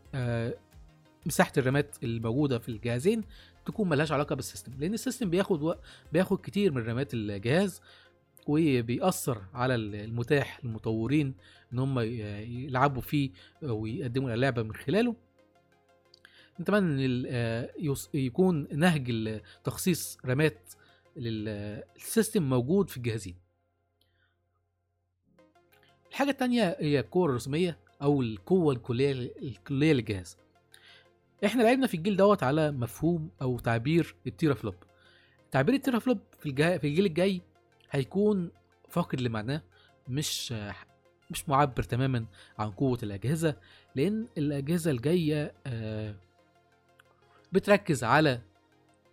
مساحة 1.26 1.52
الرامات 1.58 1.96
الموجودة 2.04 2.58
في 2.58 2.68
الجهازين 2.68 3.24
تكون 3.66 3.88
ملهاش 3.88 4.12
علاقة 4.12 4.34
بال 4.36 4.45
system 4.45 4.72
لأن 4.78 4.94
ال 4.94 4.99
system 4.99 5.30
بياخد 5.30 5.62
وق- 5.62 5.78
بياخد 6.12 6.38
كتير 6.40 6.72
من 6.72 6.82
رامات 6.86 7.14
الجهاز 7.14 7.80
وبيأثر 8.46 9.42
على 9.54 9.74
المتاح 9.74 10.64
للمطورين 10.64 11.34
إن 11.72 11.78
هم 11.78 11.98
يلعبوا 12.00 13.02
فيه 13.02 13.30
ويقدموا 13.62 14.34
اللعبة 14.34 14.62
من 14.62 14.74
خلاله 14.74 15.16
نتمنى 16.60 17.06
إن 17.06 17.24
آه، 17.28 17.70
يكون 18.14 18.68
نهج 18.72 19.40
تخصيص 19.64 20.18
رامات 20.24 20.58
لل 21.16 21.48
system 21.48 22.42
موجود 22.42 22.90
في 22.90 22.96
الجهازين 22.96 23.34
الحاجة 26.10 26.30
التانية 26.30 26.76
هي 26.80 27.00
القوة 27.00 27.26
الرسومية 27.26 27.78
أو 28.02 28.22
القوة 28.22 28.74
الكلية 28.74 29.12
الكلية 29.42 29.92
للجهاز. 29.92 30.36
إحنا 31.44 31.62
لعبنا 31.62 31.86
في 31.86 31.96
الجيل 31.96 32.16
دوت 32.16 32.42
على 32.42 32.70
مفهوم 32.70 33.30
أو 33.42 33.58
تعبير 33.58 34.14
التيرا 34.26 34.54
فلوب. 34.54 34.74
تعبير 35.50 35.74
التيرا 35.74 35.98
فلوب 35.98 36.18
في 36.40 36.48
الجا... 36.48 36.78
في 36.78 36.86
الجيل 36.86 37.06
الجاي 37.06 37.42
هيكون 37.90 38.50
فاقد 38.88 39.20
لمعناه 39.20 39.62
مش 40.08 40.54
مش 41.30 41.48
معبر 41.48 41.82
تماما 41.82 42.26
عن 42.58 42.70
قوة 42.70 42.98
الأجهزة 43.02 43.56
لأن 43.94 44.28
الأجهزة 44.38 44.90
الجاية 44.90 45.54
آه، 45.66 46.14
بتركز 47.52 48.04
على 48.04 48.40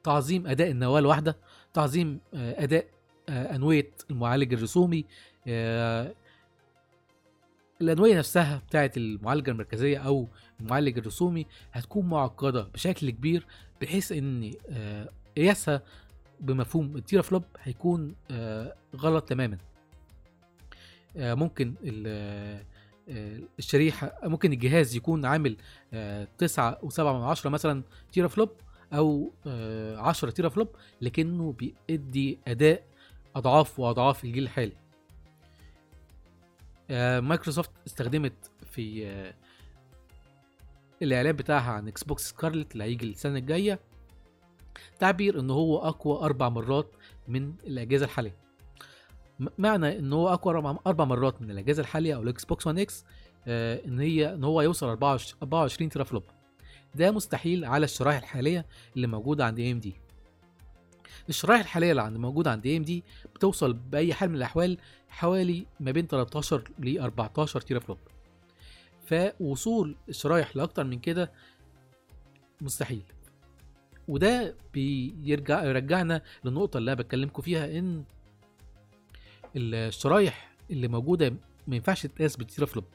تعظيم 0.03 0.47
أداء 0.47 0.71
النواة 0.71 0.99
الواحدة 0.99 1.37
تعظيم 1.73 2.19
آه، 2.33 2.63
أداء 2.63 2.85
آه، 3.29 3.55
أنوية 3.55 3.91
المعالج 4.11 4.53
الرسومي 4.53 5.05
آه، 7.81 7.83
الأنوية 7.83 8.17
نفسها 8.17 8.61
بتاعت 8.67 8.97
المعالجة 8.97 9.51
المركزية 9.51 9.97
أو 9.97 10.27
المعالج 10.59 10.97
الرسومي 10.97 11.45
هتكون 11.71 12.05
معقدة 12.05 12.61
بشكل 12.73 13.09
كبير 13.09 13.45
بحيث 13.81 14.13
آه، 14.69 15.09
قياسها 15.37 15.81
بمفهوم 16.39 16.95
التيرا 16.97 17.21
فلوب 17.21 17.43
هيكون 17.63 18.15
آه، 18.31 18.75
غلط 18.95 19.23
تماما. 19.23 19.57
آه، 21.17 21.33
ممكن 21.33 21.73
ال- 21.83 22.03
آه، 22.07 22.65
آه، 23.09 23.39
الشريحة 23.59 24.11
ممكن 24.23 24.53
الجهاز 24.53 24.95
يكون 24.95 25.25
عامل 25.25 25.57
آه، 25.93 26.27
تسعة 26.37 26.79
وسبعة 26.83 27.13
من 27.19 27.23
عشرة 27.23 27.49
مثلا 27.49 27.83
تيرا 28.13 28.27
فلوب 28.27 28.49
أو 28.93 29.33
آه، 29.47 29.97
عشرة 29.97 30.29
teraflop 30.29 30.67
لكنه 31.01 31.55
بيدي 31.89 32.39
أداء 32.47 32.83
أضعاف 33.35 33.79
وأضعاف 33.79 34.23
الجيل 34.23 34.43
الحالي. 34.43 34.71
آه، 34.71 34.90
مايكروسوفت 37.21 37.71
استخدمت 37.87 38.33
في 38.71 39.07
آه، 39.07 39.33
الإعلان 41.01 41.35
بتاعها 41.35 41.71
عن 41.71 41.87
إكس 41.87 42.03
بوكس 42.03 42.29
Scarlett 42.29 42.73
اللي 42.73 42.83
هيجي 42.83 43.09
السنة 43.09 43.37
الجاية. 43.37 43.79
تعبير 44.99 45.39
إن 45.39 45.49
هو 45.49 45.77
أقوى 45.77 46.19
أربع 46.19 46.49
مرات 46.49 46.87
من 47.27 47.53
الأجهزة 47.67 48.05
الحالية. 48.05 48.35
معنى 49.57 49.99
إن 49.99 50.13
هو 50.13 50.33
أقوى 50.33 50.77
أربع 50.87 51.05
مرات 51.05 51.41
من 51.41 51.51
الأجهزة 51.51 51.81
الحالية 51.81 52.15
أو 52.15 52.21
الاكس 52.21 52.45
بوكس 52.45 52.67
One 52.67 52.79
X 52.79 53.05
آه، 53.47 53.81
إن 53.85 53.99
هي 53.99 54.33
إن 54.33 54.43
هو 54.43 54.61
يوصل 54.61 54.87
24 54.87 55.37
24 55.43 55.89
teraflop 55.89 56.23
ده 56.95 57.11
مستحيل 57.11 57.65
على 57.65 57.83
الشرائح 57.83 58.17
الحالية 58.17 58.65
اللي 58.95 59.07
موجودة 59.07 59.45
عند 59.45 59.59
AMD 59.59 59.95
الشرائح 61.29 61.59
الحاليه 61.61 61.91
اللي 61.91 62.01
عند 62.01 62.17
موجوده 62.17 62.51
عند 62.51 62.65
AMD 62.65 63.03
بتوصل 63.35 63.73
بأي 63.73 64.13
حال 64.13 64.29
من 64.29 64.35
الأحوال 64.35 64.77
حوالي 65.09 65.65
ما 65.79 65.91
بين 65.91 66.07
13 66.07 66.63
ل 66.79 66.99
14 66.99 67.61
teraflop 67.61 67.97
فوصول 69.05 69.95
الشرايح 70.09 70.55
لأكتر 70.55 70.83
من 70.83 70.99
كده 70.99 71.31
مستحيل. 72.61 73.03
وده 74.07 74.55
بيرجع 74.73 75.63
يرجعنا 75.63 76.21
للنقطه 76.45 76.77
اللي 76.77 76.91
أنا 76.93 77.01
بتكلمكم 77.01 77.41
فيها 77.41 77.79
إن 77.79 78.03
الشرايح 79.55 80.51
اللي 80.71 80.87
موجودة 80.87 81.29
ما 81.67 81.75
ينفعش 81.75 82.01
تتقاس 82.03 82.35
بال 82.37 82.65
teraflop. 82.65 82.85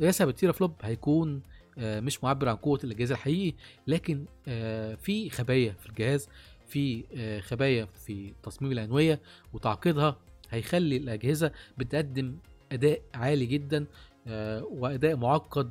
قياسها 0.00 0.24
بالتيرا 0.24 0.52
فلوب 0.52 0.72
هيكون 0.82 1.42
آه، 1.78 2.00
مش 2.00 2.24
معبر 2.24 2.48
عن 2.48 2.56
قوة 2.56 2.80
الجهاز 2.84 3.10
الحقيقي 3.12 3.56
لكن 3.86 4.24
آه، 4.48 4.94
في 4.94 5.30
خبايا 5.30 5.72
في 5.72 5.86
الجهاز 5.86 6.28
في 6.68 7.04
آه، 7.16 7.40
خبايا 7.40 7.84
في 7.84 8.34
تصميم 8.42 8.72
الانويه 8.72 9.20
وتعقيدها 9.52 10.16
هيخلي 10.50 10.96
الأجهزة 10.96 11.52
بتقدم 11.78 12.36
أداء 12.72 13.02
عالي 13.14 13.46
جدا 13.46 13.86
آه، 14.26 14.64
وأداء 14.64 15.16
معقد 15.16 15.70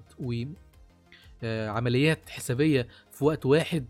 وعمليات 1.44 2.30
حسابية 2.30 2.88
في 3.12 3.26
وقت 3.26 3.46
واحد 3.46 3.86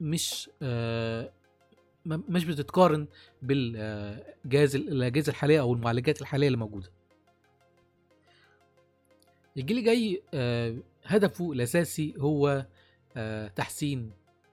مش 0.00 0.50
آه، 0.62 1.32
مش 2.06 2.44
بتتقارن 2.44 3.06
بالجهاز 3.42 4.76
الأجهزة 4.76 5.30
الحالية 5.30 5.60
أو 5.60 5.72
المعالجات 5.72 6.20
الحالية 6.20 6.46
اللي 6.46 6.58
موجودة. 6.58 6.90
الجيل 9.56 9.78
الجاي 9.78 10.22
آه، 10.34 10.76
هدفه 11.04 11.52
الأساسي 11.52 12.14
هو 12.18 12.66
آه، 13.16 13.48
تحسين 13.48 14.10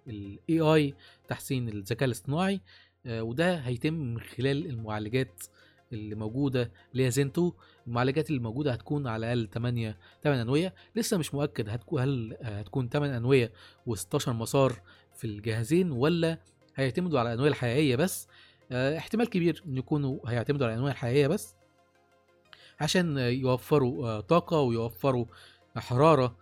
الاي 0.08 0.60
اي 0.60 0.94
تحسين 1.28 1.70
الذكاء 1.70 2.06
الاصطناعي 2.06 2.62
آه، 3.06 3.24
وده 3.24 3.56
هيتم 3.56 3.94
من 3.94 4.20
خلال 4.20 4.66
المعالجات 4.66 5.44
اللي 5.94 6.16
موجودة 6.16 6.72
اللي 6.92 7.06
هي 7.06 7.12
زين 7.12 7.28
2 7.28 7.52
المعالجات 7.88 8.30
اللي 8.30 8.42
موجودة 8.42 8.72
هتكون 8.72 9.08
على 9.08 9.34
الأقل 9.34 9.50
8 9.54 9.98
8 10.24 10.42
أنوية. 10.42 10.74
لسه 10.96 11.18
مش 11.18 11.34
مؤكد 11.34 11.70
هتكون 11.70 12.02
هل 12.02 12.38
هتكون 12.42 12.90
8 12.90 13.18
أنوية 13.18 13.52
و16 13.90 14.28
مسار 14.30 14.82
في 15.16 15.28
الجهازين 15.28 15.92
ولا 15.92 16.38
هيعتمدوا 16.76 17.20
على 17.20 17.30
الأنوية 17.30 17.50
الحقيقية 17.50 17.96
بس؟ 17.96 18.28
آه، 18.72 18.98
احتمال 18.98 19.30
كبير 19.30 19.64
إن 19.68 19.78
يكونوا 19.78 20.20
هيعتمدوا 20.28 20.66
على 20.66 20.74
الأنوية 20.74 20.92
الحقيقية 20.92 21.28
بس 21.28 21.56
عشان 22.80 23.18
يوفروا 23.18 24.08
آه، 24.08 24.20
طاقة 24.20 24.60
ويوفروا 24.60 25.26
حرارة 25.78 26.38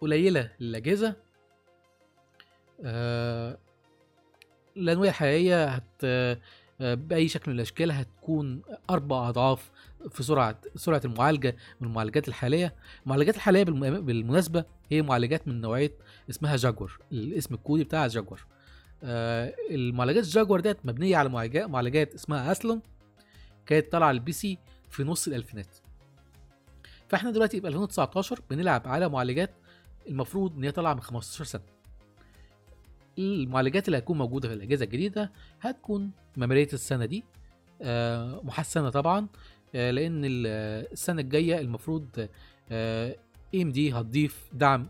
قليلة 0.00 0.52
للأجهزة. 0.60 1.16
آه، 2.84 3.58
الانويه 4.76 5.08
الحقيقية 5.08 5.64
هت 5.68 5.84
آه، 6.04 6.38
بأي 6.80 7.28
شكل 7.28 7.50
من 7.50 7.56
الأشكال 7.56 7.92
هتكون 7.92 8.62
أربع 8.90 9.28
أضعاف 9.28 9.70
في 10.10 10.22
سرعة 10.22 10.58
سرعة 10.76 11.00
المعالجة 11.04 11.56
من 11.80 11.88
المعالجات 11.88 12.28
الحالية. 12.28 12.74
المعالجات 13.04 13.36
الحالية 13.36 13.62
بالم- 13.64 14.00
بالمناسبة 14.06 14.64
هي 14.90 15.02
معالجات 15.02 15.48
من 15.48 15.60
نوعية 15.60 15.92
اسمها 16.30 16.56
جاكور 16.56 16.98
الاسم 17.12 17.54
الكودي 17.54 17.84
بتاعها 17.84 18.08
جاكور. 18.08 18.46
آه، 19.04 19.54
المعالجات 19.70 20.24
الجاكور 20.24 20.60
ديت 20.60 20.86
مبنية 20.86 21.16
على 21.16 21.28
معالجات 21.68 22.14
اسمها 22.14 22.52
Athlon 22.52 22.80
كانت 23.66 23.92
طالعة 23.92 24.10
ال 24.10 24.32
PC 24.32 24.58
في 24.90 25.04
نص 25.04 25.26
الألفينات. 25.28 25.76
فإحنا 27.08 27.30
دلوقتي 27.30 27.60
في 27.60 27.68
2019 27.68 28.40
بنلعب 28.50 28.82
على 28.88 29.08
معالجات 29.08 29.50
المفروض 30.08 30.56
إن 30.56 30.64
هي 30.64 30.70
طالعة 30.72 30.94
من 30.94 31.00
15 31.00 31.44
سنة. 31.44 31.62
المعالجات 33.18 33.86
اللي 33.88 33.98
هتكون 33.98 34.18
موجودة 34.18 34.48
في 34.48 34.54
الأجهزة 34.54 34.84
الجديدة 34.84 35.32
هتكون 35.60 36.10
معمارية 36.36 36.68
السنة 36.72 37.04
دي. 37.04 37.24
آه، 37.82 38.40
محسنة 38.44 38.90
طبعا 38.90 39.26
آه، 39.74 39.90
لأن 39.90 40.24
ال- 40.24 40.44
آه، 40.46 40.92
السنة 40.92 41.20
الجاية 41.20 41.60
المفروض 41.60 42.28
AMD 43.54 43.92
هتضيف 43.92 44.50
دعم 44.52 44.88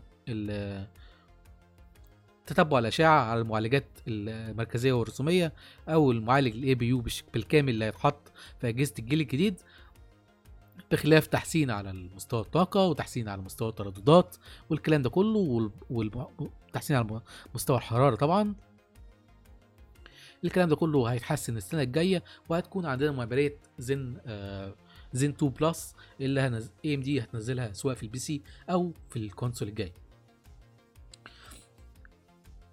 تتبع 2.45 2.79
الأشعة 2.79 3.19
على 3.31 3.41
المعالجات 3.41 3.85
المركزية 4.07 4.93
والرسومية 4.93 5.53
أو 5.89 6.11
المعالج 6.11 6.55
ال 6.55 6.75
APU 6.75 7.03
بالكامل 7.33 7.69
اللي 7.69 7.85
هيتحط 7.85 8.31
في 8.61 8.67
أجهزة 8.69 8.93
الجيل 8.99 9.21
الجديد. 9.21 9.59
بخلاف 10.93 11.27
تحسين 11.27 11.71
على 11.71 11.93
مستوى 11.93 12.41
الطاقة 12.41 12.85
وتحسين 12.87 13.29
على 13.29 13.41
مستوى 13.41 13.69
الترددات 13.69 14.35
والكلام 14.69 15.01
ده 15.01 15.09
كله 15.09 15.71
والتحسين 15.89 16.95
على 16.97 17.21
مستوى 17.55 17.77
الحرارة 17.77 18.15
طبعا. 18.15 18.55
الكلام 20.43 20.69
ده 20.69 20.75
كله 20.75 21.05
هيتحسن 21.05 21.57
السنة 21.57 21.81
الجاية 21.81 22.23
وهتكون 22.49 22.85
عندنا 22.85 23.11
معماريه 23.11 23.57
زين 23.79 24.17
آه 24.25 24.75
زين 25.13 25.29
2 25.29 25.51
plus 25.51 25.95
اللي 26.21 26.41
هنز... 26.41 26.71
AMD 26.85 27.21
هتنزلها 27.21 27.73
سواء 27.73 27.95
في 27.95 28.03
ال 28.03 28.19
PC 28.19 28.41
أو 28.69 28.93
في 29.09 29.17
ال 29.19 29.25
console 29.25 29.67
الجاي. 29.67 29.93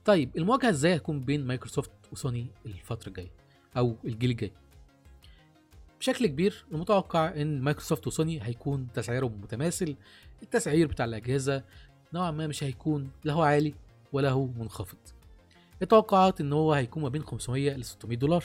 طيب 0.04 0.36
المواجهة 0.36 0.68
إزاي 0.70 0.96
هتكون 0.96 1.20
بين 1.20 1.46
مايكروسوفت 1.46 1.90
وسوني 2.12 2.46
الفترة 2.66 3.08
الجاية 3.08 3.30
أو 3.76 3.96
الجيل 4.04 4.30
الجاي. 4.30 4.52
بشكل 6.00 6.26
كبير 6.26 6.64
المتوقع 6.72 7.28
إن 7.28 7.60
مايكروسوفت 7.60 8.06
وسوني 8.06 8.42
هيكون 8.42 8.88
تسعيرهم 8.94 9.40
متماثل. 9.42 9.96
التسعير 10.42 10.86
بتاع 10.86 11.04
الأجهزة 11.04 11.62
نوعا 12.14 12.30
ما 12.30 12.46
مش 12.46 12.64
هيكون 12.64 13.10
لا 13.24 13.32
هو 13.32 13.42
عالي 13.42 13.74
ولا 14.12 14.30
هو 14.30 14.46
منخفض. 14.46 14.98
التوقعات 15.82 16.40
إن 16.40 16.52
هو 16.52 16.72
هيكون 16.72 17.02
ما 17.02 17.08
بين 17.08 17.22
500 17.22 17.72
ل 17.76 17.84
600 17.84 18.18
دولار 18.18 18.44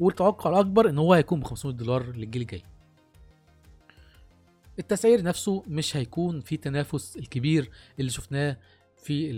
والتوقع 0.00 0.50
الأكبر 0.50 0.88
إن 0.88 0.98
هو 0.98 1.14
هيكون 1.14 1.40
ب 1.40 1.44
500 1.44 1.76
دولار 1.76 2.12
للجيل 2.16 2.42
الجاي. 2.42 2.62
التسعير 4.78 5.22
نفسه 5.22 5.62
مش 5.66 5.96
هيكون 5.96 6.40
في 6.40 6.56
تنافس 6.56 7.16
الكبير 7.16 7.70
اللي 8.00 8.10
شفناه 8.10 8.56
في 8.96 9.30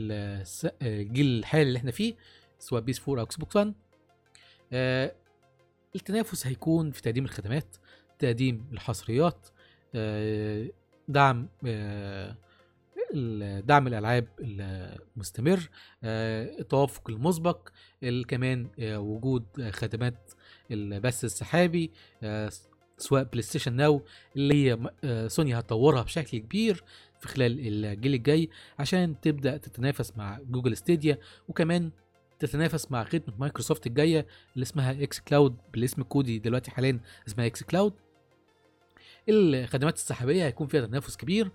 الجيل 0.82 1.26
الحالي 1.26 1.62
اللي 1.62 1.78
إحنا 1.78 1.90
فيه 1.90 2.14
سواء 2.58 2.80
PS4 2.82 3.20
أو 3.20 3.24
Xbox 3.26 3.56
1 3.56 3.74
آه، 4.72 5.14
التنافس 5.94 6.46
هيكون 6.46 6.90
في 6.90 7.02
تقديم 7.02 7.24
الخدمات 7.24 7.76
تقديم 8.18 8.66
الحصريات 8.72 9.46
آه، 9.94 10.66
دعم 11.08 11.48
آه، 11.66 12.36
دعم 13.60 13.86
الألعاب 13.86 14.28
المستمر 14.40 15.68
آه، 16.04 16.58
التوافق 16.60 17.10
المسبق 17.10 17.68
ال- 18.02 18.26
كمان 18.26 18.68
وجود 18.80 19.44
خدمات 19.70 20.32
البث 20.70 21.24
السحابي 21.24 21.90
سواء 22.98 23.22
PlayStation 23.24 23.72
Now 23.72 24.02
اللي 24.36 24.54
هي 24.70 24.78
سوني 25.28 25.58
هتطورها 25.58 26.02
بشكل 26.02 26.38
كبير 26.38 26.84
في 27.20 27.28
خلال 27.28 27.84
الجيل 27.84 28.14
الجاي 28.14 28.50
عشان 28.78 29.20
تبدأ 29.20 29.56
تتنافس 29.56 30.16
مع 30.16 30.38
Google 30.50 30.76
Stadia 30.76 31.18
وكمان 31.48 31.90
تتنافس 32.38 32.90
مع 32.92 33.04
خدمه 33.04 33.34
مايكروسوفت 33.38 33.86
الجاية 33.86 34.26
اللي 34.54 34.62
اسمها 34.62 34.92
xCloud 35.02 35.56
بالاسم 35.72 36.02
الكودي 36.02 36.38
دلوقتي 36.38 36.70
حاليا 36.70 37.00
اسمها 37.28 37.46
xCloud 37.46 37.92
الخدمات 39.28 39.94
السحابية 39.96 40.44
هيكون 40.44 40.66
فيها 40.66 40.86
تنافس 40.86 41.16
كبير. 41.16 41.50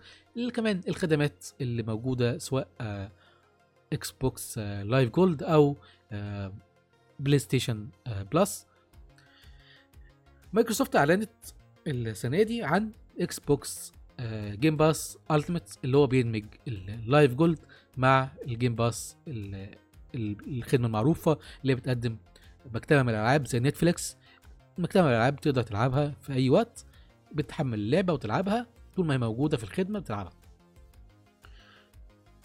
كمان 0.53 0.82
الخدمات 0.88 1.45
اللي 1.61 1.84
موجودة 1.84 2.38
سواء 2.38 2.67
Xbox 3.93 4.57
Live 4.57 5.09
Gold 5.09 5.43
أو 5.43 5.75
PlayStation 7.20 7.88
Plus 8.32 8.65
مايكروسوفت 10.53 10.95
أعلنت 10.95 11.30
السنة 11.88 12.43
دي 12.43 12.63
عن 12.63 12.91
Xbox 13.20 13.93
Game 14.49 14.78
Pass 14.78 15.17
Ultimate 15.32 15.80
اللي 15.84 15.97
هو 15.97 16.07
بيدمج 16.07 16.45
ال 16.67 16.81
Live 16.81 17.34
Gold 17.34 17.59
مع 17.97 18.30
ال 18.47 18.53
Game 18.53 18.76
Pass 18.76 19.17
الخدمة 20.16 20.88
المعروفة 20.88 21.38
اللي 21.62 21.76
بتقدم 21.76 22.18
مكتبة 22.74 23.03
من 23.03 23.10
الألعاب 23.10 23.47
زي 23.47 23.60
Netflix. 23.59 24.17
مكتبة 24.78 25.03
من 25.03 25.10
الألعاب 25.10 25.36
تقدر 25.41 25.62
تلعبها 25.64 26.14
في 26.22 26.34
أي 26.34 26.49
وقت 26.49 26.86
بتحمل 27.34 27.80
اللعبه 27.80 28.14
وتلعبها 28.14 28.68
طول 28.95 29.05
ما 29.05 29.14
هي 29.14 29.18
موجودة 29.18 29.57
في 29.57 29.64
الخدمة 29.64 29.99
بتلعبها. 29.99 30.34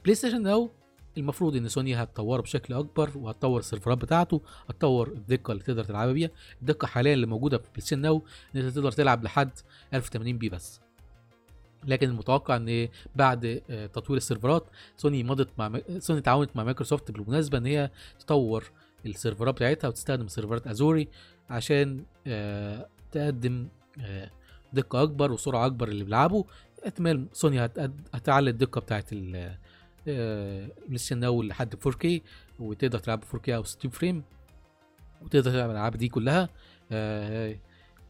PlayStation 0.05 0.43
Now 0.43 0.71
المفروض 1.19 1.57
إن 1.57 1.69
سوني 1.69 1.95
هتطوره 1.95 2.43
بشكل 2.43 2.75
أكبر 2.75 3.11
وهتطور 3.15 3.61
السيرفرات 3.61 3.99
بتاعته 3.99 4.43
هتطور 4.69 5.09
الدقة 5.09 5.53
اللي 5.53 5.63
تقدر 5.63 5.85
تلعبها 5.85 6.13
بيها. 6.13 6.31
الدقة 6.61 6.87
حاليا 6.87 7.15
اللي 7.15 7.27
موجودة 7.27 7.59
في 7.59 7.65
PlayStation 7.71 7.99
Now 8.01 8.23
إن 8.57 8.61
أنت 8.61 8.75
تقدر 8.75 8.93
تلعب 8.93 9.25
لحد 9.25 9.51
1080 9.95 10.39
p 10.39 10.49
بس. 10.49 10.81
لكن 11.87 12.09
المتوقع 12.09 12.57
إن 12.57 12.89
بعد 13.17 13.63
آه، 13.71 13.87
تطوير 13.87 14.17
السيرفرات 14.17 14.67
سوني 14.97 15.23
مضت 15.25 15.49
مع 15.59 15.81
سوني 15.99 16.21
تعاونت 16.21 16.51
مع 16.57 16.65
مايكروسوفت 16.65 17.11
بالمناسبة 17.11 17.59
إن 17.59 17.67
هي 17.67 17.91
تطور 18.19 18.65
السيرفرات 19.07 19.55
بتاعتها 19.55 19.89
وتستخدم 19.89 20.29
سيرفرات 20.29 20.67
Azure 20.67 21.09
عشان 21.51 22.05
آه، 22.27 22.89
تقدم 23.13 23.69
آه، 24.01 24.31
دقة 24.73 25.03
أكبر 25.03 25.33
وسرعة 25.33 25.67
أكبر 25.67 25.89
اللي 25.89 26.05
بيلعبوا. 26.05 26.45
احتمال 26.85 27.27
سوني 27.33 27.65
هتعلي 28.15 28.51
الدقة 28.51 28.81
بتاعت 28.81 29.09
ال 29.13 29.57
Station 30.97 31.19
Now 31.19 31.43
لحد 31.43 31.75
4K 31.89 32.07
وتقدر 32.61 32.99
تلعب 32.99 33.25
4K 33.25 33.49
أو 33.49 33.63
60 33.65 33.91
frame 33.91 34.23
وتقدر 35.23 35.51
تلعب 35.51 35.71
الألعاب 35.71 35.97
دي 35.97 36.09
كلها. 36.09 36.49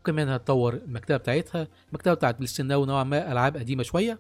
وكمان 0.05 0.29
هتطور 0.29 0.75
المكتبة 0.75 1.17
بتاعتها. 1.17 1.69
المكتبة 1.89 2.15
بتاعت 2.15 2.35
PlayStation 2.35 2.67
نوعا 2.67 3.05
ما 3.05 3.33
ألعاب 3.33 3.57
قديمة 3.57 3.83
شوية. 3.83 4.19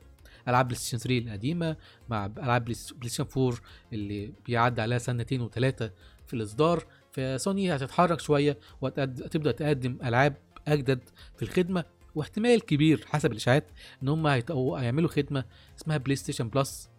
ألعاب 0.48 0.64
PlayStation 0.68 0.98
3 0.98 1.18
القديمة 1.18 1.76
مع 2.08 2.26
ألعاب 2.26 2.64
PlayStation 2.64 3.26
4 3.36 3.58
اللي 3.92 4.32
بيعدي 4.46 4.80
عليها 4.80 4.98
سنتين 4.98 5.40
وثلاثه 5.40 5.90
في 6.26 6.34
الإصدار. 6.34 6.84
فسوني 7.12 7.76
هتتحرك 7.76 8.20
شوية 8.20 8.58
وهتبدا 8.80 9.50
تقدم 9.52 9.98
ألعاب 10.04 10.36
أجدد 10.68 11.00
في 11.36 11.42
الخدمة. 11.42 11.84
واحتمال 12.14 12.60
كبير 12.62 13.04
حسب 13.06 13.32
الإشاعات 13.32 13.66
إن 14.02 14.08
هم 14.08 14.26
هيعملوا 14.26 15.08
خدمة 15.08 15.44
اسمها 15.78 15.96
PlayStation 15.96 16.48
Plus 16.48 16.90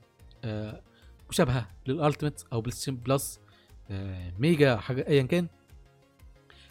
مشابهة 1.30 1.70
لل 1.88 1.99
Ultimate 1.99 2.42
أو 2.54 2.62
PlayStation 2.62 2.96
Plus 2.96 3.40
Mega 4.40 4.76
حاجة 4.76 5.08
ايا 5.08 5.24
كان. 5.24 5.48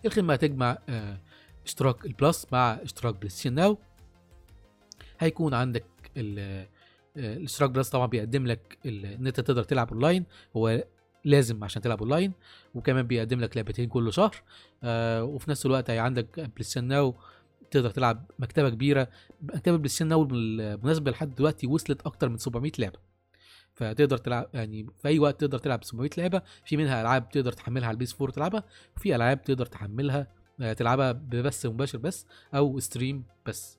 الخدمة 0.06 0.34
هتجمع 0.34 0.78
آه، 0.88 1.20
اشتراك 1.64 2.06
ال 2.06 2.14
Plus 2.14 2.46
مع 2.52 2.72
اشتراك 2.82 3.28
Station 3.28 3.54
Now 3.54 3.78
هيكون 5.18 5.54
عندك 5.54 5.84
آه، 6.16 6.66
الاشتراك 7.16 7.70
Plus 7.70 7.88
طبعا 7.88 8.06
بيقدم 8.06 8.46
لك 8.46 8.78
إن 8.86 9.26
أنت 9.26 9.40
تقدر 9.40 9.62
تلعب 9.62 9.90
اونلاين 9.92 10.24
هو 10.56 10.84
لازم 11.24 11.64
عشان 11.64 11.82
تلعب 11.82 12.00
اونلاين 12.00 12.32
وكمان 12.74 13.06
بيقدم 13.06 13.40
لك 13.40 13.56
لعبتين 13.56 13.88
كل 13.88 14.12
شهر. 14.12 14.36
آه 14.82 15.24
وفي 15.24 15.50
نفس 15.50 15.66
الوقت 15.66 15.90
هي 15.90 15.98
عندك 15.98 16.40
Play 16.40 16.86
Now 16.88 17.14
تقدر 17.70 17.90
تلعب 17.90 18.30
مكتبة 18.38 18.68
كبيرة. 18.68 19.08
مكتبة 19.42 19.76
Play 19.76 20.08
Now 20.08 20.24
بالمناسبة 20.24 21.10
لحد 21.10 21.34
دلوقتي 21.34 21.66
وصلت 21.66 22.06
أكتر 22.06 22.28
من 22.28 22.38
700 22.38 22.72
لعبة. 22.78 22.98
فتقدر 23.74 24.18
تلعب 24.18 24.48
يعني 24.54 24.86
في 25.02 25.08
أي 25.08 25.18
وقت 25.18 25.40
تقدر 25.40 25.58
تلعب 25.58 25.84
700 25.84 26.10
لعبة. 26.18 26.42
في 26.64 26.76
منها 26.76 27.00
ألعاب 27.00 27.28
تقدر 27.28 27.52
تحملها 27.52 27.86
على 27.88 27.94
ال 27.94 28.14
PS4 28.14 28.34
تلعبها 28.34 28.64
وفي 28.96 29.16
ألعاب 29.16 29.42
تقدر 29.42 29.66
تحملها 29.66 30.26
تلعبها 30.58 31.12
ببث 31.12 31.66
مباشر 31.66 31.98
بس 31.98 32.26
أو 32.54 32.80
stream 32.80 33.24
بس. 33.46 33.78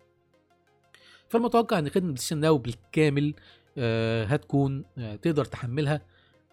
فالمتوقع 1.29 1.79
إن 1.79 1.89
خدمة 1.89 2.07
PlayStation 2.07 2.37
Now 2.37 2.57
بالكامل 2.57 3.33
آه، 3.77 4.25
هتكون 4.25 4.85
آه، 4.97 5.15
تقدر 5.15 5.45
تحملها 5.45 6.01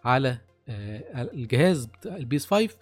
على 0.03 0.37
آه، 0.69 1.21
الجهاز 1.33 1.87
ال 2.05 2.18
PS 2.18 2.45
5 2.45 2.77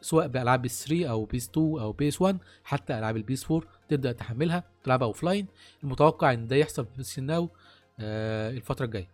سواء 0.00 0.26
بألعاب 0.28 0.62
PS 0.62 0.84
3 0.84 1.10
أو 1.10 1.24
PS 1.24 1.48
2 1.48 1.78
أو 1.78 1.92
PS 1.92 2.22
1 2.22 2.38
حتى 2.64 2.98
ألعاب 2.98 3.16
ال 3.16 3.27
PS 3.27 3.50
4 3.50 3.68
تبدأ 3.88 4.12
تحملها 4.12 4.64
تلعبها 4.84 5.06
offline 5.06 5.46
المتوقع 5.84 6.32
إن 6.32 6.46
ده 6.46 6.56
يحصل 6.56 6.84
في 6.84 6.90
PlayStation 6.92 7.24
Now 7.24 7.50
آه، 8.00 8.50
الفترة 8.50 8.84
الجاية. 8.84 9.10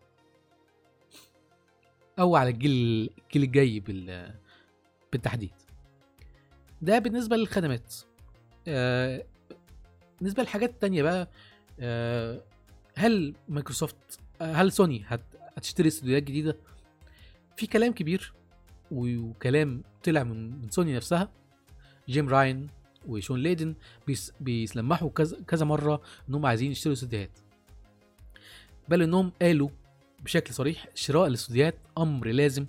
أو 2.19 2.37
على 2.37 2.51
الجيل 2.51 3.11
الجيل 3.19 3.43
الجاي 3.43 3.81
بال 3.81 4.35
بالتحديد. 5.13 5.53
ده 6.83 6.99
بالنسبة 6.99 7.37
للخدمات. 7.37 7.95
آه، 8.69 9.25
بالنسبة 10.19 10.43
للحاجات 10.43 10.71
التانية 10.71 11.03
بقى 11.03 11.29
آه، 11.81 12.43
هل 12.97 13.35
مايكروسوفت 13.49 13.97
آه، 14.41 14.53
هل 14.53 14.73
سوني 14.73 15.05
هت- 15.07 15.37
هتشتري 15.57 15.89
استوديوهات 15.89 16.23
جديدة؟ 16.23 16.57
في 17.57 17.67
كلام 17.67 17.93
كبير 17.93 18.33
وكلام 18.91 19.83
طلع 20.05 20.23
من 20.23 20.51
من 20.63 20.71
سوني 20.71 20.97
نفسها. 20.97 21.29
جيم 22.09 22.29
راين 22.29 22.69
وشون 23.09 23.39
ليدن 23.41 23.75
بي 24.07 24.33
بيلمحوا 24.41 25.11
كذا 25.11 25.37
كذا 25.49 25.65
مرة 25.65 26.01
إنهم 26.29 26.47
عايزين 26.47 26.71
يشتروا 26.71 26.93
استوديوهات. 26.95 27.39
بل 28.89 29.03
إنهم 29.03 29.33
قالوا 29.43 29.69
بشكل 30.25 30.55
صريح 30.55 30.87
شراء 30.95 31.27
الاستوديوهات 31.27 31.75
أمر 31.99 32.27
لازم 32.29 32.67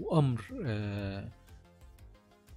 وأمر 0.00 0.44
آه، 0.64 1.28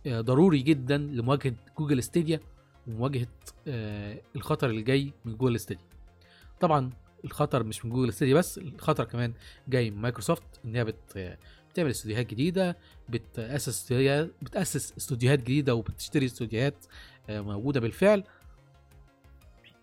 ضروري 0.08 0.60
جدا 0.60 0.98
لمواجهة 0.98 1.54
Google 1.78 2.04
Stadia 2.04 2.40
ومواجهة 2.88 3.28
آه، 3.68 4.22
الخطر 4.36 4.70
اللي 4.70 4.82
جاي 4.82 5.14
من 5.26 5.36
Google 5.38 5.60
Stadia. 5.60 5.86
طبعا 6.60 6.90
الخطر 7.26 7.64
مش 7.64 7.86
من 7.86 7.92
Google 7.92 8.14
Stadia 8.14 8.36
بس 8.36 8.58
الخطر 8.58 9.04
كمان 9.04 9.34
جاي 9.68 9.92
من 9.92 10.02
مايكروسوفت 10.02 10.44
إن 10.66 10.76
هي 10.76 10.84
بت 10.84 11.38
بتعمل 11.70 11.90
استوديوهات 11.90 12.30
جديدة 12.30 12.78
بتأسس 13.10 13.70
استوديوهات 13.70 14.32
بتأسس 14.42 14.94
استوديوهات 14.98 15.40
جديدة 15.40 15.76
وبتشتري 15.76 16.26
استوديوهات 16.26 16.86
آه، 17.30 17.42
موجودة 17.42 17.80
بالفعل. 17.80 18.24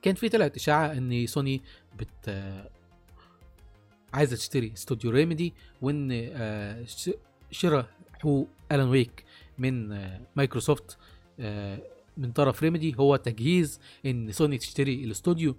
كان 0.03 0.15
في 0.15 0.29
طلعت 0.29 0.57
إشاعة 0.57 0.93
إن 0.93 1.27
سوني 1.27 1.63
بت 1.99 2.09
آه، 2.29 2.71
عايزة 4.15 4.37
تشتري 4.37 4.73
استوديو 4.73 5.11
Remedy 5.11 5.55
وإن 5.83 6.09
آه، 6.13 6.85
شراء 7.51 7.87
حقوق 8.13 8.49
Alan 8.73 8.89
Wake 8.89 9.25
من 9.59 9.93
آه، 9.93 10.21
مايكروسوفت 10.37 10.99
آه، 11.41 11.79
من 12.17 12.33
طرف 12.33 12.63
Remedy 12.63 12.95
هو 12.99 13.17
تجهيز 13.17 13.81
إن 14.07 14.33
سوني 14.33 14.59
تشتري 14.59 15.05
الاستوديو 15.05 15.57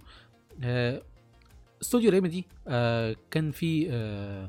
آه، 0.62 1.02
استوديو 1.82 2.10
Remedy 2.10 2.44
آه، 2.68 3.16
كان 3.30 3.50
في 3.50 3.86
آه، 3.90 4.48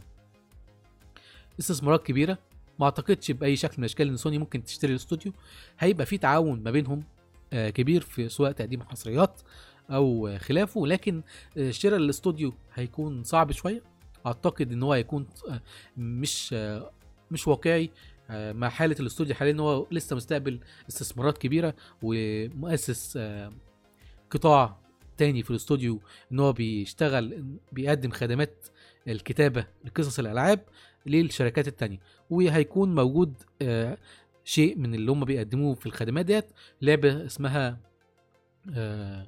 استثمارات 1.59 2.03
كبيرة. 2.05 2.37
ما 2.79 2.85
أعتقدش 2.85 3.31
بأي 3.31 3.55
شكل 3.55 3.73
من 3.77 3.83
الأشكال 3.83 4.07
إن 4.07 4.17
سوني 4.17 4.37
ممكن 4.37 4.63
تشتري 4.63 4.91
الاستوديو 4.91 5.33
هيبقى 5.79 6.05
في 6.05 6.17
تعاون 6.17 6.63
ما 6.63 6.71
بينهم 6.71 7.03
آه، 7.53 7.69
كبير 7.69 8.01
في 8.01 8.29
سواء 8.29 8.51
تقديم 8.51 8.83
حصريات 8.83 9.41
أو 9.91 10.27
آه، 10.27 10.37
خلافه. 10.37 10.87
لكن 10.87 11.21
آه، 11.57 11.71
شراء 11.71 11.95
الاستوديو 11.97 12.53
هيكون 12.73 13.23
صعب 13.23 13.51
شوية. 13.51 13.83
أعتقد 14.25 14.71
إن 14.71 14.83
هو 14.83 14.93
هيكون 14.93 15.27
آه، 15.49 15.61
مش 15.97 16.49
آه، 16.53 16.91
مش 17.31 17.47
واقعي. 17.47 17.83
آه، 17.85 17.89
مع 18.29 18.69
حالة 18.69 18.95
الاستوديو 18.99 19.35
حاليا 19.35 19.53
إن 19.53 19.59
هو 19.59 19.87
لسه 19.91 20.15
مستقبل 20.15 20.59
استثمارات 20.89 21.37
كبيرة 21.37 21.73
ومؤسس 22.01 23.17
آه، 23.17 23.53
قطاع 24.29 24.77
تاني 25.17 25.43
في 25.43 25.51
الاستوديو 25.51 25.99
إن 26.31 26.39
هو 26.39 26.53
بيشتغل 26.53 27.45
بيقدم 27.71 28.11
خدمات 28.11 28.67
الكتابة 29.07 29.67
لقصص 29.85 30.19
الألعاب 30.19 30.59
للشركات 31.05 31.67
التانية. 31.67 31.99
وهيكون 32.29 32.95
موجود 32.95 33.33
آه، 33.61 33.97
شيء 34.43 34.77
من 34.77 34.95
اللي 34.95 35.11
هم 35.11 35.25
بيقدموه 35.25 35.75
في 35.75 35.85
الخدمات 35.85 36.25
ديت 36.25 36.45
لعبة 36.81 37.25
اسمها 37.25 37.77
آه، 38.73 39.27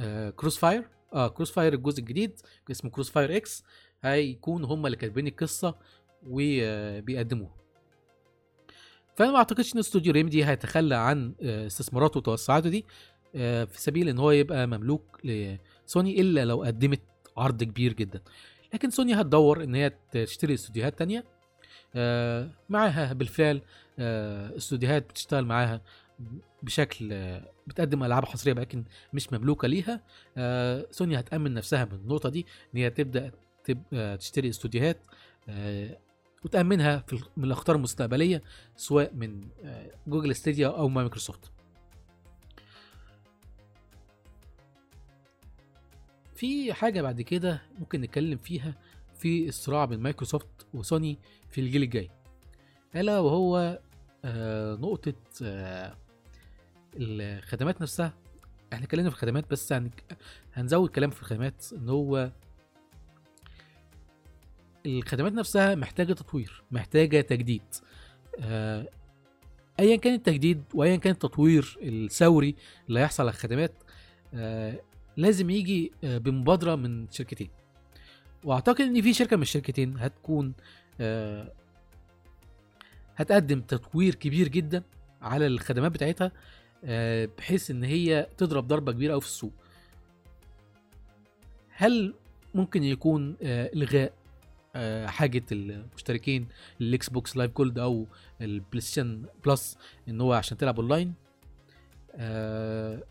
آه، 0.00 0.30
Crossfire 0.30 0.88
آه 1.12 1.28
Crossfire 1.28 1.74
الجزء 1.74 2.00
الجديد 2.00 2.40
اسمه 2.70 2.90
Crossfire 2.90 3.36
X 3.36 3.64
هيكون 4.02 4.64
هم 4.64 4.86
اللي 4.86 4.96
كاتبين 4.96 5.26
القصة 5.26 5.74
وبيقدموها. 6.26 7.59
فأنا 9.20 9.32
ما 9.32 9.38
أعتقدش 9.38 9.74
إن 9.74 9.78
استوديو 9.78 10.12
Remedy 10.12 10.44
هيتخلى 10.44 10.94
عن 10.94 11.34
آه، 11.42 11.66
استثماراته 11.66 12.18
وتوسعاته 12.18 12.68
دي 12.70 12.84
آه، 13.36 13.64
في 13.64 13.80
سبيل 13.80 14.08
إن 14.08 14.18
هو 14.18 14.30
يبقى 14.30 14.66
مملوك 14.66 15.20
لسوني 15.24 16.20
إلا 16.20 16.44
لو 16.44 16.62
قدمت 16.62 17.00
عرض 17.36 17.64
كبير 17.64 17.92
جدا. 17.92 18.20
لكن 18.74 18.90
سوني 18.90 19.14
هتدور 19.14 19.64
إن 19.64 19.74
هي 19.74 19.92
تشتري 20.12 20.54
استوديوهات 20.54 20.98
تانية 20.98 21.24
آه، 21.94 22.50
معاها 22.68 23.12
بالفعل 23.12 23.62
استوديوهات 23.98 25.08
بتشتغل 25.10 25.44
معاها 25.44 25.80
بشكل 26.62 27.08
بتقدم 27.66 28.04
ألعاب 28.04 28.24
حصرية 28.24 28.52
لكن 28.52 28.84
مش 29.12 29.32
مملوكة 29.32 29.68
ليها. 29.68 30.00
سوني 30.90 31.18
هتأمن 31.20 31.54
نفسها 31.54 31.84
من 31.84 31.92
النقطه 31.94 32.28
دي 32.28 32.46
إن 32.74 32.80
هي 32.80 32.90
تبدأ 32.90 33.30
تب- 33.64 34.16
تشتري 34.18 34.48
استوديوهات 34.48 35.00
وتامنها 36.44 36.98
في 36.98 37.20
من 37.36 37.44
الأخطار 37.44 37.76
المستقبلية 37.76 38.42
سواء 38.76 39.14
من 39.14 39.48
آه، 39.64 39.90
Google 40.06 40.36
Stadia 40.36 40.68
أو 40.68 40.88
مايكروسوفت. 40.88 41.50
في 46.34 46.72
حاجة 46.72 47.02
بعد 47.02 47.20
كده 47.22 47.62
ممكن 47.78 48.00
نتكلم 48.00 48.38
فيها 48.38 48.74
في 49.18 49.48
الصراع 49.48 49.84
بين 49.84 50.00
مايكروسوفت 50.00 50.48
وسوني 50.74 51.18
في 51.50 51.60
الجيل 51.60 51.82
الجاي. 51.82 52.10
ألا 52.96 53.18
وهو 53.18 53.80
آه، 54.24 54.74
نقطة 54.74 55.14
آه، 55.42 55.96
الخدمات 56.96 57.82
نفسها. 57.82 58.14
إحنا 58.72 58.84
اتكلمنا 58.84 59.10
في 59.10 59.16
الخدمات 59.16 59.50
بس 59.50 59.72
هن- 59.72 59.90
هنزود 60.54 60.88
كلام 60.88 61.10
في 61.10 61.20
الخدمات 61.22 61.64
إن 61.72 61.88
هو 61.88 62.30
الخدمات 64.86 65.32
نفسها 65.32 65.74
محتاجة 65.74 66.12
تطوير 66.12 66.62
محتاجة 66.70 67.20
تجديد. 67.20 67.62
آه، 68.40 68.88
ايا 69.80 69.96
كان 69.96 70.14
التجديد 70.14 70.62
وايا 70.74 70.96
كان 70.96 71.12
التطوير 71.12 71.78
الثوري 71.82 72.54
اللي 72.88 73.00
هيحصل 73.00 73.22
على 73.22 73.30
الخدمات 73.30 73.72
آه، 74.34 74.80
لازم 75.16 75.50
يجي 75.50 75.92
آه، 76.04 76.18
بمبادرة 76.18 76.74
من 76.74 77.10
شركتين. 77.10 77.50
وأعتقد 78.44 78.80
إن 78.80 79.02
في 79.02 79.12
شركة 79.14 79.36
من 79.36 79.42
الشركتين 79.42 79.98
هتكون 79.98 80.52
هتقدم 83.16 83.60
تطوير 83.60 84.14
كبير 84.14 84.48
جدا 84.48 84.82
على 85.22 85.46
الخدمات 85.46 85.92
بتاعتها 85.92 86.32
بحيث 87.38 87.70
إن 87.70 87.84
هي 87.84 88.26
تضرب 88.38 88.68
ضربة 88.68 88.92
كبيرة 88.92 89.12
قوي 89.12 89.20
في 89.20 89.26
السوق. 89.26 89.52
هل 91.68 92.14
ممكن 92.54 92.82
يكون 92.82 93.36
إلغاء؟ 93.42 94.12
حاجة 95.06 95.42
المشتركين 95.52 96.48
لل 96.80 97.08
Xbox 97.10 97.36
Live 97.36 97.50
Gold 97.56 97.78
أو 97.78 98.06
ال 98.40 98.80
PlayStation 98.80 99.24
Plus 99.46 99.78
إن 100.08 100.20
هو 100.20 100.32
عشان 100.32 100.56
تلعب 100.56 100.80
أونلاين 100.80 101.14
آه، 102.14 103.02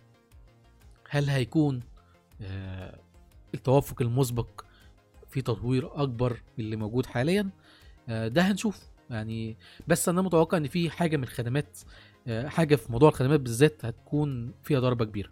هل 1.09 1.29
هيكون 1.29 1.81
آه، 2.41 2.99
التوافق 3.53 4.01
المسبق 4.01 4.61
في 5.29 5.41
تطوير 5.41 6.03
أكبر 6.03 6.31
من 6.57 6.65
اللي 6.65 6.75
موجود 6.75 7.05
حاليا؟ 7.05 7.49
آه، 8.09 8.27
ده 8.27 8.41
هنشوف. 8.41 8.89
يعني 9.09 9.57
بس 9.87 10.09
أنا 10.09 10.21
متوقع 10.21 10.57
إن 10.57 10.67
في 10.67 10.89
حاجة 10.89 11.17
من 11.17 11.23
الخدمات 11.23 11.77
آه، 12.27 12.47
حاجة 12.47 12.75
في 12.75 12.91
موضوع 12.91 13.09
الخدمات 13.09 13.39
بالذات 13.39 13.85
هتكون 13.85 14.53
فيها 14.63 14.79
ضربه 14.79 15.05
كبيرة. 15.05 15.29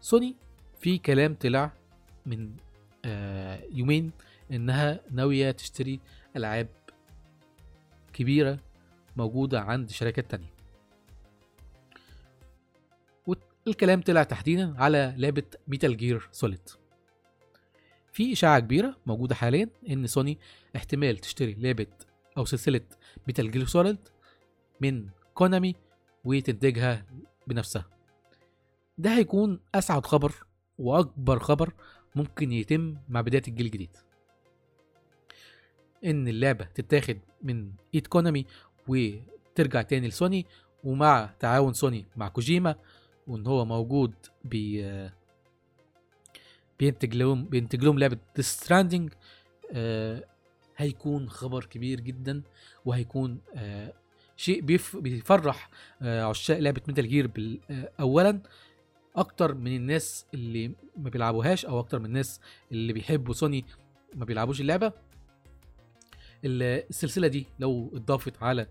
سوني 0.00 0.36
في 0.80 0.98
كلام 0.98 1.34
طلع 1.34 1.72
من 2.26 2.50
آه، 3.04 3.60
يومين 3.72 4.10
إنها 4.52 5.00
ناوية 5.10 5.50
تشتري 5.50 6.00
ألعاب 6.36 6.68
كبيرة 8.12 8.58
موجودة 9.16 9.60
عند 9.60 9.90
شركات 9.90 10.30
تانية. 10.30 10.56
والكلام 13.66 14.00
طلع 14.00 14.22
تحديدا 14.22 14.74
على 14.78 15.14
لعبة 15.16 15.42
Metal 15.68 15.96
Gear 15.96 16.28
Solid 16.32 16.68
في 18.12 18.32
إشاعة 18.32 18.60
كبيرة 18.60 18.96
موجودة 19.06 19.34
حاليا 19.34 19.68
إن 19.90 20.06
سوني 20.06 20.38
احتمال 20.76 21.18
تشتري 21.18 21.54
لعبة 21.54 21.86
أو 22.38 22.44
سلسلة 22.44 22.80
Metal 23.26 23.50
Gear 23.50 23.66
Solid 23.66 23.98
من 24.80 25.08
كونامي 25.34 25.74
وتنتجها 26.24 27.06
بنفسها. 27.46 27.84
ده 28.98 29.16
هيكون 29.16 29.60
أسعد 29.74 30.06
خبر 30.06 30.32
وأكبر 30.78 31.38
خبر 31.38 31.72
ممكن 32.14 32.52
يتم 32.52 32.96
مع 33.08 33.20
بداية 33.20 33.42
الجيل 33.48 33.66
الجديد. 33.66 33.96
إن 36.04 36.28
اللعبة 36.28 36.64
تتاخد 36.64 37.18
من 37.42 37.70
إيد 37.94 38.06
كونامي 38.06 38.46
وترجع 38.88 39.82
تاني 39.82 40.08
لسوني 40.08 40.46
ومع 40.84 41.30
تعاون 41.40 41.72
سوني 41.72 42.06
مع 42.16 42.28
كوجيما 42.28 42.74
وإن 43.26 43.46
هو 43.46 43.64
موجود 43.64 44.14
بي 44.44 44.84
بينتج 46.78 47.14
لهم 47.14 47.44
بينتج 47.44 47.84
لهم 47.84 47.98
لعبة 47.98 48.18
Stranding 48.40 49.12
آه 49.72 50.24
هيكون 50.76 51.28
خبر 51.28 51.64
كبير 51.64 52.00
جدا 52.00 52.42
وهيكون 52.84 53.38
آه 53.54 53.92
شيء 54.36 54.60
بيف 54.60 54.96
بيفرح 54.96 55.70
آه 56.02 56.24
عشاق 56.24 56.58
لعبة 56.58 56.80
Metal 56.88 57.08
Gear 57.08 57.30
آه 57.70 57.90
اولا. 58.00 58.40
أكتر 59.16 59.54
من 59.54 59.76
الناس 59.76 60.26
اللي 60.34 60.68
ما 60.96 61.10
بيلعبوهاش 61.10 61.66
أو 61.66 61.80
أكتر 61.80 61.98
من 61.98 62.04
الناس 62.06 62.40
اللي 62.72 62.92
بيحبوا 62.92 63.34
سوني 63.34 63.64
ما 64.14 64.24
بيلعبوش 64.24 64.60
اللعبة. 64.60 64.86
ال- 64.86 64.92
السلسلة 66.44 67.28
دي 67.28 67.46
لو 67.58 67.90
اتضافت 67.94 68.42
على 68.42 68.66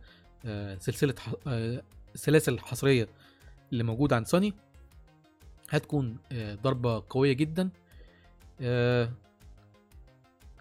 آه، 0.45 0.77
سلسلة 0.77 1.15
آه، 1.47 1.83
السلاسل 2.15 2.53
الحصرية 2.53 3.07
اللي 3.71 3.83
موجودة 3.83 4.15
عند 4.15 4.27
سوني 4.27 4.53
هتكون 5.69 6.17
آه، 6.31 6.55
ضربة 6.55 7.03
قوية 7.09 7.33
جدا. 7.33 7.69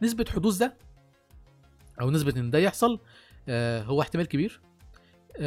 نسبة 0.03 0.25
حدوث 0.29 0.57
ده 0.57 0.77
أو 2.01 2.11
نسبة 2.11 2.41
إن 2.41 2.51
ده 2.51 2.59
يحصل 2.59 3.01
هو 3.49 4.03
احتمال 4.03 4.27
كبير. 4.27 4.61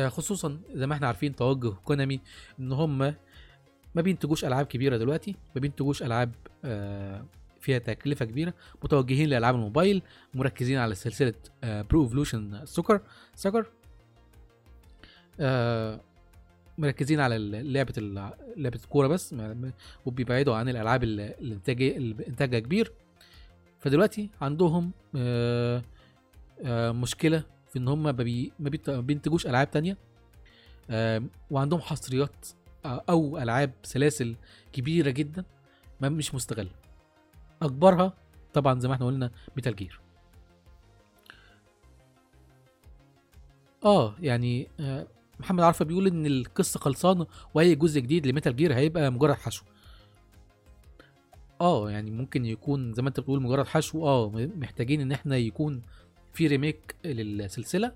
خصوصا 0.08 0.60
زي 0.74 0.88
ما 0.88 0.94
إحنا 0.94 1.08
عارفين 1.08 1.36
توجه 1.36 1.70
كونامي 1.70 2.20
إن 2.60 2.72
هم 2.72 2.98
ما 3.96 4.02
بينتجوش 4.02 4.46
ألعاب 4.46 4.66
كبيرة 4.66 4.98
دلوقتي 4.98 5.36
ما 5.56 5.62
بينتجوش 5.62 6.04
ألعاب 6.04 6.32
فيها 7.68 7.78
تكلفة 7.80 8.26
كبيرة. 8.26 8.54
متوجهين 8.84 9.30
لألعاب 9.30 9.56
الموبايل 9.56 10.02
مركزين 10.34 10.78
على 10.78 10.96
سلسلة 10.96 11.34
Pro 11.64 12.04
Evolution 12.04 12.66
Soccer 12.66 13.02
Soccer 13.36 13.66
مركزين 16.78 17.20
على 17.20 17.38
لعبة 17.74 17.94
لعبة 18.58 18.80
الكورة 18.84 19.08
بس 19.08 19.36
وبيبعدوا 20.06 20.56
عن 20.56 20.70
الألعاب 20.70 21.04
ال- 21.04 21.20
الانتاج 21.20 21.82
اللي 21.82 22.28
انتاجها 22.28 22.60
كبير. 22.60 22.92
فدلوقتي 23.80 24.30
عندهم 24.42 24.92
آه، 25.16 25.82
آه، 26.64 26.92
مشكلة 26.92 27.44
في 27.70 27.80
إن 27.80 27.88
هم 27.88 28.04
ما 28.04 28.12
بينتجوش 29.02 29.48
ألعاب 29.48 29.72
تانية. 29.72 29.98
آه، 30.90 31.24
وعندهم 31.52 31.80
حصريات 31.80 32.46
أو 32.86 33.38
ألعاب 33.38 33.72
سلاسل 33.84 34.36
كبيرة 34.74 35.10
جدا 35.10 35.46
ما 36.02 36.10
مش 36.10 36.36
مستغلة. 36.36 36.70
أكبرها 37.62 38.14
طبعا 38.54 38.80
زي 38.80 38.88
ما 38.88 38.94
إحنا 38.94 39.06
قلنا 39.06 39.32
Metal 39.56 39.76
Gear. 39.76 40.00
آه 43.86 44.16
يعني 44.20 44.68
آه، 44.80 45.08
محمد 45.40 45.64
عرفة 45.64 45.86
بيقول 45.86 46.08
إن 46.08 46.26
القصة 46.26 46.80
خلصانة 46.80 47.28
وأي 47.54 47.76
جزء 47.76 48.00
جديد 48.00 48.28
ل 48.28 48.32
Metal 48.32 48.56
Gear 48.56 48.74
هيبقى 48.74 49.12
مجرد 49.12 49.36
حشو. 49.36 49.64
آه 51.62 51.92
يعني 51.92 52.12
ممكن 52.12 52.46
يكون 52.46 52.94
زي 52.94 53.02
ما 53.02 53.10
أنت 53.10 53.20
بتقول 53.20 53.42
مجرد 53.42 53.68
حشو. 53.68 54.08
آه 54.08 54.30
محتاجين 54.56 55.02
إن 55.02 55.12
إحنا 55.12 55.38
يكون 55.38 55.82
في 56.34 56.48
remake 56.48 56.96
للسلسلة. 57.06 57.92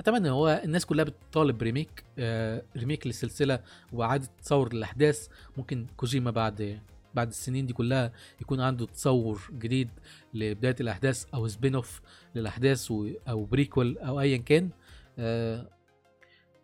أتمنى 0.00 0.30
هو 0.30 0.60
الناس 0.64 0.86
كلها 0.86 1.04
بتطالب 1.04 1.58
ب 1.58 1.65
remake 1.65 2.04
آه 2.18 2.62
remake 2.76 3.06
للسلسلة 3.06 3.60
وإعادة 3.92 4.28
تصور 4.42 4.66
الأحداث. 4.72 5.28
ممكن 5.56 5.86
كوجيما 5.96 6.30
بعد 6.30 6.80
بعد 7.14 7.28
السنين 7.28 7.66
دي 7.66 7.72
كلها 7.72 8.12
يكون 8.40 8.60
عنده 8.60 8.86
تصور 8.86 9.50
جديد 9.52 9.88
لبداية 10.34 10.76
الأحداث 10.80 11.24
أو 11.34 11.48
spin-off 11.48 12.00
للاحداث 12.34 12.92
أو 13.28 13.44
prequel 13.44 13.98
أو 13.98 14.20
ايا 14.20 14.36
كان. 14.36 14.70
آه 15.18 15.68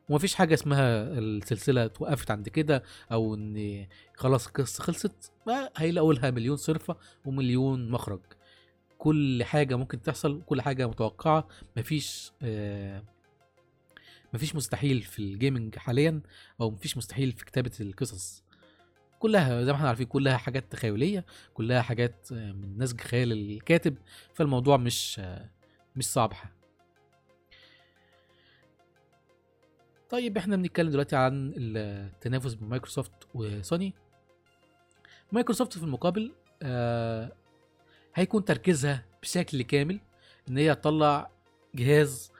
ومفيش 0.08 0.34
حاجة 0.34 0.54
اسمها 0.54 1.02
السلسلة 1.18 1.86
توقفت 1.86 2.30
عند 2.30 2.48
كده 2.48 2.82
أو 3.12 3.34
إن 3.34 3.86
خلاص 4.16 4.46
القصة 4.46 4.82
خلصت. 4.84 5.32
هيلاقوا 5.76 6.14
لها 6.14 6.30
مليون 6.30 6.56
صرفة 6.56 6.96
ومليون 7.24 7.90
مخرج. 7.90 8.20
كل 8.98 9.44
حاجة 9.44 9.76
ممكن 9.76 10.02
تحصل 10.02 10.42
كل 10.46 10.60
حاجة 10.60 10.86
متوقعة. 10.88 11.48
مفيش 11.76 12.32
آه 12.42 13.02
مفيش 14.34 14.54
مستحيل 14.56 15.02
في 15.02 15.18
ال 15.18 15.27
gaming 15.27 15.76
حاليا 15.76 16.20
أو 16.60 16.70
مفيش 16.70 16.96
مستحيل 16.96 17.32
في 17.32 17.44
كتابة 17.44 17.70
القصص. 17.80 18.44
كلها 19.18 19.64
زي 19.64 19.72
ما 19.72 19.76
إحنا 19.78 19.88
عارفين 19.88 20.06
كلها 20.06 20.36
حاجات 20.36 20.72
تخيلية 20.72 21.24
كلها 21.54 21.82
حاجات 21.82 22.32
من 22.32 22.78
نسج 22.78 23.00
خيال 23.00 23.32
الكاتب 23.32 23.96
فالموضوع 24.34 24.76
مش 24.76 25.20
مش 25.96 26.06
صعب 26.06 26.32
طيب 30.10 30.38
إحنا 30.38 30.56
بنتكلم 30.56 30.90
دلوقتي 30.90 31.16
عن 31.16 31.52
التنافس 31.56 32.54
بين 32.54 32.68
مايكروسوفت 32.68 33.12
وسوني. 33.34 33.94
مايكروسوفت 35.32 35.78
في 35.78 35.84
المقابل 35.84 36.32
آه 36.62 37.32
هيكون 38.14 38.44
تركيزها 38.44 39.04
بشكل 39.22 39.62
كامل 39.62 40.00
إن 40.48 40.58
هي 40.58 40.74
تطلع 40.74 41.30
جهاز 41.74 42.32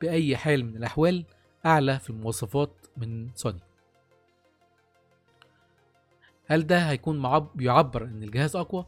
بأي 0.00 0.36
حال 0.36 0.64
من 0.64 0.76
الأحوال 0.76 1.24
أعلى 1.66 1.98
في 1.98 2.10
المواصفات 2.10 2.72
من 2.96 3.28
سوني. 3.34 3.60
هل 6.50 6.66
ده 6.66 6.78
هيكون 6.90 7.18
معب... 7.18 7.48
بيعبر 7.54 8.04
إن 8.04 8.22
الجهاز 8.22 8.56
أقوى؟ 8.56 8.86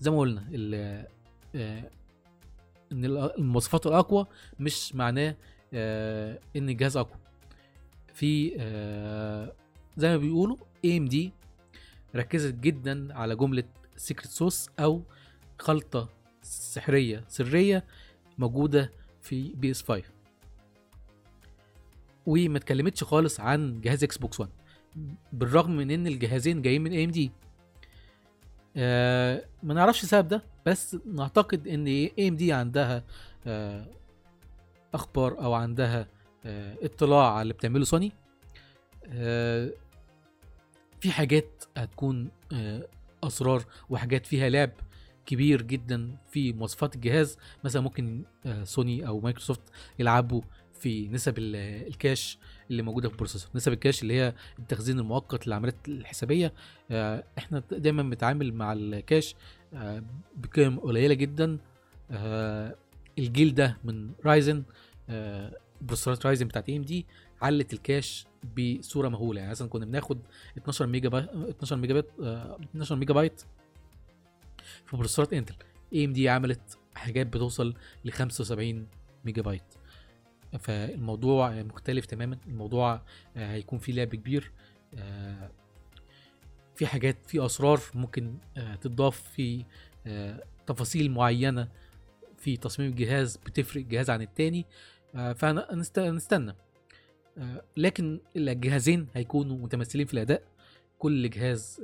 زي 0.00 0.10
ما 0.10 0.18
قلنا 0.18 0.48
آه، 1.54 1.90
إن 2.92 3.04
ال- 3.04 3.38
المواصفات 3.38 3.86
الأقوى 3.86 4.26
مش 4.60 4.94
معناه 4.94 5.36
آه، 5.74 6.38
إن 6.56 6.68
الجهاز 6.68 6.96
أقوى. 6.96 7.16
في 8.14 8.54
آه، 8.58 9.52
زي 9.96 10.08
ما 10.08 10.16
بيقولوا 10.16 10.56
AMD 10.84 11.32
ركزت 12.16 12.54
جدا 12.54 13.14
على 13.14 13.36
جملة 13.36 13.64
secret 13.96 14.30
sauce 14.30 14.68
أو 14.80 15.02
خلطة 15.58 16.08
سحرية 16.42 17.24
سرية 17.28 17.84
موجودة 18.38 18.90
في 19.22 19.52
PS5 19.54 20.02
وما 22.26 22.58
اتكلمتش 22.58 23.04
خالص 23.04 23.40
عن 23.40 23.80
جهاز 23.80 24.04
Xbox 24.04 24.40
One 24.40 24.50
بالرغم 25.32 25.76
من 25.76 25.90
إن 25.90 26.06
الجهازين 26.06 26.62
جايين 26.62 26.82
من 26.82 26.92
AMD 26.92 27.30
ما 29.62 29.74
نعرفش 29.74 30.02
السبب 30.02 30.28
ده 30.28 30.42
بس 30.66 30.96
نعتقد 31.06 31.68
إن 31.68 31.86
AMD 31.86 32.52
عندها 32.52 33.04
آه، 33.46 33.86
أخبار 34.94 35.38
أو 35.44 35.54
عندها 35.54 36.06
آه، 36.46 36.76
اطلاع 36.82 37.32
على 37.32 37.42
اللي 37.42 37.54
بتعمله 37.54 37.84
سوني. 37.84 38.12
آه، 39.06 39.70
في 41.00 41.10
حاجات 41.12 41.64
هتكون 41.76 42.30
آه، 42.52 42.88
أسرار 43.24 43.64
وحاجات 43.90 44.26
فيها 44.26 44.48
لعب 44.48 44.70
كبير 45.26 45.62
جدا 45.62 46.16
في 46.30 46.52
مواصفات 46.52 46.94
الجهاز. 46.94 47.38
مثلا 47.64 47.82
ممكن 47.82 48.22
آه، 48.46 48.64
سوني 48.64 49.06
أو 49.06 49.20
مايكروسوفت 49.20 49.62
يلعبوا 49.98 50.42
في 50.80 51.08
نسب 51.08 51.38
ال- 51.38 51.86
ال 51.88 51.95
cache. 51.95 52.38
اللي 52.70 52.82
موجودة 52.82 53.08
في 53.08 53.14
ال 53.14 53.18
processor 53.18 53.50
نسب 53.54 53.72
ال 53.72 53.77
cache 53.77 54.02
اللي 54.02 54.14
هي 54.14 54.34
التخزين 54.58 54.98
المؤقت 54.98 55.46
للعمليات 55.46 55.76
الحسابية 55.88 56.52
آه، 56.90 57.24
إحنا 57.38 57.62
دايما 57.70 58.02
بنتعامل 58.02 58.54
مع 58.54 58.72
ال 58.72 58.82
cache 58.82 59.34
آه، 59.74 60.02
بقيم 60.36 60.78
قليلة 60.80 61.14
جدا. 61.14 61.58
آه، 62.10 62.76
الجيل 63.18 63.54
ده 63.54 63.76
من 63.84 64.10
Ryzen 64.24 64.62
processorات 65.80 66.26
Ryzen 66.26 66.46
بتاعت 66.48 66.68
AMD 66.68 67.06
علت 67.42 67.72
ال 67.72 67.81
cache 67.81 68.26
بصورة 68.56 69.08
مهولة. 69.08 69.40
يعني 69.40 69.50
مثلا 69.50 69.68
كنا 69.68 69.84
بناخد 69.86 70.18
12 70.58 70.86
ميجا 70.86 71.08
بايت 71.08 71.28
12 71.28 71.76
ميجا 71.76 71.92
بايت 71.94 72.06
آه، 72.22 72.58
12 72.70 72.96
ميجا 72.96 73.14
بايت 73.14 73.42
في 74.86 74.96
processorات 74.96 75.32
Intel 75.32 75.54
AMD 75.92 76.28
عملت 76.28 76.78
حاجات 76.94 77.26
بتوصل 77.26 77.74
ل 78.04 78.10
75 78.10 78.86
ميجا 79.24 79.42
بايت. 79.42 79.62
فالموضوع 80.58 81.62
مختلف 81.62 82.06
تماما. 82.06 82.38
الموضوع 82.46 83.02
آه، 83.36 83.52
هيكون 83.52 83.78
فيه 83.78 83.92
لعب 83.92 84.14
كبير 84.14 84.52
آه، 84.98 85.50
في 86.76 86.86
حاجات 86.86 87.16
في 87.26 87.46
أسرار 87.46 87.80
ممكن 87.94 88.34
آه، 88.56 88.74
تضاف 88.74 89.22
في 89.22 89.64
تفاصيل 90.66 91.10
معينة 91.10 91.68
في 92.38 92.56
تصميم 92.56 92.90
الجهاز 92.90 93.36
بتفرق 93.36 93.84
جهاز 93.84 94.10
عن 94.10 94.22
التاني 94.22 94.66
فنستنى 95.36 96.54
لكن 97.76 98.20
الجهازين 98.36 99.06
هيكونوا 99.14 99.56
متمثلين 99.56 100.06
في 100.06 100.14
الأداء. 100.14 100.42
كل 100.98 101.30
جهاز 101.30 101.80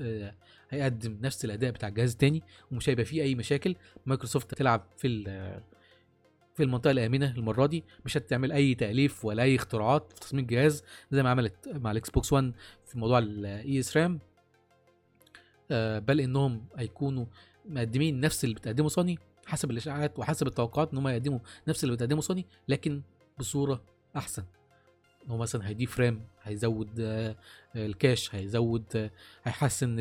هيقدم 0.70 1.18
نفس 1.22 1.44
الأداء 1.44 1.70
بتاع 1.70 1.88
الجهاز 1.88 2.12
التاني 2.12 2.42
ومش 2.72 2.88
هيبقى 2.88 3.04
فيه 3.04 3.22
أي 3.22 3.34
مشاكل. 3.34 3.76
مايكروسوفت 4.06 4.54
هتلعب 4.54 4.86
في 4.96 5.06
في 6.60 6.64
المنطقة 6.64 6.90
الآمنة 6.90 7.34
المرة 7.36 7.66
دي. 7.66 7.84
مش 8.04 8.16
هتعمل 8.16 8.52
أي 8.52 8.74
تأليف 8.74 9.24
ولا 9.24 9.42
أي 9.42 9.56
اختراعات 9.56 10.12
في 10.12 10.20
تصميم 10.20 10.44
الجهاز 10.44 10.84
زي 11.10 11.22
ما 11.22 11.30
عملت 11.30 11.68
مع 11.68 11.90
ال 11.90 12.10
Xbox 12.10 12.32
One 12.32 12.52
في 12.86 12.98
موضوع 12.98 13.18
ال 13.18 13.80
ESRAM 13.80 14.18
بل 16.00 16.20
إنهم 16.20 16.64
هيكونوا 16.76 17.26
مقدمين 17.64 18.20
نفس 18.20 18.44
اللي 18.44 18.54
بتقدمه 18.54 18.88
سوني 18.88 19.18
حسب 19.46 19.70
الإشاعات 19.70 20.18
وحسب 20.18 20.46
التوقعات 20.46 20.92
إن 20.92 20.98
هم 20.98 21.08
يقدموا 21.08 21.38
نفس 21.68 21.84
اللي 21.84 21.94
بتقدمه 21.94 22.20
سوني 22.20 22.46
لكن 22.68 23.02
بصورة 23.38 23.82
أحسن. 24.16 24.44
إن 25.26 25.30
هو 25.30 25.36
مثلا 25.36 25.68
هيضيف 25.68 26.00
RAM 26.00 26.22
هيزود 26.42 27.00
آه، 27.00 27.36
ال 27.76 27.86
cache 27.86 28.34
هيزود 28.34 28.84
آه، 28.96 29.10
هيحسن 29.44 29.96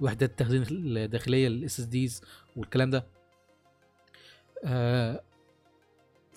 وحدات 0.00 0.30
التخزين 0.30 0.64
الداخلية 0.70 1.46
ال 1.46 1.80
SSDs 1.80 2.22
والكلام 2.56 2.90
ده. 2.90 3.06
آه، 4.64 5.22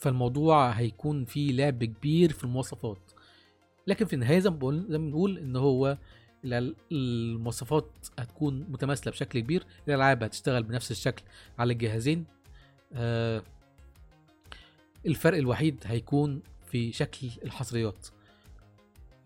فالموضوع 0.02 0.70
هيكون 0.72 1.26
فيه 1.26 1.52
لعب 1.54 1.84
كبير 1.84 2.32
في 2.34 2.44
المواصفات. 2.44 3.12
لكن 3.88 4.06
في 4.06 4.14
النهاية 4.14 4.40
زي 4.40 4.50
ما 4.50 4.56
بنقول 4.98 5.38
إن 5.38 5.56
هو 5.56 5.98
ال- 6.46 6.76
المواصفات 6.92 7.92
هتكون 8.20 8.66
متماثلة 8.70 9.12
بشكل 9.12 9.40
كبير 9.40 9.66
الألعاب 9.88 10.24
هتشتغل 10.24 10.64
بنفس 10.64 10.92
الشكل 10.92 11.24
على 11.60 11.74
الجهازين. 11.74 12.26
آه، 12.94 13.44
الفرق 15.06 15.38
الوحيد 15.38 15.84
هيكون 15.86 16.42
في 16.66 16.92
شكل 16.92 17.28
الحصريات. 17.44 18.08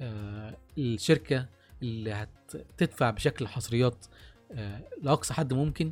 آه، 0.01 0.57
الشركة 0.77 1.45
اللي 1.81 2.11
هتدفع 2.13 3.09
بشكل 3.09 3.45
الحصريات 3.45 4.05
آه، 4.51 4.81
لأقصى 5.01 5.33
حد 5.33 5.53
ممكن. 5.53 5.91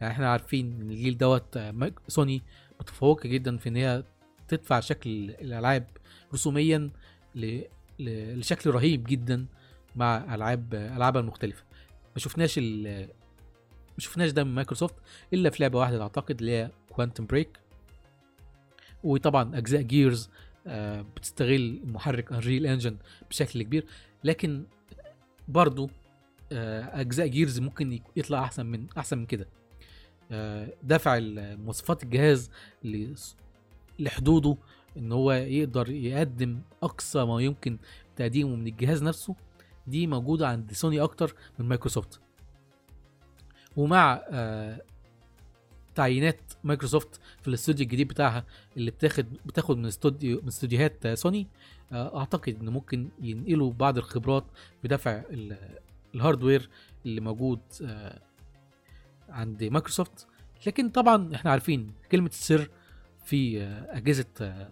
يعني 0.00 0.12
إحنا 0.12 0.30
عارفين 0.32 0.80
إن 0.80 0.90
الجيل 0.90 1.18
دوت 1.18 1.56
آه، 1.56 1.92
سوني 2.08 2.42
متفوقة 2.84 3.28
جدا 3.28 3.56
في 3.56 3.68
إن 3.68 3.76
هي 3.76 4.04
تدفع 4.48 4.80
شكل 4.80 5.10
الألعاب 5.30 5.86
رسوميا 6.34 6.90
لشكل 7.98 8.70
رهيب 8.70 9.04
جدا 9.04 9.46
مع 9.96 10.34
ألعاب 10.34 10.74
العابها 10.74 11.20
المختلفه 11.20 11.64
ما 12.14 12.18
شفناش 12.18 12.58
ما 12.58 13.98
شفناش 13.98 14.30
ده 14.30 14.44
من 14.44 14.54
مايكروسوفت 14.54 14.94
إلا 15.32 15.50
في 15.50 15.62
لعبة 15.62 15.78
واحدة 15.78 16.02
أعتقد 16.02 16.40
اللي 16.40 16.52
هي 16.52 16.70
Quantum 16.90 17.26
Break 17.26 17.58
وطبعا 19.04 19.58
أجزاء 19.58 19.82
Gears 19.82 20.30
آه، 20.66 21.02
بتستغل 21.16 21.80
محرك 21.84 22.32
Unreal 22.32 22.66
Engine 22.66 22.96
بشكل 23.30 23.62
كبير. 23.62 23.86
لكن 24.24 24.64
برضو 25.48 25.90
آه، 26.52 27.00
أجزاء 27.00 27.26
Gears 27.26 27.60
ممكن 27.60 28.00
يطلع 28.16 28.44
أحسن 28.44 28.66
من 28.66 28.86
أحسن 28.98 29.18
من 29.18 29.26
كده. 29.26 29.48
دفع 30.82 31.16
ال- 31.16 31.60
مواصفات 31.64 32.02
الجهاز 32.02 32.50
لحدوده 33.98 34.56
إن 34.96 35.12
هو 35.12 35.32
يقدر 35.32 35.90
يقدم 35.90 36.60
أقصى 36.82 37.24
ما 37.24 37.40
يمكن 37.42 37.78
تقديمه 38.16 38.56
من 38.56 38.66
الجهاز 38.66 39.02
نفسه. 39.02 39.34
دي 39.86 40.06
موجودة 40.06 40.48
عند 40.48 40.72
سوني 40.72 41.00
أكتر 41.00 41.34
من 41.58 41.68
مايكروسوفت. 41.68 42.20
ومع 43.76 44.22
آه، 44.30 44.80
تعيينات 45.94 46.40
مايكروسوفت 46.64 47.20
في 47.40 47.48
الاستوديو 47.48 47.84
الجديد 47.84 48.08
بتاعها 48.08 48.44
اللي 48.76 48.90
بتاخد 48.90 49.26
بتاخد 49.46 49.78
من 49.78 49.86
استوديو 49.86 50.40
من 50.42 50.48
استوديوهات 50.48 51.06
آه، 51.06 51.14
سوني 51.14 51.46
آه، 51.92 52.18
أعتقد 52.18 52.56
إن 52.60 52.68
ممكن 52.68 53.08
ينقلوا 53.20 53.72
بعض 53.72 53.98
الخبرات 53.98 54.44
دفع 54.84 55.22
ال- 55.30 55.78
ال 56.14 56.20
hardware 56.20 56.70
اللي 57.06 57.20
موجود 57.20 57.60
آه، 57.82 58.20
عند 59.28 59.64
مايكروسوفت. 59.64 60.26
لكن 60.66 60.88
طبعا 60.90 61.34
إحنا 61.34 61.50
عارفين 61.50 61.94
كلمة 62.12 62.28
السر 62.28 62.70
في 63.24 63.62
أجهزة 63.88 64.68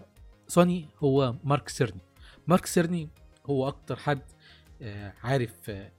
سوني 0.49 0.89
هو 0.99 1.35
مارك 1.45 1.69
سيرني. 1.69 2.01
مارك 2.47 2.67
سيرني 2.67 3.09
هو 3.47 3.69
أكتر 3.69 3.97
حد 3.97 4.23
آه، 4.83 5.15
عارف 5.23 5.71
آه، 5.71 5.93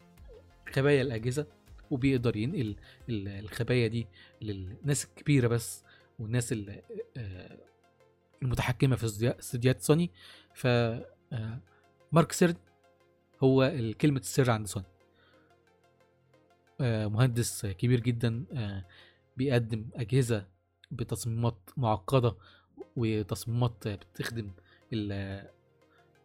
خبايا 0.73 1.01
الأجهزة 1.01 1.47
وبيقدر 1.91 2.35
ينقل 2.35 2.75
ال- 3.09 3.27
الخبايا 3.27 3.87
دي 3.87 4.07
للناس 4.41 5.05
الكبيرة 5.05 5.47
بس 5.47 5.83
والناس 6.19 6.51
ال- 6.53 6.81
آه، 7.17 7.57
المتحكمة 8.43 8.95
في 8.95 9.05
استوديوهات 9.39 9.81
سوني. 9.81 10.11
ف 10.55 10.67
مارك 12.11 12.31
سيرني 12.31 12.55
هو 13.43 13.73
كلمة 14.01 14.19
السر 14.19 14.51
عند 14.51 14.67
سوني. 14.67 14.85
مهندس 16.83 17.65
كبير 17.65 17.99
جدا 17.99 18.45
آه، 18.53 18.85
بيقدم 19.37 19.85
أجهزة 19.95 20.47
بتصميمات 20.91 21.69
معقدة 21.77 22.35
وتصميمات 22.95 23.87
بتخدم 23.87 24.51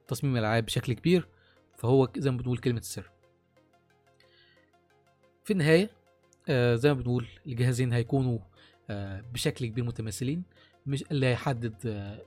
تصميم 0.09 0.36
الألعاب 0.36 0.66
بشكل 0.66 0.92
كبير 0.92 1.28
فهو 1.76 2.09
زي 2.16 2.30
ما 2.30 2.36
بنقول 2.36 2.59
كلمة 2.59 2.78
السر. 2.78 3.11
في 5.44 5.52
النهاية 5.52 5.90
آه، 6.48 6.74
زي 6.74 6.88
ما 6.94 7.00
بنقول 7.00 7.26
الجهازين 7.46 7.92
هيكونوا 7.92 8.38
آه، 8.90 9.20
بشكل 9.32 9.66
كبير 9.66 9.84
متماثلين 9.84 10.42
مش 10.86 11.04
اللي 11.11 11.26
هيحدد 11.26 11.74
آه، 11.86 12.22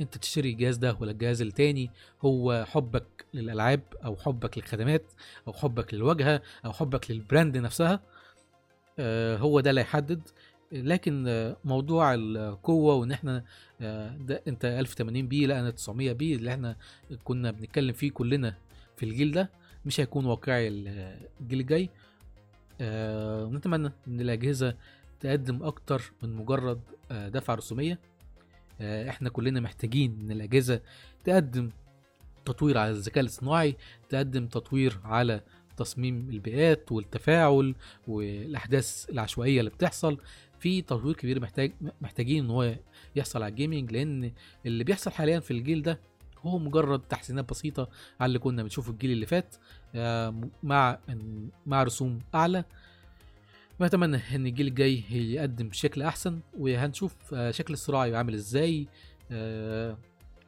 انت 0.00 0.18
تشتري 0.18 0.50
الجهاز 0.50 0.76
ده 0.76 0.96
ولا 1.00 1.10
الجهاز 1.10 1.42
التاني 1.42 1.90
هو 2.22 2.64
حبك 2.68 3.26
للألعاب 3.34 3.80
أو 4.04 4.16
حبك 4.16 4.58
للخدمات 4.58 5.02
أو 5.48 5.52
حبك 5.52 5.94
للواجهة 5.94 6.42
أو 6.64 6.72
حبك 6.72 7.10
لل 7.10 7.23
brand 7.23 7.56
نفسها 7.56 8.00
آه، 8.98 9.36
هو 9.36 9.60
ده 9.60 9.70
اللي 9.70 9.80
هيحدد. 9.80 10.20
لكن 10.72 11.24
آه، 11.28 11.56
موضوع 11.64 12.14
القوة 12.14 12.94
وإن 12.94 13.12
إحنا 13.12 13.44
آه، 13.80 14.16
ده 14.16 14.42
أنت 14.48 14.64
1080 14.64 15.28
p 15.28 15.46
لا 15.46 15.60
أنا 15.60 15.70
900 15.70 16.12
p 16.12 16.34
اللي 16.34 16.50
إحنا 16.50 16.76
كنا 17.24 17.50
بنتكلم 17.50 17.92
فيه 17.92 18.10
كلنا 18.10 18.54
في 18.96 19.02
الجيل 19.06 19.32
ده 19.32 19.50
مش 19.86 20.00
هيكون 20.00 20.26
واقعي 20.26 20.68
ال- 20.68 21.18
الجيل 21.40 21.60
الجاي. 21.60 21.90
ونتمنى 22.80 23.92
إن 24.08 24.20
الأجهزة 24.20 24.74
تقدم 25.20 25.62
أكتر 25.62 26.12
من 26.22 26.34
مجرد 26.36 26.80
دفعه 27.10 27.54
رسومية. 27.54 27.98
إحنا 28.80 29.28
كلنا 29.30 29.60
محتاجين 29.60 30.18
إن 30.20 30.30
الأجهزة 30.30 30.80
تقدم 31.24 31.70
تطوير 32.44 32.78
على 32.78 32.90
الذكاء 32.90 33.20
الاصطناعي 33.20 33.76
تقدم 34.08 34.46
تطوير 34.46 34.98
على 35.04 35.40
تصميم 35.76 36.30
البيئات 36.30 36.92
والتفاعل 36.92 37.74
والأحداث 38.08 39.06
العشوائية 39.10 39.60
اللي 39.60 39.70
بتحصل. 39.70 40.18
في 40.60 40.82
تطوير 40.82 41.14
كبير 41.14 41.40
محتاج 41.40 41.72
محتاجين 42.00 42.44
إن 42.44 42.50
هو 42.50 42.74
يحصل 43.16 43.42
على 43.42 43.50
الجيمنج 43.50 43.92
لأن 43.92 44.32
اللي 44.66 44.84
بيحصل 44.84 45.10
حاليا 45.10 45.40
في 45.40 45.50
الجيل 45.50 45.82
ده 45.82 46.00
هو 46.42 46.58
مجرد 46.58 47.00
تحسينات 47.00 47.50
بسيطة 47.50 47.88
على 48.20 48.26
اللي 48.28 48.38
كنا 48.38 48.62
بنشوفه 48.62 48.92
الجيل 48.92 49.10
اللي 49.10 49.26
فات 49.26 49.54
آه، 49.94 50.34
مع 50.62 50.98
مع 51.66 51.82
رسوم 51.82 52.18
أعلى. 52.34 52.64
بتمنى 53.80 54.16
إن 54.34 54.46
الجيل 54.46 54.66
الجاي 54.66 55.04
يقدم 55.10 55.68
بشكل 55.68 56.02
أحسن 56.02 56.40
وهنشوف 56.58 57.14
آه، 57.34 57.50
شكل 57.50 57.72
الصراع 57.74 58.16
عامل 58.18 58.34
إزاي. 58.34 58.86
آه، 59.30 59.98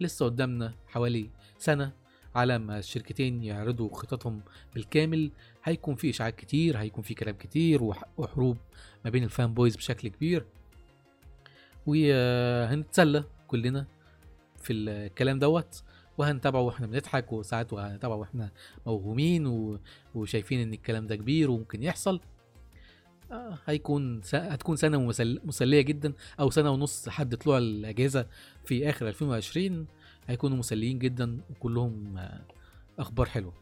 لسه 0.01 0.24
قدامنا 0.24 0.74
حوالي 0.87 1.31
سنة 1.59 1.93
على 2.35 2.59
ما 2.59 2.78
الشركتين 2.78 3.43
يعرضوا 3.45 3.95
خططهم 3.95 4.41
بالكامل. 4.74 5.31
هيكون 5.64 5.95
في 5.95 6.11
إشاعات 6.11 6.37
كتير 6.37 6.78
هيكون 6.78 7.05
في 7.05 7.14
كلام 7.14 7.35
كتير 7.35 7.83
وح- 7.83 8.05
وحروب 8.18 8.57
ما 9.05 9.11
بين 9.11 9.24
الفان 9.24 9.55
بويز 9.55 9.76
بشكل 9.76 10.09
كبير. 10.09 10.47
وهنتسلى 11.87 13.24
كلنا 13.49 13.87
في 14.62 14.72
الكلام 14.72 15.39
دوت 15.39 15.83
وهنتابعه 16.18 16.61
وإحنا 16.61 16.87
بنضحك 16.87 17.33
وساعات 17.33 17.72
وهنتابعه 17.72 18.16
وإحنا 18.16 18.51
موهومين. 18.87 19.78
وشايفين 20.14 20.61
إن 20.61 20.72
الكلام 20.72 21.07
ده 21.07 21.16
كبير 21.16 21.51
وممكن 21.51 21.83
يحصل. 21.83 22.20
آه، 23.33 23.59
هيكون 23.66 24.22
س... 24.22 24.35
هتكون 24.35 24.76
سنة 24.76 25.01
مسل... 25.01 25.41
مسلية 25.45 25.81
جدا 25.81 26.12
أو 26.41 26.51
سنة 26.51 26.70
ونص 26.70 27.09
لحد 27.09 27.37
طلوع 27.37 27.59
الاجهزه 27.59 28.26
في 28.64 28.89
آخر 28.91 29.09
2020 29.09 29.87
هيكونوا 30.28 30.57
مسليين 30.57 30.99
جدا 30.99 31.41
وكلهم 31.51 32.18
آه، 32.18 32.41
أخبار 32.99 33.26
حلوة. 33.26 33.53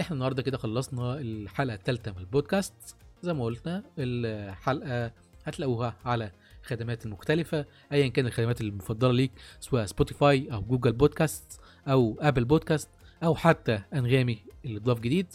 إحنا 0.00 0.14
النهارده 0.14 0.42
كده 0.42 0.58
خلصنا 0.58 1.18
الحلقة 1.18 1.74
الثالثه 1.74 2.12
من 2.12 2.18
البودكاست. 2.18 2.96
زي 3.22 3.32
ما 3.32 3.44
قلنا 3.44 3.82
الحلقة 3.98 5.12
هتلاقوها 5.44 5.96
على 6.04 6.32
الخدمات 6.62 7.06
المختلفة 7.06 7.66
أيا 7.92 8.08
كان 8.08 8.26
الخدمات 8.26 8.60
المفضلة 8.60 9.12
ليك 9.12 9.32
سواء 9.60 9.86
Spotify 9.86 10.52
أو 10.52 10.62
Google 10.62 10.92
Podcast 10.92 11.60
أو 11.88 12.16
Apple 12.20 12.44
Podcast 12.44 12.88
أو 13.22 13.34
حتى 13.34 13.82
أنغامي 13.94 14.38
اللي 14.64 14.78
ضاف 14.78 15.00
جديد. 15.00 15.26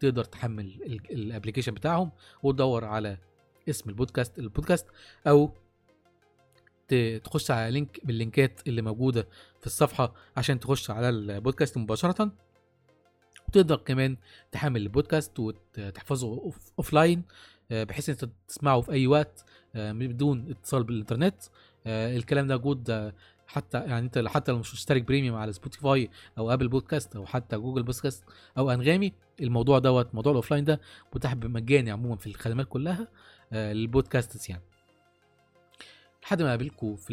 تقدر 0.00 0.24
تحمل 0.24 0.66
ال- 0.86 1.12
ال 1.12 1.17
application 1.17 1.74
بتاعهم 1.74 2.10
وتدور 2.42 2.84
على 2.84 3.18
اسم 3.68 3.90
البودكاست 3.90 4.38
البودكاست 4.38 4.86
ت- 6.88 7.20
تخش 7.24 7.50
على 7.50 7.70
link 7.70 8.00
من 8.04 8.10
ال 8.10 8.18
linkات 8.18 8.60
اللي 8.68 8.82
موجودة 8.82 9.28
في 9.60 9.66
الصفحة 9.66 10.14
عشان 10.36 10.60
تخش 10.60 10.90
على 10.90 11.08
البودكاست 11.08 11.78
مباشرة. 11.78 12.32
وتقدر 13.48 13.76
كمان 13.76 14.16
تحمل 14.52 14.82
البودكاست 14.82 15.38
وتحفظه 15.38 16.52
offline 16.78 17.22
بحيث 17.70 18.08
أنت 18.10 18.28
تسمعه 18.48 18.80
في 18.80 18.92
أي 18.92 19.06
وقت 19.06 19.44
آه، 19.74 19.92
بدون 19.92 20.50
اتصال 20.50 20.84
بالإنترنت. 20.84 21.42
آه، 21.86 22.16
الكلام 22.16 22.46
ده 22.46 22.56
موجود 22.56 22.90
آه، 22.90 23.14
حتى 23.52 23.78
يعني 23.78 23.98
انت 24.06 24.18
حتى 24.28 24.52
لو 24.52 24.58
مش 24.58 24.72
مشترك 24.74 25.02
premium 25.02 25.36
على 25.36 25.52
Spotify 25.52 26.10
أو 26.38 26.52
Apple 26.52 26.68
Podcast 26.68 27.16
أو 27.16 27.26
حتى 27.26 27.56
Google 27.56 27.82
Podcast 27.82 28.24
أو 28.58 28.70
أنغامي 28.70 29.12
الموضوع 29.40 29.78
دوت 29.78 30.14
موضوع 30.14 30.30
ال 30.32 30.36
offline 30.36 30.64
ده 30.64 30.80
متاح 31.14 31.34
مجاني 31.36 31.90
عموما 31.90 32.16
في 32.16 32.26
الخدمات 32.26 32.66
كلها 32.68 33.08
آه، 33.52 33.72
للبودكاست 33.72 34.48
يعني. 34.50 34.62
لحد 36.22 36.42
ما 36.42 36.48
أقابلكم 36.48 36.96
في 36.96 37.12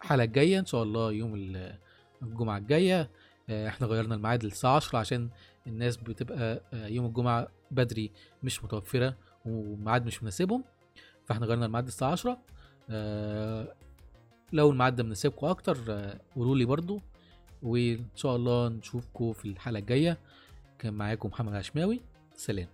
الحلقة 0.00 0.24
الجاية 0.24 0.58
إن 0.58 0.66
شاء 0.66 0.82
الله 0.82 1.12
يوم 1.12 1.34
ال- 1.34 1.78
الجمعة 2.22 2.58
الجاية 2.58 3.10
آه، 3.50 3.68
إحنا 3.68 3.86
غيرنا 3.86 4.14
الميعاد 4.14 4.44
للساعة 4.44 4.76
10 4.76 4.98
عشان 4.98 5.28
الناس 5.66 5.96
بتبقى 5.96 6.62
آه، 6.74 6.86
يوم 6.86 7.06
الجمعة 7.06 7.48
بدري 7.70 8.12
مش 8.42 8.64
متوفرة 8.64 9.16
وميعاد 9.46 10.06
مش 10.06 10.22
مناسبهم 10.22 10.64
فإحنا 11.24 11.46
غيرنا 11.46 11.66
الميعاد 11.66 11.86
الساعة 11.86 12.10
10 12.12 12.38
آه، 12.90 13.74
لو 14.52 14.70
الميعاد 14.70 14.96
ده 14.96 15.02
مناسبكم 15.04 15.46
أكتر 15.46 15.78
قولوا 16.36 16.56
لي 16.56 16.64
برضو 16.64 17.00
وإن 17.62 18.04
شاء 18.16 18.36
الله 18.36 18.68
نشوفكم 18.68 19.32
في 19.32 19.44
الحلقة 19.44 19.78
الجاية. 19.78 20.18
كان 20.78 20.94
معاكم 20.94 21.28
محمد 21.28 21.54
عشماوي 21.54 22.00
سلام. 22.34 22.68